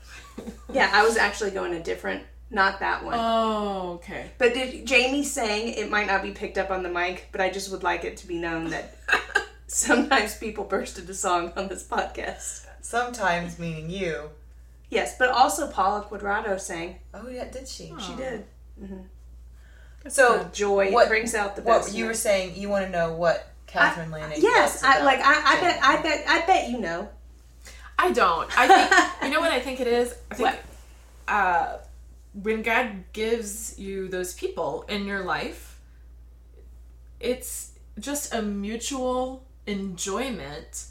Yeah, 0.73 0.91
I 0.93 1.05
was 1.05 1.17
actually 1.17 1.51
going 1.51 1.75
a 1.75 1.83
different, 1.83 2.23
not 2.51 2.81
that 2.81 3.05
one. 3.05 3.15
Oh, 3.19 3.93
okay. 3.95 4.31
But 4.39 4.55
did 4.55 4.87
Jamie 4.87 5.23
saying 5.25 5.75
it 5.75 5.91
might 5.91 6.07
not 6.07 6.23
be 6.23 6.31
picked 6.31 6.57
up 6.59 6.71
on 6.71 6.83
the 6.83 6.89
mic, 6.89 7.29
but 7.33 7.41
I 7.41 7.51
just 7.51 7.71
would 7.71 7.83
like 7.83 8.05
it 8.05 8.17
to 8.19 8.27
be 8.27 8.39
known 8.39 8.71
that 8.71 8.97
sometimes 9.67 10.37
people 10.37 10.65
burst 10.65 10.99
into 10.99 11.15
song 11.15 11.53
on 11.57 11.69
this 11.69 11.85
podcast. 11.87 12.67
Sometimes 12.81 13.59
meaning 13.59 13.91
you. 13.91 14.31
Yes, 14.91 15.17
but 15.19 15.29
also 15.29 15.69
Paula 15.71 16.03
Quadrado 16.11 16.59
sang. 16.59 16.97
Oh 17.13 17.29
yeah, 17.29 17.51
did 17.51 17.69
she? 17.69 17.93
She 18.01 18.15
did. 18.17 18.45
So 20.09 20.49
Joy 20.53 20.91
What- 20.93 21.09
brings 21.09 21.35
out 21.35 21.57
the 21.57 21.63
best. 21.63 21.89
what 21.91 21.97
you 21.99 22.07
were 22.07 22.15
saying? 22.15 22.55
You 22.57 22.69
want 22.71 22.87
to 22.87 22.91
know 22.91 23.13
what 23.13 23.47
Catherine 23.67 24.11
Lanning? 24.11 24.39
Yes, 24.41 24.83
I 24.83 24.95
about 24.95 25.05
like. 25.05 25.21
I, 25.21 25.57
I 25.57 25.61
bet. 25.61 25.81
I 25.83 26.03
bet. 26.03 26.25
I 26.27 26.47
bet 26.47 26.71
you 26.71 26.79
know. 26.81 27.09
I 27.99 28.13
don't. 28.13 28.49
I 28.59 28.67
think 28.69 29.23
you 29.25 29.31
know 29.35 29.41
what 29.41 29.53
I 29.53 29.61
think 29.61 29.81
it 29.81 29.87
is. 29.89 30.15
I 30.31 30.35
think 30.35 30.49
What? 31.27 31.35
uh, 31.35 31.77
when 32.43 32.63
God 32.63 33.05
gives 33.13 33.79
you 33.79 34.09
those 34.09 34.35
people 34.35 34.85
in 34.89 35.07
your 35.07 35.25
life, 35.25 35.81
it's 37.21 37.73
just 37.99 38.33
a 38.33 38.43
mutual 38.43 39.45
enjoyment, 39.67 40.87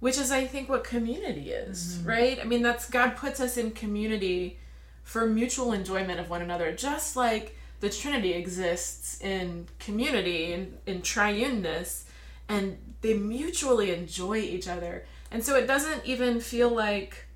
which 0.00 0.18
is 0.18 0.30
I 0.30 0.46
think 0.46 0.68
what 0.68 0.84
community 0.84 1.50
is, 1.50 1.96
mm-hmm. 1.98 2.08
right? 2.08 2.38
I 2.40 2.44
mean, 2.44 2.62
that's 2.62 2.88
God 2.88 3.16
puts 3.16 3.40
us 3.40 3.56
in 3.56 3.70
community 3.70 4.58
for 5.02 5.26
mutual 5.26 5.72
enjoyment 5.72 6.20
of 6.20 6.28
one 6.28 6.42
another, 6.42 6.72
just 6.72 7.16
like 7.16 7.56
the 7.80 7.90
Trinity 7.90 8.32
exists 8.34 9.20
in 9.20 9.66
community 9.78 10.52
and 10.52 10.78
in 10.86 11.00
triuneness, 11.00 12.04
and 12.48 12.76
they 13.00 13.14
mutually 13.14 13.92
enjoy 13.92 14.36
each 14.36 14.68
other. 14.68 15.06
And 15.30 15.42
so 15.42 15.56
it 15.56 15.66
doesn't 15.66 16.04
even 16.04 16.40
feel 16.40 16.68
like 16.68 17.26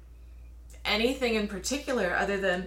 anything 0.85 1.35
in 1.35 1.49
particular 1.49 2.15
other 2.15 2.37
than 2.37 2.67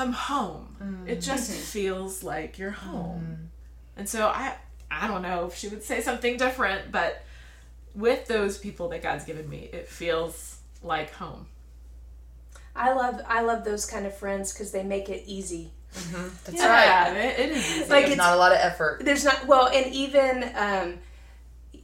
I'm 0.00 0.12
home. 0.12 1.04
It 1.06 1.20
just 1.20 1.50
feels 1.50 2.22
like 2.22 2.58
you're 2.58 2.70
home. 2.70 3.50
And 3.96 4.08
so 4.08 4.26
I 4.28 4.56
I 4.90 5.06
don't 5.06 5.22
know 5.22 5.46
if 5.46 5.54
she 5.56 5.68
would 5.68 5.84
say 5.84 6.00
something 6.00 6.36
different, 6.36 6.90
but 6.90 7.22
with 7.94 8.26
those 8.26 8.56
people 8.58 8.88
that 8.88 9.02
God's 9.02 9.24
given 9.24 9.48
me, 9.48 9.68
it 9.72 9.88
feels 9.88 10.58
like 10.82 11.12
home. 11.14 11.46
I 12.74 12.92
love. 12.92 13.20
I 13.28 13.42
love 13.42 13.64
those 13.64 13.84
kind 13.84 14.06
of 14.06 14.16
friends 14.16 14.52
because 14.52 14.70
they 14.72 14.82
make 14.84 15.08
it 15.08 15.24
easy. 15.26 15.72
That's 16.44 16.56
Yeah, 16.56 17.08
right. 17.12 17.16
it, 17.16 17.40
it 17.40 17.50
is 17.50 17.68
easy. 17.70 17.80
Like 17.80 17.88
There's 17.88 18.02
it's- 18.12 18.16
not 18.16 18.34
a 18.34 18.38
lot 18.38 18.52
of 18.52 18.58
effort. 18.58 19.02
There's 19.04 19.24
not 19.24 19.46
well, 19.46 19.68
and 19.68 19.92
even 19.92 20.50
um, 20.56 20.98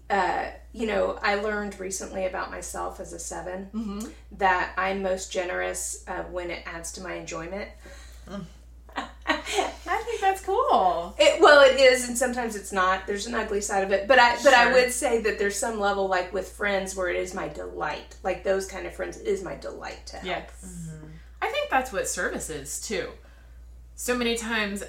uh, 0.09 0.47
you 0.73 0.87
know, 0.87 1.19
I 1.23 1.35
learned 1.37 1.79
recently 1.81 2.27
about 2.27 2.51
myself 2.51 3.01
as 3.01 3.13
a 3.13 3.19
7 3.19 4.07
that 4.39 4.73
I'm 4.77 5.03
most 5.03 5.33
generous 5.33 6.05
uh, 6.07 6.23
when 6.25 6.51
it 6.51 6.63
adds 6.67 6.93
to 6.93 7.01
my 7.03 7.15
enjoyment. 7.15 7.69
I 9.27 10.03
think 10.05 10.21
that's 10.21 10.41
cool. 10.43 11.15
It, 11.19 11.41
well, 11.41 11.63
it 11.63 11.79
is, 11.79 12.09
and 12.09 12.17
sometimes 12.17 12.57
it's 12.57 12.73
not. 12.73 13.07
There's 13.07 13.27
an 13.27 13.35
ugly 13.35 13.61
side 13.61 13.85
of 13.85 13.93
it, 13.93 14.09
but 14.09 14.19
I 14.19 14.37
but 14.43 14.55
I 14.55 14.73
would 14.73 14.93
say 14.93 15.21
that 15.23 15.39
there's 15.39 15.57
some 15.57 15.79
level, 15.79 16.09
like 16.09 16.33
with 16.33 16.49
friends, 16.49 16.97
where 16.97 17.09
it 17.09 17.17
is 17.17 17.35
my 17.35 17.49
delight. 17.49 18.17
Like 18.23 18.45
those 18.45 18.67
kind 18.67 18.87
of 18.87 18.95
friends, 18.95 19.17
it 19.19 19.27
is 19.27 19.43
my 19.43 19.55
delight 19.57 20.07
to 20.07 20.17
help. 20.17 20.27
Yes. 20.27 20.89
Mm-hmm. 20.91 21.07
I 21.43 21.49
think 21.49 21.71
that's 21.71 21.93
what 21.93 22.09
service 22.09 22.51
is 22.51 22.81
too. 22.81 23.09
So 23.95 24.17
many 24.17 24.37
times, 24.37 24.83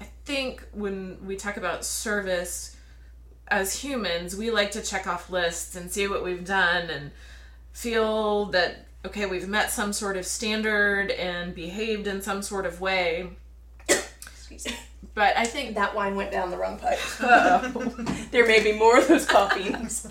I 0.00 0.06
think 0.24 0.64
when 0.72 1.18
we 1.24 1.36
talk 1.36 1.56
about 1.56 1.84
service 1.84 2.76
as 3.48 3.74
humans, 3.74 4.36
we 4.36 4.50
like 4.50 4.72
to 4.72 4.82
check 4.82 5.06
off 5.06 5.30
lists 5.30 5.76
and 5.76 5.90
see 5.90 6.06
what 6.08 6.22
we've 6.22 6.44
done 6.44 6.88
and 6.90 7.10
feel 7.72 8.46
that, 8.46 8.86
okay, 9.04 9.26
we've 9.26 9.48
met 9.48 9.70
some 9.70 9.92
sort 9.92 10.16
of 10.16 10.26
standard 10.26 11.10
and 11.10 11.54
behaved 11.54 12.06
in 12.06 12.22
some 12.22 12.42
sort 12.42 12.66
of 12.66 12.80
way. 12.80 13.30
Excuse 13.88 14.66
me. 14.66 14.76
But 15.14 15.36
I 15.36 15.44
think 15.44 15.74
That 15.74 15.94
wine 15.94 16.14
went 16.14 16.30
down 16.30 16.50
the 16.50 16.56
wrong 16.56 16.78
pipe. 16.78 16.98
there 18.30 18.46
may 18.46 18.62
be 18.62 18.72
more 18.72 18.98
of 18.98 19.08
those 19.08 19.26
coffees. 19.26 20.06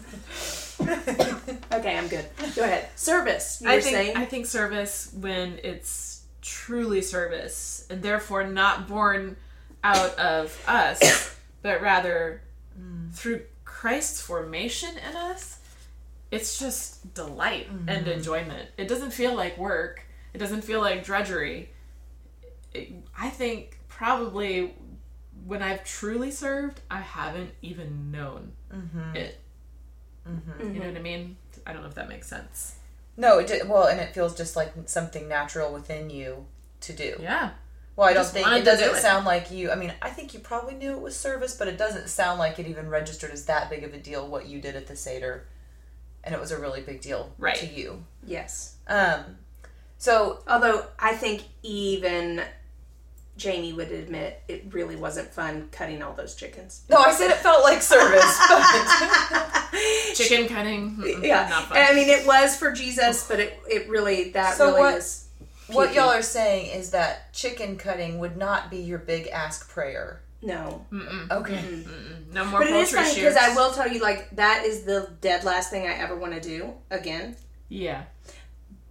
okay, 0.82 1.97
I'm 1.97 2.08
good. 2.08 2.25
Go 2.56 2.63
ahead. 2.63 2.89
Service. 2.95 3.62
I 3.65 3.80
think 3.80 3.95
saying. 3.95 4.17
I 4.17 4.25
think 4.25 4.45
service 4.45 5.13
when 5.19 5.60
it's 5.63 6.23
truly 6.41 7.02
service 7.02 7.86
and 7.89 8.02
therefore 8.02 8.45
not 8.45 8.88
born 8.88 9.36
out 9.84 10.17
of 10.17 10.58
us, 10.67 11.36
but 11.62 11.82
rather 11.82 12.41
through 13.13 13.41
Christ's 13.65 14.21
formation 14.21 14.89
in 15.10 15.15
us. 15.15 15.58
It's 16.31 16.59
just 16.59 17.13
delight 17.13 17.67
mm-hmm. 17.67 17.89
and 17.89 18.07
enjoyment. 18.07 18.69
It 18.77 18.87
doesn't 18.87 19.11
feel 19.11 19.35
like 19.35 19.57
work. 19.57 20.03
It 20.33 20.37
doesn't 20.37 20.63
feel 20.63 20.79
like 20.79 21.03
drudgery. 21.03 21.69
It, 22.73 22.93
I 23.17 23.29
think 23.29 23.79
probably 23.87 24.75
when 25.45 25.63
I've 25.63 25.83
truly 25.83 26.31
served, 26.31 26.81
I 26.91 26.99
haven't 26.99 27.51
even 27.61 28.11
known 28.11 28.51
mm-hmm. 28.71 29.15
it. 29.15 29.39
Mm-hmm. 30.27 30.73
You 30.73 30.79
know 30.81 30.87
what 30.87 30.97
I 30.97 31.01
mean? 31.01 31.37
I 31.65 31.73
don't 31.73 31.81
know 31.81 31.87
if 31.87 31.95
that 31.95 32.09
makes 32.09 32.27
sense. 32.27 32.75
No, 33.17 33.39
it 33.39 33.47
did, 33.47 33.67
well, 33.67 33.87
and 33.87 33.99
it 33.99 34.13
feels 34.13 34.35
just 34.35 34.55
like 34.55 34.71
something 34.85 35.27
natural 35.27 35.73
within 35.73 36.09
you 36.09 36.45
to 36.81 36.93
do. 36.93 37.17
Yeah. 37.19 37.51
Well, 37.95 38.07
I 38.07 38.13
don't 38.13 38.25
think 38.25 38.47
it 38.47 38.63
doesn't 38.63 38.95
it. 38.95 39.01
sound 39.01 39.25
like 39.25 39.51
you. 39.51 39.71
I 39.71 39.75
mean, 39.75 39.93
I 40.01 40.09
think 40.09 40.33
you 40.33 40.39
probably 40.39 40.73
knew 40.75 40.91
it 40.91 41.01
was 41.01 41.17
service, 41.17 41.57
but 41.57 41.67
it 41.67 41.77
doesn't 41.77 42.07
sound 42.07 42.39
like 42.39 42.57
it 42.57 42.65
even 42.65 42.87
registered 42.87 43.31
as 43.31 43.43
that 43.45 43.69
big 43.69 43.83
of 43.83 43.93
a 43.93 43.97
deal 43.97 44.25
what 44.25 44.45
you 44.45 44.61
did 44.61 44.77
at 44.77 44.87
the 44.87 44.95
Seder, 44.95 45.47
and 46.23 46.34
it 46.36 46.39
was 46.41 46.51
a 46.51 46.60
really 46.60 46.82
big 46.82 47.01
deal 47.01 47.32
Right. 47.38 47.55
to 47.58 47.65
you. 47.65 48.03
yes. 48.25 48.75
Um, 48.88 49.38
so 49.97 50.39
Although 50.47 50.86
I 50.97 51.13
think 51.13 51.43
even 51.63 52.41
Jamie 53.38 53.71
would 53.73 53.91
admit 53.91 54.41
it 54.47 54.65
really 54.71 54.95
wasn't 54.97 55.29
fun 55.34 55.69
cutting 55.71 56.01
all 56.03 56.13
those 56.13 56.36
chickens. 56.36 56.82
no, 56.89 56.97
I 56.97 57.12
said 57.13 57.29
it 57.32 57.38
felt 57.38 57.63
like 57.63 57.82
service, 57.82 58.38
but 58.49 59.65
Chicken 60.15 60.47
cutting. 60.47 61.01
Yeah, 61.21 61.47
Not 61.49 61.65
fun. 61.69 61.77
and 61.77 61.88
I 61.88 61.93
mean 61.93 62.10
it 62.10 62.25
was 62.27 62.55
for 62.58 62.71
Jesus, 62.71 63.27
but 63.27 63.39
it 63.39 63.58
it 63.69 63.88
really 63.89 64.32
that 64.32 64.55
So 64.58 64.67
really 64.67 64.79
what- 64.82 64.93
was. 64.95 65.25
what 65.67 65.93
y'all 65.93 66.10
are 66.10 66.21
saying 66.23 66.71
is 66.77 66.91
that 66.91 67.32
chicken 67.34 67.77
cutting 67.77 68.19
would 68.19 68.36
not 68.38 68.69
be 68.71 68.77
your 68.77 68.97
big 68.99 69.27
ask 69.27 69.69
prayer. 69.69 70.21
No, 70.41 70.86
Okay. 71.32 71.84
no 72.32 72.45
more 72.45 72.60
but 72.62 72.69
it 72.69 72.75
is 72.75 72.91
funny 72.93 73.13
because. 73.13 73.36
I 73.36 73.54
will 73.56 73.71
tell 73.73 73.89
you 73.91 73.99
like 74.02 74.30
that 74.38 74.63
is 74.65 74.84
the 74.84 75.10
dead 75.19 75.43
last 75.43 75.69
thing 75.69 75.86
I 75.86 75.93
ever 75.95 76.15
want 76.15 76.34
to 76.34 76.39
do 76.39 76.73
again. 76.89 77.36
Yeah. 77.67 78.04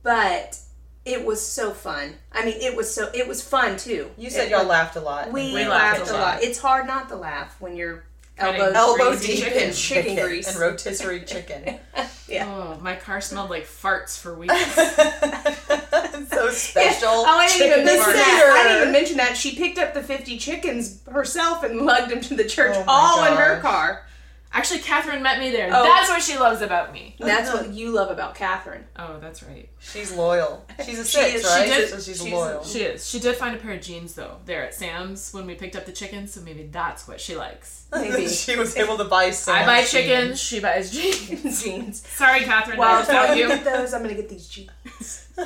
But 0.02 0.58
it 1.04 1.24
was 1.24 1.40
so 1.44 1.70
fun. 1.72 2.14
I 2.32 2.44
mean, 2.44 2.60
it 2.60 2.76
was 2.76 2.92
so 2.94 3.10
it 3.14 3.26
was 3.26 3.40
fun 3.42 3.76
too. 3.78 4.10
You 4.18 4.28
said 4.30 4.48
It 4.48 4.50
y'all 4.50 4.66
laughed 4.66 4.96
a 4.96 5.00
lot. 5.00 5.32
We, 5.32 5.54
We 5.54 5.66
laughed, 5.66 6.00
laughed 6.00 6.10
a 6.10 6.12
a 6.12 6.16
lot. 6.18 6.34
lot. 6.34 6.42
It's 6.42 6.58
hard 6.58 6.86
not 6.86 7.08
to 7.08 7.16
laugh 7.16 7.58
when 7.60 7.76
you're 7.76 8.04
elbow, 8.36 8.70
Elbow 8.72 9.08
greasy 9.16 9.36
deep 9.36 9.46
in 9.52 9.52
chicken 9.72 9.72
chicken 9.72 10.24
grease. 10.26 10.48
and 10.48 10.58
rotisserie 10.58 11.24
chicken. 11.24 11.78
Oh, 12.30 12.78
my 12.82 12.94
car 12.94 13.20
smelled 13.20 13.50
like 13.50 13.64
farts 13.66 14.18
for 14.18 14.34
weeks. 14.38 14.54
so 14.74 16.50
special. 16.50 17.08
Oh, 17.08 17.24
I 17.26 17.48
didn't 17.48 17.72
even 17.72 17.84
mention 17.84 18.12
that. 18.12 18.54
I 18.58 18.62
didn't 18.68 18.80
even 18.82 18.92
mention 18.92 19.16
that. 19.18 19.36
She 19.36 19.56
picked 19.56 19.78
up 19.78 19.94
the 19.94 20.02
50 20.02 20.38
chickens 20.38 21.00
herself 21.10 21.62
and 21.64 21.82
lugged 21.82 22.10
them 22.10 22.20
to 22.22 22.34
the 22.34 22.44
church, 22.44 22.74
Oh 22.76 22.84
all 22.86 23.24
in 23.24 23.36
her 23.36 23.60
car. 23.60 24.04
Actually, 24.50 24.80
Catherine 24.80 25.22
met 25.22 25.38
me 25.38 25.50
there. 25.50 25.68
Oh. 25.72 25.82
That's 25.84 26.08
what 26.08 26.22
she 26.22 26.38
loves 26.38 26.62
about 26.62 26.90
me. 26.92 27.14
Oh, 27.20 27.26
that's 27.26 27.52
what 27.52 27.68
you 27.74 27.90
love 27.90 28.10
about 28.10 28.34
Catherine. 28.34 28.84
Oh, 28.96 29.18
that's 29.20 29.42
right. 29.42 29.68
She's 29.78 30.10
loyal. 30.12 30.64
She's 30.84 30.98
a 30.98 31.04
She 31.04 31.18
six, 31.18 31.34
is- 31.34 31.42
she 31.42 31.48
right? 31.48 31.66
did- 31.66 31.88
so 31.90 31.96
she's, 31.96 32.22
she's- 32.22 32.32
loyal. 32.32 32.64
She 32.64 32.78
is. 32.80 33.06
She 33.08 33.20
did 33.20 33.36
find 33.36 33.54
a 33.54 33.58
pair 33.58 33.74
of 33.74 33.82
jeans 33.82 34.14
though 34.14 34.38
there 34.46 34.64
at 34.64 34.74
Sam's 34.74 35.32
when 35.34 35.46
we 35.46 35.54
picked 35.54 35.76
up 35.76 35.84
the 35.84 35.92
chickens, 35.92 36.32
so 36.32 36.40
maybe 36.40 36.62
that's 36.72 37.06
what 37.06 37.20
she 37.20 37.36
likes. 37.36 37.86
Maybe. 37.92 38.26
she 38.44 38.56
was 38.56 38.74
able 38.76 38.96
to 38.96 39.04
buy 39.04 39.30
some. 39.32 39.54
I 39.54 39.66
buy 39.66 39.82
chickens, 39.84 40.40
she 40.40 40.60
buys 40.60 40.90
jeans. 40.96 41.62
jeans. 41.62 42.06
Sorry, 42.08 42.40
Catherine. 42.40 42.78
Well, 42.78 42.96
I 42.96 42.98
just 43.00 43.10
got 43.10 43.30
I'm 43.30 43.36
you. 43.38 43.48
gonna 43.48 43.62
get 43.62 43.64
those. 43.76 43.92
I'm 43.92 44.02
gonna 44.02 44.14
get 44.14 44.28
these 44.30 44.48
jeans. 44.48 45.28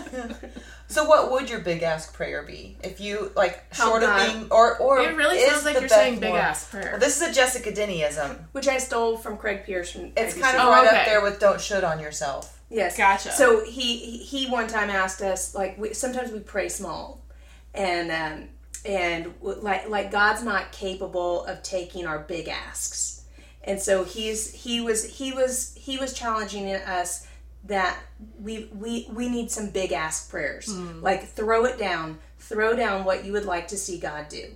So, 0.93 1.05
what 1.05 1.31
would 1.31 1.49
your 1.51 1.61
big 1.61 1.83
ask 1.83 2.13
prayer 2.15 2.43
be 2.43 2.77
if 2.85 3.01
you 3.01 3.33
like 3.35 3.75
Help 3.75 3.91
short 3.91 4.03
of 4.03 4.15
being 4.27 4.47
or 4.51 4.77
or 4.79 5.01
It 5.01 5.17
really 5.17 5.39
is 5.39 5.51
sounds 5.53 5.65
like 5.65 5.81
you're 5.81 5.89
saying 5.89 6.21
big 6.21 6.31
Moore- 6.31 6.39
ass 6.39 6.69
prayer. 6.69 6.91
Well, 6.93 7.01
this 7.01 7.21
is 7.21 7.29
a 7.29 7.33
Jessica 7.33 7.73
Dennyism. 7.73 8.37
Which 8.53 8.69
I 8.69 8.79
stole 8.79 9.17
from 9.17 9.37
Craig 9.39 9.65
Pierce 9.65 9.91
from 9.93 10.13
It's 10.17 10.35
ABC. 10.35 10.41
kind 10.41 10.57
of 10.59 10.63
Oh, 10.67 10.71
right 10.71 10.87
okay. 10.87 10.97
up 11.01 11.07
there 11.07 11.23
with 11.23 11.39
"Don't 11.41 11.61
should 11.61 11.83
on 11.85 11.99
yourself." 12.01 12.59
Yes. 12.69 12.97
Gotcha. 12.97 13.33
So 13.33 13.65
he 13.65 13.97
he 13.97 14.19
he 14.19 14.47
one 14.51 14.67
time 14.69 14.91
asked 14.91 15.23
us 15.23 15.55
like 15.55 15.77
we, 15.79 15.95
sometimes 15.95 16.31
we 16.31 16.41
pray 16.41 16.69
small, 16.69 17.23
and 17.75 18.11
um, 18.11 18.49
and 18.85 19.33
like 19.41 19.89
like 19.89 20.11
God's 20.11 20.43
not 20.43 20.73
capable 20.73 21.45
of 21.47 21.63
taking 21.63 22.07
our 22.07 22.19
big 22.21 22.49
asks, 22.49 23.23
and 23.65 23.81
so 23.81 24.05
he's 24.05 24.53
he 24.53 24.81
was 24.81 25.05
he 25.05 25.33
was 25.33 25.75
he 25.77 25.97
was 25.99 26.13
challenging 26.13 26.73
us 26.75 27.27
that 27.65 27.99
we 28.41 28.69
we 28.79 29.09
we 29.13 29.29
need 29.29 29.51
some 29.51 29.71
big 29.71 29.93
ask 29.93 30.31
prayers 30.31 30.67
mm. 30.69 31.01
like 31.01 31.29
throw 31.29 31.65
it 31.65 31.79
down 31.79 32.19
throw 32.39 32.75
down 32.75 33.05
what 33.05 33.25
you 33.25 33.33
would 33.33 33.45
like 33.45 33.69
to 33.69 33.77
see 33.77 33.99
God 33.99 34.29
do 34.29 34.47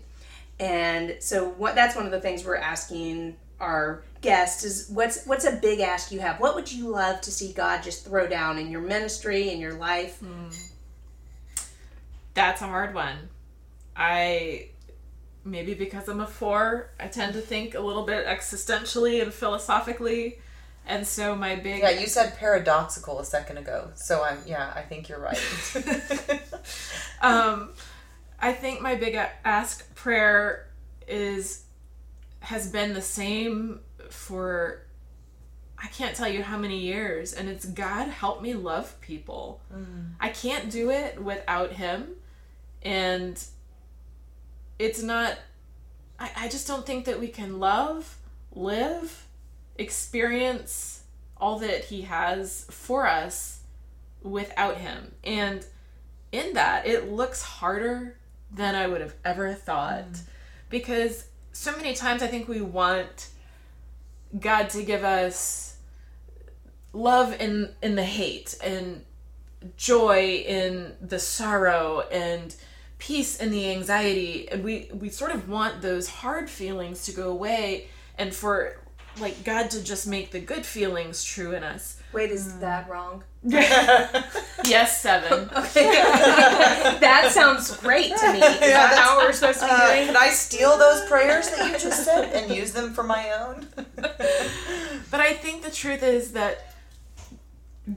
and 0.58 1.16
so 1.20 1.50
what 1.50 1.74
that's 1.74 1.94
one 1.94 2.06
of 2.06 2.12
the 2.12 2.20
things 2.20 2.44
we're 2.44 2.56
asking 2.56 3.36
our 3.60 4.02
guests 4.20 4.64
is 4.64 4.88
what's 4.90 5.24
what's 5.26 5.44
a 5.44 5.52
big 5.52 5.80
ask 5.80 6.12
you 6.12 6.20
have? 6.20 6.40
What 6.40 6.54
would 6.54 6.70
you 6.72 6.88
love 6.88 7.20
to 7.22 7.30
see 7.30 7.52
God 7.52 7.82
just 7.82 8.04
throw 8.04 8.26
down 8.26 8.58
in 8.58 8.70
your 8.70 8.80
ministry 8.80 9.50
in 9.50 9.60
your 9.60 9.74
life? 9.74 10.20
Mm. 10.22 10.70
That's 12.34 12.60
a 12.60 12.66
hard 12.66 12.94
one. 12.94 13.16
I 13.96 14.68
maybe 15.44 15.74
because 15.74 16.08
I'm 16.08 16.20
a 16.20 16.26
four, 16.26 16.90
I 16.98 17.06
tend 17.06 17.34
to 17.34 17.40
think 17.40 17.74
a 17.74 17.80
little 17.80 18.04
bit 18.04 18.26
existentially 18.26 19.22
and 19.22 19.32
philosophically. 19.32 20.38
And 20.86 21.06
so 21.06 21.34
my 21.34 21.56
big 21.56 21.82
Yeah, 21.82 21.90
you 21.90 22.06
said 22.06 22.36
paradoxical 22.38 23.18
a 23.18 23.24
second 23.24 23.58
ago, 23.58 23.90
so 23.94 24.22
I'm 24.22 24.38
yeah, 24.46 24.72
I 24.74 24.82
think 24.82 25.08
you're 25.08 25.20
right. 25.20 25.40
um 27.20 27.70
I 28.38 28.52
think 28.52 28.80
my 28.80 28.94
big 28.94 29.18
ask 29.44 29.94
prayer 29.94 30.68
is 31.08 31.64
has 32.40 32.70
been 32.70 32.94
the 32.94 33.02
same 33.02 33.80
for 34.10 34.82
I 35.78 35.88
can't 35.88 36.16
tell 36.16 36.28
you 36.28 36.42
how 36.42 36.56
many 36.56 36.78
years 36.78 37.32
and 37.32 37.48
it's 37.48 37.64
God 37.64 38.08
help 38.08 38.40
me 38.40 38.54
love 38.54 38.98
people. 39.00 39.60
I 40.20 40.28
can't 40.30 40.70
do 40.70 40.90
it 40.90 41.22
without 41.22 41.72
him 41.72 42.10
and 42.82 43.42
it's 44.78 45.02
not 45.02 45.36
I, 46.18 46.30
I 46.36 46.48
just 46.48 46.66
don't 46.66 46.86
think 46.86 47.04
that 47.06 47.20
we 47.20 47.28
can 47.28 47.58
love, 47.58 48.16
live, 48.52 49.25
experience 49.78 51.02
all 51.36 51.58
that 51.58 51.84
he 51.84 52.02
has 52.02 52.66
for 52.70 53.06
us 53.06 53.60
without 54.22 54.78
him. 54.78 55.12
And 55.24 55.64
in 56.32 56.54
that, 56.54 56.86
it 56.86 57.10
looks 57.10 57.42
harder 57.42 58.16
than 58.50 58.74
I 58.74 58.86
would 58.86 59.00
have 59.00 59.14
ever 59.24 59.54
thought. 59.54 60.04
Mm-hmm. 60.04 60.24
Because 60.70 61.26
so 61.52 61.76
many 61.76 61.94
times 61.94 62.22
I 62.22 62.26
think 62.26 62.48
we 62.48 62.60
want 62.60 63.28
God 64.38 64.70
to 64.70 64.82
give 64.82 65.04
us 65.04 65.76
love 66.92 67.38
in 67.40 67.72
in 67.82 67.94
the 67.94 68.04
hate 68.04 68.56
and 68.64 69.04
joy 69.76 70.42
in 70.46 70.92
the 71.00 71.18
sorrow 71.18 72.00
and 72.10 72.54
peace 72.98 73.38
in 73.38 73.50
the 73.50 73.70
anxiety 73.70 74.48
and 74.50 74.64
we 74.64 74.88
we 74.92 75.08
sort 75.08 75.30
of 75.30 75.48
want 75.48 75.82
those 75.82 76.08
hard 76.08 76.48
feelings 76.48 77.04
to 77.04 77.12
go 77.12 77.30
away 77.30 77.86
and 78.18 78.34
for 78.34 78.80
like 79.20 79.44
God 79.44 79.70
to 79.70 79.82
just 79.82 80.06
make 80.06 80.30
the 80.30 80.40
good 80.40 80.64
feelings 80.66 81.24
true 81.24 81.52
in 81.52 81.62
us. 81.64 82.00
Wait, 82.12 82.30
is 82.30 82.58
that 82.60 82.88
wrong? 82.88 83.22
Yes, 84.64 85.00
seven. 85.00 85.48
that 85.54 87.28
sounds 87.30 87.76
great 87.76 88.16
to 88.16 88.32
me. 88.32 88.38
Is 88.40 88.60
that 88.60 88.98
how 88.98 89.18
we're 89.18 89.32
supposed 89.32 89.60
to 89.60 89.66
be 89.66 89.70
Uh, 89.70 89.94
doing? 89.94 90.06
can 90.06 90.16
I 90.16 90.30
steal 90.30 90.76
those 90.76 91.06
prayers 91.08 91.48
that 91.50 91.66
you 91.70 91.78
just 91.78 92.04
said 92.04 92.32
and 92.34 92.52
use 92.54 92.72
them 92.72 92.92
for 92.92 93.04
my 93.04 93.30
own? 93.32 93.68
But 93.96 95.20
I 95.20 95.34
think 95.34 95.62
the 95.62 95.70
truth 95.70 96.02
is 96.02 96.32
that 96.32 96.74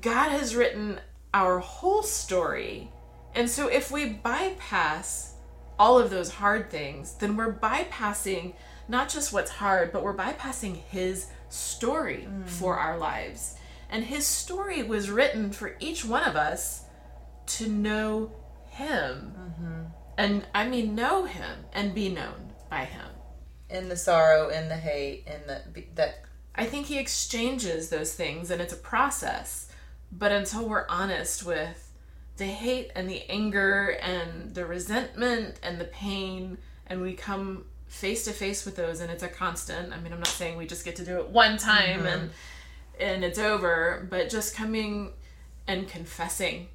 God 0.02 0.30
has 0.30 0.56
written 0.56 1.00
our 1.34 1.58
whole 1.60 2.04
story. 2.04 2.92
And 3.34 3.50
so 3.50 3.68
if 3.68 3.90
we 3.90 4.06
bypass 4.10 5.34
all 5.80 5.98
of 5.98 6.12
those 6.12 6.30
hard 6.34 6.70
things, 6.70 7.14
then 7.16 7.36
we're 7.36 7.54
bypassing 7.54 8.54
not 8.90 9.08
just 9.08 9.32
what's 9.32 9.52
hard, 9.52 9.92
but 9.94 10.04
we're 10.04 10.18
bypassing 10.18 10.76
His 10.76 11.28
story 11.48 12.28
mm. 12.30 12.48
for 12.48 12.78
our 12.78 12.98
lives. 12.98 13.56
And 13.90 14.04
His 14.04 14.26
story 14.26 14.84
was 14.84 15.10
written 15.10 15.52
for 15.52 15.78
each 15.80 16.04
one 16.04 16.24
of 16.24 16.36
us 16.36 16.84
to 17.48 17.68
know 17.68 18.32
Him. 18.68 19.34
Mm-hmm. 19.40 19.82
And 20.18 20.48
I 20.54 20.68
mean, 20.68 20.96
know 20.96 21.26
Him 21.26 21.66
and 21.72 21.96
be 21.96 22.10
known 22.10 22.54
by 22.70 22.86
Him. 22.86 23.06
in 23.70 23.90
the 23.90 23.96
sorrow, 23.96 24.50
in 24.50 24.68
the 24.68 24.76
hate, 24.76 25.26
in 25.28 25.48
the 25.48 25.62
that 25.96 26.24
I 26.56 26.66
think 26.66 26.88
he 26.88 26.98
exchanges 26.98 27.90
those 27.90 28.14
things 28.14 28.52
and 28.52 28.62
it's 28.62 28.74
a 28.74 28.78
process. 28.78 29.72
But 30.12 30.32
until 30.32 30.68
we're 30.68 30.88
honest 30.90 31.46
with 31.46 31.92
the 32.38 32.46
hate 32.46 32.92
and 32.96 33.10
the 33.10 33.30
anger 33.30 33.98
and 34.02 34.56
the 34.56 34.66
resentment 34.66 35.60
and 35.62 35.80
the 35.80 35.86
pain 35.86 36.58
and 36.88 37.02
we 37.02 37.14
come 37.14 37.66
face 37.90 38.24
to 38.26 38.32
face 38.32 38.66
with 38.66 38.76
those 38.76 39.02
and 39.02 39.12
it's 39.12 39.24
a 39.24 39.28
constant. 39.28 39.92
I 39.92 40.00
mean, 40.00 40.14
I'm 40.14 40.20
not 40.20 40.28
saying 40.28 40.58
we 40.58 40.66
just 40.66 40.86
get 40.86 40.96
to 40.98 41.06
do 41.06 41.18
it 41.20 41.30
one 41.30 41.58
time 41.58 42.06
and 42.06 42.30
and 43.00 43.24
it's 43.24 43.40
over, 43.40 44.08
but 44.10 44.30
just 44.30 44.56
coming 44.56 45.12
and 45.68 45.88
confessing. 45.88 46.68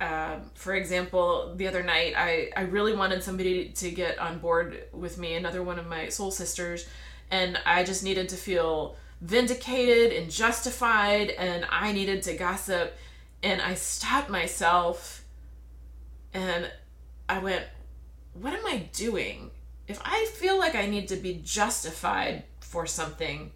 Uh, 0.00 0.36
for 0.54 0.74
example, 0.74 1.54
the 1.56 1.66
other 1.66 1.82
night, 1.82 2.14
I, 2.16 2.50
I 2.56 2.62
really 2.62 2.94
wanted 2.94 3.22
somebody 3.22 3.70
to 3.70 3.90
get 3.90 4.18
on 4.18 4.38
board 4.38 4.84
with 4.92 5.18
me, 5.18 5.34
another 5.34 5.62
one 5.62 5.78
of 5.78 5.86
my 5.86 6.08
soul 6.08 6.30
sisters, 6.30 6.86
and 7.30 7.58
I 7.64 7.84
just 7.84 8.04
needed 8.04 8.28
to 8.30 8.36
feel 8.36 8.96
vindicated 9.20 10.12
and 10.12 10.30
justified, 10.30 11.30
and 11.30 11.66
I 11.70 11.92
needed 11.92 12.22
to 12.24 12.34
gossip. 12.34 12.96
And 13.42 13.60
I 13.60 13.74
stopped 13.74 14.30
myself 14.30 15.24
and 16.32 16.70
I 17.28 17.38
went, 17.38 17.64
What 18.34 18.52
am 18.52 18.66
I 18.66 18.88
doing? 18.92 19.50
If 19.88 20.00
I 20.04 20.26
feel 20.34 20.58
like 20.58 20.74
I 20.74 20.86
need 20.86 21.08
to 21.08 21.16
be 21.16 21.40
justified 21.44 22.44
for 22.60 22.86
something, 22.86 23.52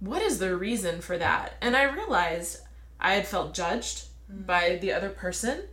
what 0.00 0.22
is 0.22 0.38
the 0.38 0.56
reason 0.56 1.00
for 1.00 1.16
that? 1.18 1.54
And 1.60 1.76
I 1.76 1.84
realized 1.84 2.58
I 3.00 3.14
had 3.14 3.26
felt 3.26 3.54
judged 3.54 4.08
mm. 4.30 4.46
by 4.46 4.78
the 4.80 4.92
other 4.92 5.10
person. 5.10 5.64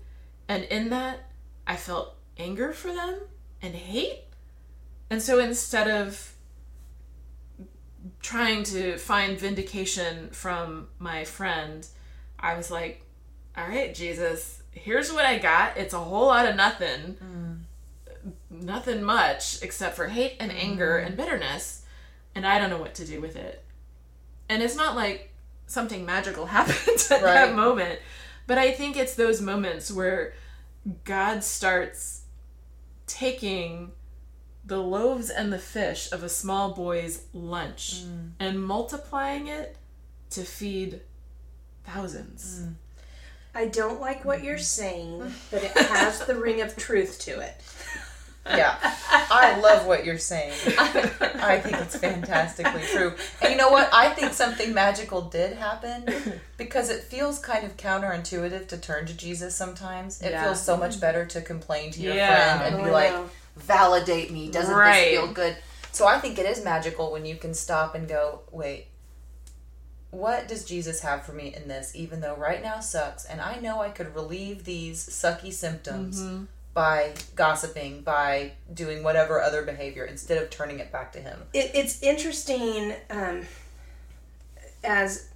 And 0.48 0.64
in 0.66 0.90
that, 0.90 1.32
I 1.66 1.76
felt 1.76 2.16
anger 2.38 2.74
for 2.74 2.94
them 2.94 3.20
and 3.62 3.76
hate. 3.76 4.24
And 5.10 5.22
so 5.22 5.40
instead 5.40 5.90
of 5.90 6.34
trying 8.22 8.64
to 8.64 8.98
find 8.98 9.40
vindication 9.40 10.30
from 10.32 10.88
my 11.00 11.24
friend, 11.24 11.88
I 12.40 12.56
was 12.56 12.72
like, 12.72 13.06
all 13.58 13.68
right, 13.68 13.94
Jesus, 13.94 14.64
here's 14.72 15.12
what 15.12 15.26
I 15.26 15.38
got. 15.38 15.78
It's 15.78 15.94
a 15.94 16.00
whole 16.00 16.28
lot 16.28 16.48
of 16.48 16.56
nothing. 16.56 17.18
Mm. 17.24 17.51
Nothing 18.50 19.04
much 19.04 19.62
except 19.62 19.96
for 19.96 20.08
hate 20.08 20.38
and 20.40 20.52
anger 20.52 20.98
mm-hmm. 20.98 21.08
and 21.08 21.18
bitterness. 21.18 21.84
And 22.36 22.46
I 22.46 22.60
don't 22.60 22.70
know 22.70 22.78
what 22.78 22.96
to 22.96 23.06
do 23.06 23.20
with 23.22 23.36
it. 23.36 23.64
And 24.50 24.62
it's 24.62 24.76
not 24.76 24.96
like 24.96 25.32
something 25.68 26.06
magical 26.06 26.46
happened 26.58 27.08
at 27.10 27.22
Right. 27.22 27.34
that 27.34 27.56
moment. 27.56 28.00
But 28.48 28.58
I 28.58 28.72
think 28.72 28.98
it's 28.98 29.16
those 29.16 29.42
moments 29.42 29.92
where 29.92 30.34
God 31.04 31.44
starts 31.44 32.24
taking 33.08 33.92
the 34.66 34.78
loaves 34.78 35.30
and 35.30 35.52
the 35.52 35.60
fish 35.60 36.12
of 36.12 36.24
a 36.24 36.30
small 36.30 36.74
boy's 36.74 37.24
lunch 37.34 38.04
mm. 38.04 38.32
and 38.40 38.64
multiplying 38.64 39.48
it 39.48 39.76
to 40.32 40.44
feed 40.44 41.02
thousands. 41.84 42.62
Mm. 42.62 42.74
I 43.54 43.66
don't 43.66 44.00
like 44.00 44.24
what 44.24 44.44
you're 44.44 44.56
mm-hmm. 44.56 44.64
saying, 44.64 45.34
but 45.52 45.64
it 45.64 45.72
has 45.72 46.26
the 46.26 46.36
ring 46.36 46.62
of 46.62 46.76
truth 46.76 47.20
to 47.22 47.40
it. 47.40 47.62
Yeah, 48.46 48.76
I 49.30 49.60
love 49.60 49.86
what 49.86 50.04
you're 50.04 50.18
saying. 50.18 50.54
I 50.78 51.60
think 51.60 51.78
it's 51.78 51.96
fantastically 51.96 52.82
true. 52.92 53.14
And 53.42 53.52
you 53.52 53.58
know 53.58 53.70
what? 53.70 53.90
I 53.94 54.10
think 54.10 54.34
something 54.34 54.74
magical 54.74 55.22
did 55.22 55.58
happen 55.58 56.06
because 56.58 56.90
it 56.90 57.04
feels 57.04 57.40
kind 57.40 57.66
of 57.66 57.78
counterintuitive 57.78 58.68
to 58.70 58.78
turn 58.78 59.06
to 59.06 59.14
Jesus 59.14 59.56
sometimes. 59.56 60.22
It 60.22 60.32
Yeah. 60.32 60.46
feels 60.46 60.62
so 60.62 60.76
much 60.76 60.94
mm-hmm. 60.94 61.02
better 61.02 61.26
to 61.28 61.42
complain 61.42 61.92
to 61.92 62.02
your 62.02 62.16
Yeah. 62.16 62.58
friend 62.58 62.74
and 62.74 62.82
Oh, 62.82 62.86
be 62.86 62.92
like, 62.92 63.16
validate 63.56 64.32
me. 64.32 64.50
Doesn't 64.50 64.76
Right. 64.76 65.04
this 65.04 65.20
feel 65.20 65.28
good? 65.28 65.58
So 65.92 66.08
I 66.08 66.20
think 66.20 66.40
it 66.40 66.46
is 66.46 66.64
magical 66.64 67.12
when 67.12 67.26
you 67.26 67.36
can 67.36 67.54
stop 67.54 67.96
and 67.96 68.08
go, 68.08 68.42
wait, 68.52 68.88
what 70.10 70.48
does 70.48 70.66
Jesus 70.66 71.02
have 71.02 71.26
for 71.26 71.32
me 71.32 71.54
in 71.56 71.68
this, 71.68 71.96
even 71.96 72.22
though 72.22 72.36
right 72.36 72.62
now 72.62 72.80
sucks? 72.80 73.24
And 73.26 73.40
I 73.40 73.58
know 73.58 73.82
I 73.82 73.90
could 73.90 74.14
relieve 74.16 74.66
these 74.66 75.08
sucky 75.08 75.54
symptoms 75.54 76.22
mm-hmm. 76.22 76.46
By 76.74 77.14
gossiping, 77.36 78.02
by 78.02 78.54
doing 78.74 79.04
whatever 79.04 79.42
other 79.42 79.62
behavior 79.64 80.06
instead 80.06 80.42
of 80.42 80.50
turning 80.50 80.80
it 80.80 80.92
back 80.92 81.12
to 81.14 81.20
Him. 81.20 81.40
it, 81.54 81.72
it's 81.74 82.02
interesting 82.02 82.94
um, 83.10 83.42
as 84.84 85.30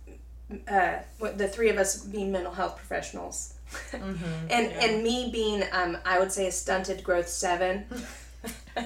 uh, 0.68 0.98
what 1.20 1.38
the 1.38 1.48
three 1.48 1.70
of 1.70 1.78
us 1.78 2.04
being 2.04 2.32
mental 2.32 2.54
health 2.54 2.78
professionals. 2.78 3.54
And 3.94 4.72
and 4.72 5.04
me 5.04 5.30
being 5.34 5.64
um, 5.72 5.98
i 6.06 6.20
would 6.20 6.32
say 6.32 6.48
a 6.48 6.52
stunted 6.52 7.04
growth 7.04 7.28
seven. 7.28 7.86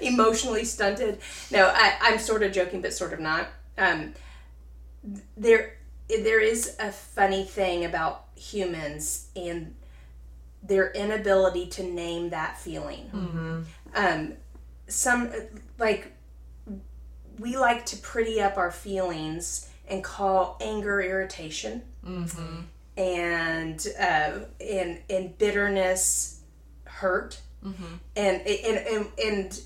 Emotionally 0.00 0.64
stunted. 0.64 1.20
No 1.52 1.70
I, 1.72 1.94
i'm 2.00 2.18
sort 2.18 2.42
of 2.42 2.52
joking 2.52 2.80
but 2.80 2.92
sort 2.92 3.12
of 3.12 3.20
not. 3.20 3.48
Um, 3.76 4.14
there 5.36 5.76
there 6.08 6.40
is 6.40 6.74
a 6.80 6.90
funny 6.90 7.44
thing 7.44 7.84
about 7.84 8.24
humans 8.34 9.28
and 9.36 9.74
their 10.62 10.90
inability 10.92 11.66
to 11.68 11.82
name 11.82 12.30
that 12.30 12.58
feeling. 12.58 13.64
Um, 13.94 14.34
some 14.88 15.32
like 15.78 16.12
we 17.38 17.56
like 17.56 17.86
to 17.86 17.96
pretty 17.98 18.40
up 18.40 18.56
our 18.56 18.70
feelings 18.70 19.68
and 19.88 20.02
call 20.02 20.58
anger 20.60 21.00
irritation. 21.00 21.82
And 22.96 23.86
uh, 24.00 24.30
and 24.60 25.00
and 25.08 25.38
bitterness 25.38 26.40
hurt. 26.84 27.40
And, 28.16 28.40
and 28.46 28.78
and 28.78 29.06
and 29.24 29.60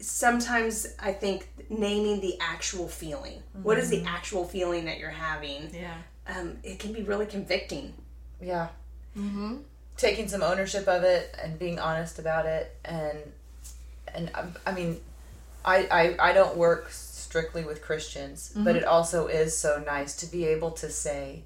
sometimes 0.00 0.86
I 1.00 1.12
think 1.12 1.48
naming 1.68 2.20
the 2.20 2.38
actual 2.40 2.86
feeling. 2.86 3.42
What 3.62 3.78
is 3.78 3.90
the 3.90 4.04
actual 4.04 4.44
feeling 4.44 4.84
that 4.84 4.98
you're 4.98 5.10
having? 5.10 5.74
Yeah. 5.74 5.96
um, 6.28 6.58
it 6.62 6.78
can 6.78 6.92
be 6.92 7.02
really 7.02 7.26
convicting. 7.26 7.92
Yeah. 8.40 8.68
Mm-hmm. 9.18 9.56
Taking 9.96 10.28
some 10.28 10.42
ownership 10.42 10.86
of 10.88 11.02
it 11.02 11.34
and 11.42 11.58
being 11.58 11.78
honest 11.78 12.18
about 12.18 12.46
it, 12.46 12.76
and 12.84 13.18
and 14.14 14.30
um, 14.34 14.54
I 14.66 14.72
mean, 14.72 15.00
I 15.64 16.16
I, 16.20 16.30
I 16.30 16.32
don't 16.32 16.56
work 16.56 16.90
strictly 16.90 17.64
with 17.64 17.82
Christians, 17.82 18.52
but 18.54 18.70
mm-hmm. 18.70 18.78
it 18.78 18.84
also 18.84 19.26
is 19.26 19.56
so 19.56 19.82
nice 19.84 20.14
to 20.16 20.26
be 20.26 20.44
able 20.44 20.70
to 20.72 20.90
say, 20.90 21.44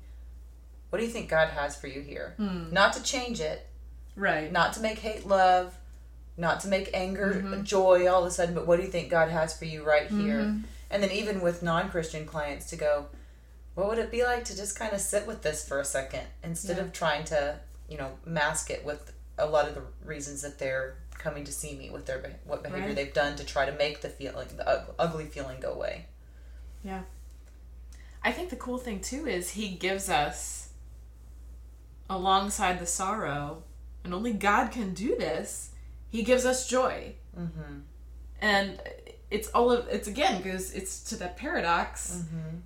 "What 0.88 0.98
do 0.98 1.04
you 1.04 1.10
think 1.10 1.28
God 1.28 1.48
has 1.50 1.76
for 1.76 1.86
you 1.86 2.00
here?" 2.00 2.34
Hmm. 2.36 2.72
Not 2.72 2.92
to 2.94 3.02
change 3.02 3.40
it, 3.40 3.66
Right. 4.16 4.50
not 4.52 4.72
to 4.74 4.80
make 4.80 4.98
hate 4.98 5.26
love, 5.26 5.74
not 6.36 6.60
to 6.60 6.68
make 6.68 6.90
anger 6.92 7.42
mm-hmm. 7.44 7.62
joy 7.62 8.08
all 8.08 8.22
of 8.22 8.28
a 8.28 8.30
sudden, 8.30 8.54
but 8.54 8.66
what 8.66 8.76
do 8.76 8.82
you 8.82 8.90
think 8.90 9.10
God 9.10 9.28
has 9.30 9.56
for 9.56 9.64
you 9.64 9.84
right 9.84 10.08
here? 10.08 10.40
Mm-hmm. 10.40 10.64
And 10.90 11.02
then 11.02 11.10
even 11.12 11.40
with 11.40 11.62
non-Christian 11.62 12.26
clients 12.26 12.66
to 12.70 12.76
go, 12.76 13.06
what 13.74 13.88
would 13.88 13.98
it 13.98 14.10
be 14.10 14.24
like 14.24 14.44
to 14.44 14.56
just 14.56 14.78
kind 14.78 14.92
of 14.92 15.00
sit 15.00 15.26
with 15.26 15.42
this 15.42 15.66
for 15.66 15.78
a 15.78 15.84
second 15.84 16.24
instead 16.42 16.78
of 16.78 16.92
trying 16.92 17.24
to, 17.24 17.60
you 17.90 17.98
know, 17.98 18.12
mask 18.24 18.70
it 18.70 18.84
with 18.84 19.12
a 19.36 19.46
lot 19.46 19.68
of 19.68 19.74
the 19.74 19.82
reasons 20.04 20.40
that 20.42 20.58
they're 20.58 20.96
coming 21.18 21.44
to 21.44 21.52
see 21.52 21.76
me 21.76 21.90
with 21.90 22.06
their 22.06 22.38
what 22.44 22.62
behavior 22.62 22.86
Right. 22.86 22.96
they've 22.96 23.12
done 23.12 23.36
to 23.36 23.44
try 23.44 23.66
to 23.66 23.72
make 23.72 24.00
the 24.00 24.08
feeling 24.08 24.48
the 24.56 24.86
ugly 24.98 25.26
feeling 25.26 25.60
go 25.60 25.72
away. 25.72 26.06
Yeah. 26.82 27.02
I 28.22 28.32
think 28.32 28.48
the 28.50 28.56
cool 28.56 28.78
thing 28.78 29.00
too 29.00 29.26
is 29.26 29.50
he 29.50 29.68
gives 29.70 30.08
us 30.08 30.70
alongside 32.08 32.78
the 32.78 32.86
sorrow, 32.86 33.62
and 34.04 34.14
only 34.14 34.32
God 34.32 34.70
can 34.70 34.94
do 34.94 35.16
this. 35.16 35.70
He 36.08 36.22
gives 36.22 36.44
us 36.44 36.66
joy, 36.68 37.14
mm-hmm. 37.38 37.80
and 38.40 38.80
it's 39.30 39.48
all 39.48 39.70
of 39.70 39.86
it's 39.88 40.08
again 40.08 40.42
goes 40.42 40.72
it's 40.72 41.04
to 41.04 41.16
that 41.16 41.36
paradox 41.36 42.24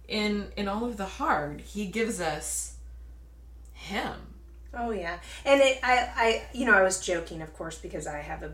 in 0.09 0.49
in 0.57 0.67
all 0.69 0.85
of 0.85 0.97
the 0.97 1.05
hard. 1.07 1.61
He 1.61 1.87
gives 1.87 2.21
us 2.21 2.77
Him. 3.73 4.34
Oh 4.77 4.91
yeah, 4.91 5.19
and 5.45 5.61
it, 5.61 5.79
I, 5.83 6.09
I, 6.17 6.43
you 6.53 6.67
know, 6.67 6.75
I 6.75 6.83
was 6.83 7.01
joking, 7.01 7.43
of 7.43 7.53
course, 7.57 7.79
because 7.79 8.07
I 8.07 8.19
have 8.19 8.43
a 8.43 8.53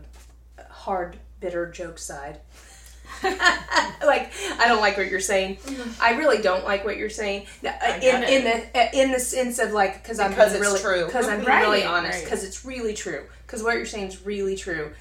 hard, 0.69 1.17
bitter 1.39 1.69
joke 1.69 1.97
side. 1.99 2.39
like 3.23 4.31
I 4.57 4.65
don't 4.67 4.79
like 4.79 4.95
what 4.97 5.09
you're 5.09 5.19
saying. 5.19 5.57
I 5.99 6.11
really 6.11 6.41
don't 6.41 6.63
like 6.63 6.85
what 6.85 6.95
you're 6.97 7.09
saying. 7.09 7.45
Now, 7.61 7.75
uh, 7.85 7.99
In 8.01 8.23
in 8.23 8.43
the 8.45 8.79
uh, 8.79 8.87
in 8.93 9.11
the 9.11 9.19
sense 9.19 9.59
of 9.59 9.71
like 9.73 10.01
because 10.01 10.19
I'm 10.19 10.31
Because 10.31 10.57
really 10.57 10.79
true. 10.79 11.05
because 11.07 11.27
I'm 11.27 11.43
Right, 11.43 11.61
really 11.61 11.83
honest 11.83 12.19
right. 12.19 12.23
because 12.23 12.43
it's 12.43 12.63
really 12.63 12.93
true 12.93 13.25
because 13.45 13.63
what 13.63 13.75
you're 13.75 13.85
saying 13.85 14.07
is 14.07 14.25
really 14.25 14.55
true. 14.55 14.91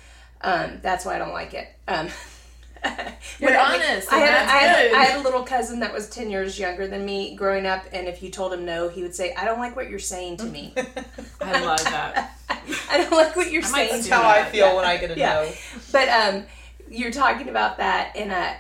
Um, 0.43 0.79
that's 0.83 1.05
why 1.05 1.17
I 1.17 1.19
don't 1.19 1.33
like 1.33 1.55
it. 1.55 1.69
Um, 1.87 2.09
You're 3.39 3.51
when 3.51 3.59
honest, 3.61 4.13
I 4.13 4.17
and 4.17 4.25
had, 4.25 4.35
that's 4.35 4.51
I, 4.53 4.57
had, 4.59 4.91
good. 4.91 4.97
I 4.99 5.05
had 5.05 5.21
a 5.21 5.23
little 5.23 5.43
cousin 5.43 5.81
that 5.81 5.93
was 5.93 6.09
10 6.11 6.31
years 6.31 6.59
younger 6.59 6.87
than 6.87 7.05
me 7.05 7.35
growing 7.37 7.67
up, 7.67 7.85
and 7.93 8.07
if 8.07 8.23
you 8.23 8.31
told 8.31 8.53
him 8.53 8.65
no, 8.65 8.89
he 8.89 9.03
would 9.03 9.15
say, 9.15 9.35
I 9.35 9.45
don't 9.45 9.59
like 9.59 9.77
what 9.77 9.89
you're 9.91 9.99
saying 9.99 10.39
to 10.39 10.45
me. 10.47 10.75
I 11.41 11.65
love 11.65 11.83
that. 11.85 12.39
I 12.91 12.99
don't 12.99 13.13
like 13.13 13.37
what 13.37 13.51
you're 13.51 13.63
might 13.63 13.91
saying 13.91 14.03
steal 14.03 14.03
to 14.03 14.09
That's 14.11 14.11
me. 14.11 14.17
how 14.17 14.29
I 14.29 14.39
Yeah. 14.39 14.45
feel 14.51 14.77
when 14.77 14.85
I 14.85 14.97
get 14.97 15.11
a 15.11 15.17
Yeah. 15.19 15.33
no. 15.45 15.53
But 15.93 16.09
um, 16.09 16.45
you're 16.91 17.13
talking 17.13 17.49
about 17.49 17.79
that, 17.79 18.17
and 18.17 18.33
uh, 18.33 18.53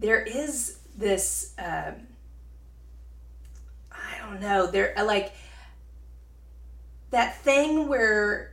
there 0.00 0.22
is 0.22 0.78
this, 0.96 1.52
um, 1.58 1.94
I 3.90 4.18
don't 4.20 4.40
know, 4.40 4.66
there, 4.66 4.94
uh, 4.98 5.04
like, 5.04 5.32
that 7.10 7.36
thing 7.42 7.88
where 7.88 8.52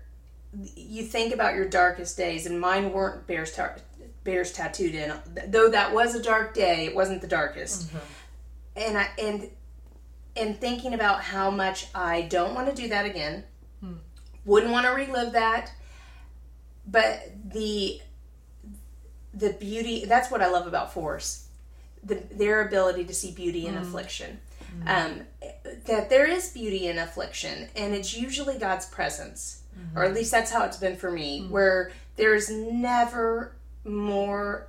you 0.75 1.03
think 1.03 1.33
about 1.33 1.55
your 1.55 1.65
darkest 1.67 2.17
days, 2.17 2.45
and 2.45 2.59
mine 2.59 2.91
weren't 2.91 3.27
bears, 3.27 3.51
tar- 3.53 3.77
bears 4.23 4.51
tattooed 4.51 4.95
in. 4.95 5.13
Though 5.47 5.69
that 5.69 5.93
was 5.93 6.15
a 6.15 6.21
dark 6.21 6.53
day, 6.53 6.85
it 6.85 6.95
wasn't 6.95 7.21
the 7.21 7.27
darkest. 7.27 7.87
Mm-hmm. 7.87 7.97
And 8.75 8.97
I 8.97 9.09
and 9.17 9.49
and 10.35 10.59
thinking 10.59 10.93
about 10.93 11.21
how 11.21 11.51
much 11.51 11.87
I 11.93 12.23
don't 12.23 12.55
want 12.55 12.69
to 12.69 12.75
do 12.81 12.87
that 12.89 13.05
again, 13.05 13.43
hmm. 13.81 13.93
wouldn't 14.45 14.71
want 14.71 14.85
to 14.85 14.91
relive 14.91 15.33
that, 15.33 15.71
but 16.87 17.21
the 17.45 17.99
the 19.33 19.53
beauty 19.53 20.05
that's 20.05 20.31
what 20.31 20.41
I 20.41 20.49
love 20.49 20.67
about 20.67 20.93
Fours. 20.93 21.45
The, 22.01 22.15
their 22.31 22.65
ability 22.65 23.03
to 23.05 23.13
see 23.13 23.31
beauty 23.31 23.67
in 23.67 23.73
hmm. 23.73 23.81
affliction. 23.81 24.39
Hmm. 24.83 24.87
Um, 24.87 25.21
that 25.85 26.09
there 26.09 26.25
is 26.25 26.49
beauty 26.49 26.87
in 26.87 26.97
affliction, 26.97 27.67
and 27.75 27.93
it's 27.93 28.15
usually 28.15 28.57
God's 28.57 28.85
presence, 28.85 29.63
mm-hmm. 29.77 29.97
or 29.97 30.03
at 30.03 30.13
least 30.13 30.31
that's 30.31 30.51
how 30.51 30.63
it's 30.63 30.77
been 30.77 30.95
for 30.95 31.11
me, 31.11 31.47
where 31.49 31.91
there's 32.15 32.49
never 32.49 33.55
more 33.83 34.67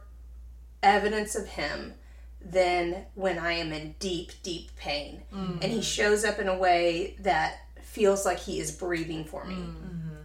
evidence 0.83 1.35
of 1.35 1.49
Him 1.49 1.95
than 2.43 3.05
when 3.15 3.39
I 3.39 3.53
am 3.53 3.73
in 3.73 3.95
deep, 3.99 4.33
deep 4.43 4.75
pain. 4.77 5.23
Mm. 5.35 5.63
And 5.63 5.73
He 5.73 5.83
shows 5.83 6.25
up 6.25 6.39
in 6.39 6.49
a 6.49 6.57
way 6.57 7.17
that 7.21 7.59
feels 7.83 8.25
like 8.25 8.39
He 8.39 8.61
is 8.61 8.71
breathing 8.71 9.25
for 9.25 9.45
me. 9.45 9.55
Mm. 9.55 9.75
Mm-hmm. 9.75 10.17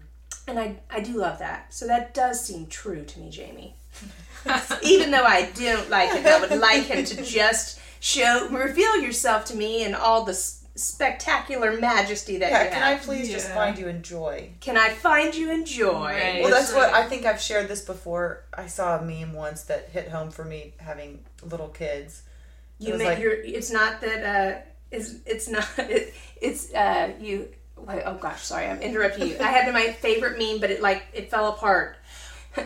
And 0.48 0.60
I, 0.60 0.78
I 0.90 1.00
do 1.00 1.14
love 1.14 1.40
that. 1.40 1.74
So 1.74 1.88
that 1.88 2.14
does 2.14 2.44
seem 2.44 2.68
true 2.68 3.04
to 3.04 3.20
me, 3.20 3.30
Jamie. 3.30 3.76
Even 4.84 5.12
though 5.12 5.24
I 5.24 5.50
don't 5.56 5.90
like 5.90 6.12
him, 6.12 6.26
I 6.26 6.40
would 6.40 6.60
like 6.60 6.84
him 6.84 7.04
to 7.04 7.24
just 7.24 7.80
show, 8.00 8.48
reveal 8.52 9.02
yourself 9.02 9.46
to 9.46 9.56
me 9.56 9.84
and 9.84 9.96
all 9.96 10.24
the 10.24 10.34
spectacular 10.76 11.80
majesty 11.80 12.38
that 12.38 12.52
Yeah, 12.52 12.64
you 12.66 12.70
can 12.72 12.84
I 12.84 12.92
have. 12.92 13.02
please 13.02 13.30
just 13.32 13.50
find 13.52 13.78
you 13.78 13.88
in 13.88 14.04
joy? 14.04 14.50
Can 14.60 14.78
I 14.78 14.90
find 14.90 15.34
you 15.34 15.52
in 15.52 15.66
joy? 15.66 16.12
Right. 16.12 16.42
Well, 16.42 16.52
that's 16.52 16.74
what. 16.74 16.94
I 16.94 17.04
think 17.08 17.26
I've 17.26 17.42
shared 17.42 17.68
this 17.68 17.82
before. 17.82 18.44
I 18.54 18.68
saw 18.68 18.98
a 19.00 19.02
meme 19.02 19.34
once 19.34 19.64
that 19.64 19.90
hit 19.90 20.10
home 20.10 20.32
for 20.32 20.44
me 20.46 20.74
having 20.78 21.20
little 21.44 21.70
kids. 21.70 22.24
It 22.80 22.88
You 22.90 22.98
make 22.98 23.08
like- 23.08 23.20
your. 23.20 23.32
It's 23.34 23.72
not 23.72 24.02
that. 24.02 24.24
Uh, 24.24 24.62
it's 24.92 25.16
it's 25.26 25.48
not. 25.48 25.68
It, 25.80 26.14
it's 26.42 26.74
uh 26.74 27.12
you. 27.20 27.50
Oh 27.78 28.16
gosh, 28.16 28.42
sorry, 28.44 28.68
I'm 28.68 28.82
interrupting 28.82 29.28
you. 29.28 29.38
I 29.40 29.48
had 29.48 29.72
my 29.74 29.92
favorite 29.92 30.38
meme, 30.40 30.60
but 30.60 30.72
it 30.72 30.82
like 30.82 31.04
it 31.14 31.30
fell 31.30 31.50
apart. 31.50 31.98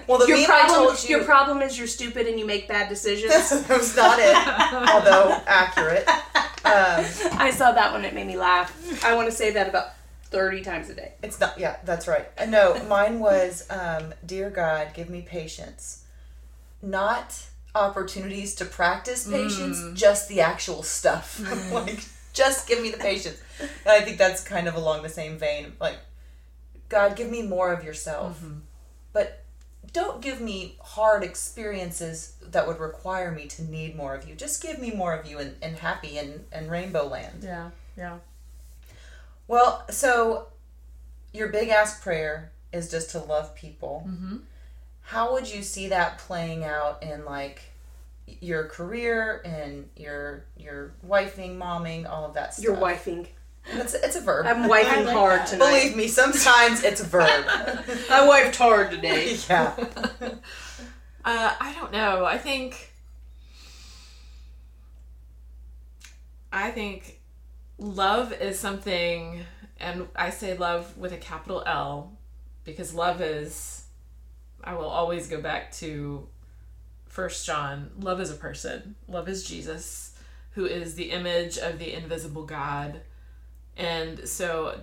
Well, 0.07 0.19
the 0.19 0.27
your 0.27 0.45
problem, 0.45 0.95
you 1.03 1.17
your 1.17 1.23
problem 1.23 1.61
is 1.61 1.77
you're 1.77 1.87
stupid 1.87 2.27
and 2.27 2.39
you 2.39 2.45
make 2.45 2.67
bad 2.67 2.89
decisions. 2.89 3.49
that 3.67 3.77
was 3.77 3.95
not 3.95 4.19
it, 4.19 4.35
although 4.93 5.39
accurate. 5.47 6.07
Um, 6.07 7.05
I 7.39 7.51
saw 7.55 7.71
that 7.71 7.91
one; 7.93 8.05
it 8.05 8.13
made 8.13 8.27
me 8.27 8.37
laugh. 8.37 9.03
I 9.03 9.15
want 9.15 9.27
to 9.29 9.35
say 9.35 9.51
that 9.51 9.67
about 9.69 9.87
thirty 10.25 10.61
times 10.61 10.89
a 10.89 10.93
day. 10.95 11.13
it's 11.23 11.39
not. 11.39 11.59
Yeah, 11.59 11.77
that's 11.85 12.07
right. 12.07 12.27
Uh, 12.37 12.45
No, 12.45 12.83
mine 12.85 13.19
was, 13.19 13.65
um, 13.69 14.13
"Dear 14.25 14.49
God, 14.49 14.89
give 14.93 15.09
me 15.09 15.21
patience, 15.21 16.03
not 16.81 17.45
opportunities 17.75 18.55
to 18.55 18.65
practice 18.65 19.27
patience, 19.27 19.81
just 19.99 20.27
the 20.27 20.41
actual 20.41 20.83
stuff. 20.83 21.39
like, 21.71 22.03
just 22.33 22.67
give 22.67 22.81
me 22.81 22.91
the 22.91 22.97
patience." 22.97 23.41
And 23.59 23.69
I 23.87 24.01
think 24.01 24.17
that's 24.17 24.43
kind 24.43 24.67
of 24.67 24.75
along 24.75 25.01
the 25.03 25.09
same 25.09 25.37
vein. 25.37 25.73
Like, 25.79 25.97
God, 26.89 27.15
give 27.15 27.29
me 27.29 27.41
more 27.41 27.71
of 27.73 27.83
yourself, 27.83 28.41
but 29.13 29.38
don't 29.93 30.21
give 30.21 30.41
me 30.41 30.77
hard 30.81 31.23
experiences 31.23 32.35
that 32.41 32.67
would 32.67 32.79
require 32.79 33.31
me 33.31 33.47
to 33.47 33.63
need 33.63 33.95
more 33.95 34.15
of 34.15 34.27
you. 34.27 34.35
Just 34.35 34.61
give 34.61 34.79
me 34.79 34.91
more 34.91 35.13
of 35.13 35.29
you 35.29 35.39
and, 35.39 35.55
and 35.61 35.77
happy 35.77 36.17
and, 36.17 36.45
and 36.51 36.69
rainbow 36.69 37.07
land. 37.07 37.43
Yeah, 37.43 37.69
yeah. 37.97 38.17
Well, 39.47 39.83
so 39.89 40.47
your 41.33 41.49
big 41.49 41.69
ask 41.69 42.01
prayer 42.01 42.51
is 42.71 42.89
just 42.91 43.11
to 43.11 43.19
love 43.19 43.55
people. 43.55 44.05
Mm-hmm. 44.07 44.37
How 45.01 45.33
would 45.33 45.51
you 45.51 45.63
see 45.63 45.89
that 45.89 46.19
playing 46.19 46.63
out 46.63 47.01
in 47.01 47.25
like 47.25 47.61
your 48.41 48.65
career 48.65 49.41
and 49.43 49.89
your 49.95 50.45
your 50.55 50.93
wifing, 51.05 51.57
momming, 51.57 52.07
all 52.07 52.25
of 52.25 52.35
that 52.35 52.53
stuff? 52.53 52.63
You're 52.63 52.75
wifing. 52.75 53.27
It's, 53.67 53.93
it's 53.93 54.15
a 54.15 54.21
verb. 54.21 54.45
I'm 54.47 54.67
wiping 54.67 55.05
like 55.05 55.13
hard 55.13 55.39
that. 55.41 55.47
tonight. 55.47 55.71
Believe 55.71 55.95
me, 55.95 56.07
sometimes 56.07 56.83
it's 56.83 57.01
a 57.01 57.05
verb. 57.05 57.27
I 57.47 58.27
wifed 58.27 58.55
hard 58.55 58.91
today. 58.91 59.37
yeah. 59.49 59.73
Uh, 61.25 61.53
I 61.59 61.73
don't 61.73 61.91
know. 61.91 62.25
I 62.25 62.37
think. 62.37 62.91
I 66.51 66.71
think 66.71 67.19
love 67.77 68.33
is 68.33 68.57
something, 68.57 69.45
and 69.79 70.07
I 70.15 70.31
say 70.31 70.57
love 70.57 70.97
with 70.97 71.13
a 71.13 71.17
capital 71.17 71.63
L 71.65 72.17
because 72.63 72.93
love 72.93 73.21
is. 73.21 73.85
I 74.63 74.73
will 74.73 74.89
always 74.89 75.27
go 75.27 75.39
back 75.39 75.71
to 75.73 76.27
First 77.07 77.45
John. 77.45 77.91
Love 77.99 78.19
is 78.19 78.31
a 78.31 78.35
person. 78.35 78.95
Love 79.07 79.29
is 79.29 79.43
Jesus, 79.43 80.17
who 80.51 80.65
is 80.65 80.95
the 80.95 81.11
image 81.11 81.57
of 81.57 81.79
the 81.79 81.93
invisible 81.93 82.45
God. 82.45 83.01
And 83.79 84.27
so, 84.27 84.77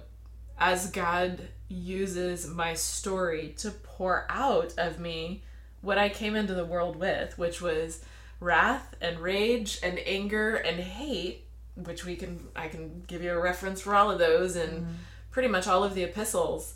as 0.58 0.90
God 0.90 1.48
uses 1.68 2.48
my 2.48 2.72
story 2.72 3.54
to 3.58 3.70
pour 3.70 4.26
out 4.30 4.72
of 4.78 4.98
me 4.98 5.42
what 5.82 5.98
I 5.98 6.08
came 6.08 6.34
into 6.34 6.54
the 6.54 6.64
world 6.64 6.96
with, 6.96 7.36
which 7.36 7.60
was 7.60 8.02
wrath 8.40 8.96
and 9.02 9.20
rage 9.20 9.78
and 9.82 10.00
anger 10.06 10.56
and 10.56 10.80
hate, 10.80 11.44
which 11.74 12.06
we 12.06 12.16
can 12.16 12.48
I 12.56 12.68
can 12.68 13.04
give 13.06 13.22
you 13.22 13.32
a 13.32 13.40
reference 13.40 13.82
for 13.82 13.94
all 13.94 14.10
of 14.10 14.18
those 14.18 14.56
and 14.56 14.82
mm-hmm. 14.82 14.92
pretty 15.30 15.48
much 15.48 15.66
all 15.66 15.84
of 15.84 15.94
the 15.94 16.02
epistles. 16.02 16.74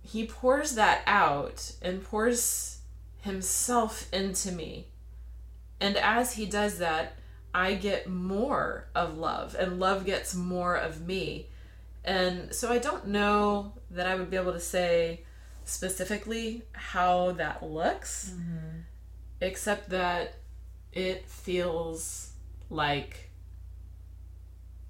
He 0.00 0.26
pours 0.26 0.74
that 0.74 1.02
out 1.06 1.72
and 1.82 2.02
pours 2.02 2.78
himself 3.20 4.10
into 4.10 4.52
me. 4.52 4.86
And 5.80 5.98
as 5.98 6.32
he 6.34 6.46
does 6.46 6.78
that, 6.78 7.18
I 7.54 7.74
get 7.74 8.08
more 8.08 8.88
of 8.94 9.18
love 9.18 9.54
and 9.58 9.78
love 9.78 10.04
gets 10.04 10.34
more 10.34 10.74
of 10.74 11.06
me. 11.06 11.48
And 12.04 12.54
so 12.54 12.70
I 12.70 12.78
don't 12.78 13.08
know 13.08 13.74
that 13.90 14.06
I 14.06 14.14
would 14.14 14.30
be 14.30 14.36
able 14.36 14.52
to 14.52 14.60
say 14.60 15.24
specifically 15.64 16.62
how 16.72 17.32
that 17.32 17.62
looks, 17.62 18.32
mm-hmm. 18.34 18.80
except 19.40 19.90
that 19.90 20.34
it 20.92 21.28
feels 21.28 22.32
like 22.70 23.30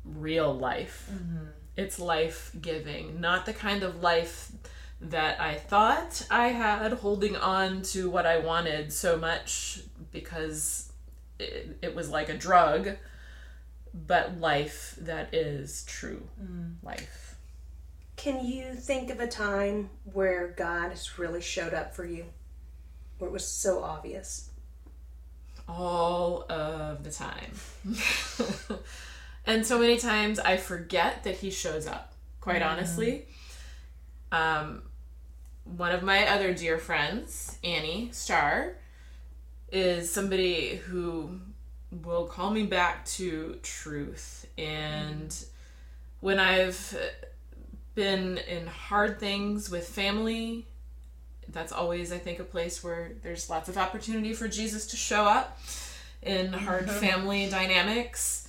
real 0.05 0.55
life. 0.55 1.09
Mm-hmm. 1.13 1.47
It's 1.77 1.99
life 1.99 2.53
giving, 2.61 3.21
not 3.21 3.47
the 3.47 3.53
kind 3.53 3.83
of 3.83 4.03
life 4.03 4.53
that 5.01 5.41
I 5.41 5.55
thought 5.55 6.27
I 6.31 6.49
had 6.49 6.93
holding 6.93 7.37
on 7.37 7.83
to 7.83 8.09
what 8.09 8.25
I 8.25 8.39
wanted 8.39 8.93
so 8.93 9.17
much 9.17 9.81
because 10.13 10.92
it, 11.43 11.79
it 11.83 11.95
was 11.95 12.09
like 12.11 12.29
a 12.29 12.37
drug, 12.37 12.91
but 13.95 14.39
life 14.39 14.95
that 15.01 15.35
is 15.35 15.85
true 15.87 16.23
life. 16.83 17.37
Can 18.17 18.45
you 18.45 18.75
think 18.75 19.11
of 19.11 19.21
a 19.21 19.27
time 19.27 19.91
where 20.05 20.49
God 20.49 20.91
has 20.91 21.19
really 21.19 21.41
showed 21.41 21.75
up 21.75 21.95
for 21.95 22.05
you? 22.05 22.27
Where 23.19 23.29
it 23.29 23.33
was 23.33 23.47
so 23.47 23.83
obvious? 23.83 24.51
all 25.69 26.45
of 26.51 27.03
the 27.05 27.11
time. 27.11 27.53
and 29.47 29.67
so 29.67 29.79
many 29.79 29.99
times 29.99 30.39
I 30.39 30.57
forget 30.57 31.25
that 31.25 31.37
he 31.37 31.51
shows 31.51 31.87
up, 31.87 32.13
quite 32.41 32.63
honestly. 32.63 33.27
Um, 34.31 34.83
one 35.65 35.93
of 35.93 36.03
my 36.03 36.27
other 36.29 36.53
dear 36.55 36.79
friends, 36.79 37.59
Annie 37.63 38.11
Starr, 38.13 38.77
is 39.73 40.13
somebody 40.13 40.77
who 40.77 41.41
will 42.05 42.27
call 42.27 42.51
me 42.51 42.65
back 42.65 43.05
to 43.07 43.59
truth. 43.63 44.47
And 44.59 45.35
when 46.21 46.39
I've 46.39 46.97
been 47.95 48.39
in 48.39 48.67
hard 48.67 49.19
things 49.19 49.71
with 49.71 49.89
family, 49.89 50.67
that's 51.49 51.73
always, 51.73 52.13
I 52.13 52.19
think, 52.19 52.39
a 52.39 52.45
place 52.45 52.85
where 52.85 53.13
there's 53.23 53.51
lots 53.51 53.69
of 53.69 53.77
opportunity 53.77 54.35
for 54.35 54.47
Jesus 54.47 54.87
to 54.89 54.97
show 54.97 55.25
up 55.25 55.59
in 56.23 56.53
hard 56.53 56.87
mm-hmm. 56.87 57.01
family 57.01 57.49
dynamics. 57.49 58.49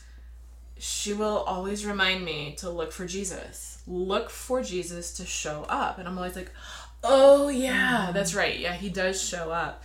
She 0.78 1.14
will 1.14 1.40
always 1.40 1.86
remind 1.86 2.24
me 2.24 2.56
to 2.60 2.70
look 2.70 2.92
for 2.92 3.06
Jesus. 3.06 3.82
Look 3.88 4.30
for 4.30 4.62
Jesus 4.62 5.14
to 5.16 5.26
show 5.26 5.66
up. 5.70 5.98
And 5.98 6.08
I'm 6.08 6.18
always 6.18 6.36
like, 6.36 6.52
oh, 7.04 7.48
yeah, 7.48 8.04
mm-hmm. 8.04 8.14
that's 8.14 8.36
right. 8.36 8.60
Yeah, 8.60 8.74
he 8.74 8.90
does 8.90 9.22
show 9.22 9.52
up. 9.52 9.84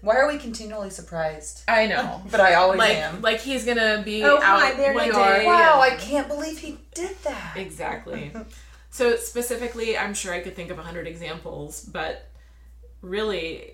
Why 0.00 0.16
are 0.16 0.28
we 0.28 0.38
continually 0.38 0.90
surprised? 0.90 1.62
I 1.68 1.86
know. 1.86 2.22
But 2.30 2.40
I 2.40 2.54
always 2.54 2.78
like, 2.78 2.96
am. 2.96 3.20
like 3.22 3.40
he's 3.40 3.64
gonna 3.64 4.02
be 4.04 4.22
Oh, 4.24 4.36
out 4.36 4.42
hi, 4.60 4.74
there 4.74 4.94
one 4.94 5.06
you 5.06 5.12
day. 5.12 5.44
wow, 5.46 5.82
and- 5.82 5.92
I 5.92 5.96
can't 5.96 6.28
believe 6.28 6.58
he 6.58 6.78
did 6.94 7.16
that. 7.24 7.56
Exactly. 7.56 8.32
so 8.90 9.16
specifically, 9.16 9.98
I'm 9.98 10.14
sure 10.14 10.32
I 10.32 10.40
could 10.40 10.54
think 10.54 10.70
of 10.70 10.78
a 10.78 10.82
hundred 10.82 11.06
examples, 11.06 11.84
but 11.84 12.28
really, 13.02 13.72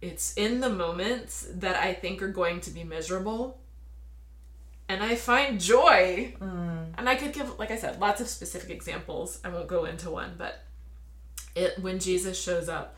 it's 0.00 0.34
in 0.34 0.60
the 0.60 0.70
moments 0.70 1.46
that 1.54 1.76
I 1.76 1.94
think 1.94 2.22
are 2.22 2.28
going 2.28 2.60
to 2.62 2.70
be 2.70 2.84
miserable, 2.84 3.58
and 4.88 5.02
I 5.02 5.14
find 5.16 5.60
joy. 5.60 6.34
Mm. 6.40 6.94
And 6.98 7.08
I 7.08 7.14
could 7.14 7.32
give, 7.32 7.58
like 7.58 7.70
I 7.70 7.76
said, 7.76 8.00
lots 8.00 8.20
of 8.20 8.28
specific 8.28 8.70
examples. 8.70 9.40
I 9.44 9.48
won't 9.48 9.66
go 9.66 9.84
into 9.86 10.10
one, 10.10 10.34
but 10.36 10.62
it 11.54 11.78
when 11.80 11.98
Jesus 11.98 12.40
shows 12.40 12.68
up, 12.68 12.96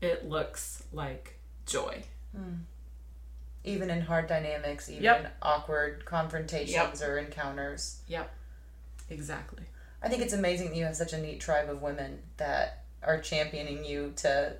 it 0.00 0.28
looks 0.28 0.84
like 0.92 1.31
joy. 1.66 2.02
Hmm. 2.36 2.54
Even 3.64 3.90
in 3.90 4.00
hard 4.02 4.26
dynamics, 4.26 4.88
even 4.90 5.04
Yep. 5.04 5.20
in 5.20 5.26
awkward 5.40 6.04
confrontations 6.04 7.00
or 7.02 7.18
encounters. 7.18 7.98
Yep. 8.08 8.28
Exactly. 9.10 9.62
I 10.02 10.08
think 10.08 10.22
it's 10.22 10.32
amazing 10.32 10.70
that 10.70 10.76
you 10.76 10.84
have 10.84 10.96
such 10.96 11.12
a 11.12 11.18
neat 11.18 11.40
tribe 11.40 11.70
of 11.70 11.80
women 11.80 12.22
that 12.38 12.82
are 13.04 13.20
championing 13.20 13.84
you 13.84 14.12
to 14.16 14.54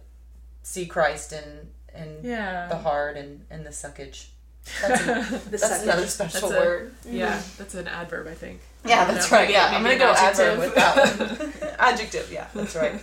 see 0.63 0.87
Christ 0.87 1.33
in 1.33 1.71
in 1.95 2.21
Yeah. 2.23 2.69
the 2.69 2.77
hard 2.77 3.17
and, 3.17 3.45
and 3.51 3.67
the 3.67 3.71
suckage. 3.71 4.29
That's, 4.81 5.03
a, 5.03 5.41
that's 5.51 5.65
suckage. 5.65 5.83
another 5.83 6.07
special 6.07 6.49
That's 6.49 6.53
a- 6.63 6.65
word. 6.65 6.95
Yeah, 7.05 7.37
mm-hmm. 7.37 7.59
that's 7.59 7.75
an 7.75 7.89
adverb, 7.89 8.29
I 8.29 8.35
think. 8.35 8.61
Yeah, 8.85 9.05
that's 9.07 9.31
right. 9.33 9.41
maybe- 9.43 9.55
Yeah, 9.55 9.67
I'm 9.67 9.83
gonna 9.83 9.99
go 9.99 10.13
adverb 10.13 10.59
with 10.61 10.75
that 10.77 11.19
one. 11.19 11.53
adjective. 11.81 12.31
Yeah, 12.33 12.47
that's 12.55 12.77
right. 12.77 13.03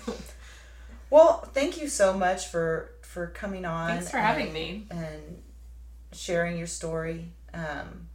Well, 1.09 1.41
thank 1.53 1.79
you 1.81 1.89
so 1.89 2.13
much 2.13 2.47
for 2.47 2.91
for 3.09 3.25
coming 3.27 3.65
on. 3.65 3.89
Thanks 3.89 4.11
for 4.11 4.17
having 4.19 4.53
me. 4.53 4.85
and 4.91 5.41
sharing 6.11 6.57
your 6.59 6.67
story. 6.67 7.31
Um, 7.55 8.07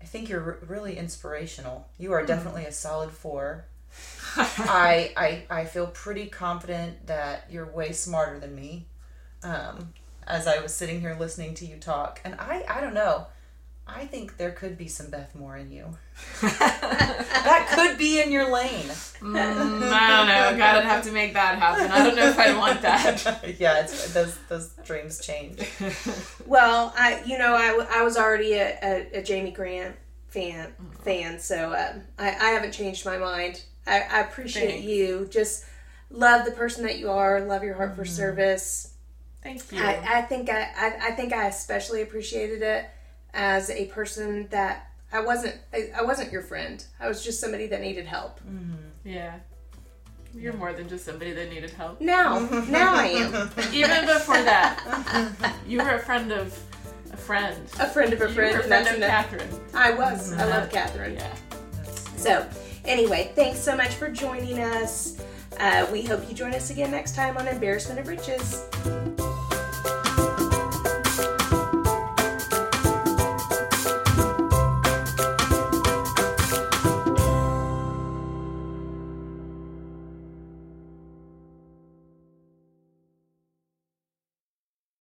I 0.00 0.06
think 0.06 0.30
you're 0.30 0.42
r- 0.42 0.58
really 0.66 0.96
inspirational. 0.96 1.86
You 1.98 2.12
are 2.12 2.24
definitely 2.24 2.64
a 2.64 2.72
solid 2.72 3.10
four. 3.10 3.66
I, 4.36 5.12
I 5.16 5.42
I 5.50 5.64
feel 5.66 5.86
pretty 5.88 6.26
confident 6.28 7.06
that 7.08 7.46
you're 7.50 7.66
way 7.66 7.92
smarter 7.92 8.38
than 8.38 8.54
me. 8.54 8.86
Um, 9.42 9.92
as 10.26 10.46
I 10.46 10.60
was 10.60 10.72
sitting 10.74 11.00
here 11.02 11.14
listening 11.18 11.52
to 11.54 11.66
you 11.66 11.76
talk, 11.76 12.20
and 12.24 12.34
I 12.38 12.64
I 12.68 12.80
don't 12.80 12.94
know. 12.94 13.26
I 13.88 14.04
think 14.04 14.36
there 14.36 14.50
could 14.50 14.76
be 14.76 14.88
some 14.88 15.10
Beth 15.10 15.34
Moore 15.34 15.56
in 15.56 15.70
you. 15.70 15.96
that 16.42 17.68
could 17.72 17.96
be 17.96 18.20
in 18.20 18.32
your 18.32 18.52
lane. 18.52 18.88
Mm, 19.20 19.36
I 19.38 20.08
don't 20.08 20.26
know. 20.26 20.58
God, 20.58 20.78
I'd 20.78 20.84
have 20.84 21.04
to 21.04 21.12
make 21.12 21.34
that 21.34 21.58
happen. 21.58 21.90
I 21.92 22.04
don't 22.04 22.16
know 22.16 22.28
if 22.28 22.38
I'd 22.38 22.56
want 22.56 22.82
that. 22.82 23.44
yeah, 23.60 23.82
it's 23.82 24.12
those 24.12 24.36
those 24.48 24.70
dreams 24.84 25.20
change. 25.20 25.60
Well, 26.46 26.92
I 26.96 27.22
you 27.26 27.38
know 27.38 27.54
I, 27.54 28.00
I 28.00 28.02
was 28.02 28.16
already 28.16 28.52
a, 28.54 28.78
a, 28.82 29.18
a 29.18 29.22
Jamie 29.22 29.50
Grant 29.50 29.96
fan 30.28 30.72
fan, 31.02 31.38
so 31.40 31.72
um, 31.72 32.02
I, 32.18 32.28
I 32.28 32.50
haven't 32.50 32.72
changed 32.72 33.04
my 33.04 33.18
mind. 33.18 33.62
I, 33.86 34.02
I 34.02 34.20
appreciate 34.20 34.70
Thanks. 34.70 34.84
you. 34.84 35.28
Just 35.30 35.64
love 36.10 36.44
the 36.44 36.52
person 36.52 36.84
that 36.84 36.98
you 36.98 37.10
are. 37.10 37.40
Love 37.40 37.64
your 37.64 37.74
heart 37.74 37.96
for 37.96 38.04
service. 38.04 38.94
Thank 39.42 39.72
you. 39.72 39.80
I, 39.80 40.18
I 40.18 40.22
think 40.22 40.48
I, 40.50 40.68
I 40.76 41.08
I 41.08 41.10
think 41.12 41.32
I 41.32 41.48
especially 41.48 42.02
appreciated 42.02 42.62
it 42.62 42.86
as 43.36 43.70
a 43.70 43.86
person 43.86 44.48
that 44.50 44.90
I 45.12 45.20
wasn't 45.20 45.54
I, 45.72 45.90
I 45.98 46.02
wasn't 46.02 46.32
your 46.32 46.42
friend. 46.42 46.84
I 46.98 47.06
was 47.06 47.22
just 47.22 47.38
somebody 47.40 47.68
that 47.68 47.80
needed 47.80 48.06
help. 48.06 48.40
yeah. 49.04 49.36
You're 50.34 50.52
more 50.52 50.72
than 50.74 50.86
just 50.88 51.04
somebody 51.06 51.32
that 51.32 51.48
needed 51.48 51.70
help. 51.70 52.00
Now 52.00 52.40
now 52.68 52.94
I 52.94 53.06
am 53.06 53.50
Even 53.72 54.04
before 54.06 54.42
that, 54.42 55.54
you 55.66 55.78
were 55.78 55.90
a 55.94 55.98
friend 56.00 56.32
of 56.32 56.58
a 57.12 57.16
friend. 57.16 57.56
a 57.78 57.86
friend 57.88 58.12
of 58.12 58.20
a 58.20 58.28
You 58.28 58.34
friend. 58.34 58.54
were 58.54 58.60
a 58.60 58.64
friend 58.64 58.86
of 58.88 58.94
enough. 58.96 59.08
Catherine. 59.08 59.60
I 59.72 59.92
was. 59.92 60.32
I 60.32 60.44
love 60.44 60.70
Catherine. 60.70 61.14
Yeah. 61.14 61.34
So, 62.16 62.46
anyway, 62.84 63.32
thanks 63.34 63.60
so 63.60 63.76
much 63.76 63.94
for 63.94 64.10
joining 64.10 64.58
us. 64.58 65.22
Uh, 65.58 65.86
we 65.92 66.02
hope 66.02 66.28
you 66.28 66.34
join 66.34 66.52
us 66.54 66.70
again 66.70 66.90
next 66.90 67.14
time 67.14 67.36
on 67.38 67.46
Embarrassment 67.48 68.00
of 68.00 68.08
Riches. 68.08 68.64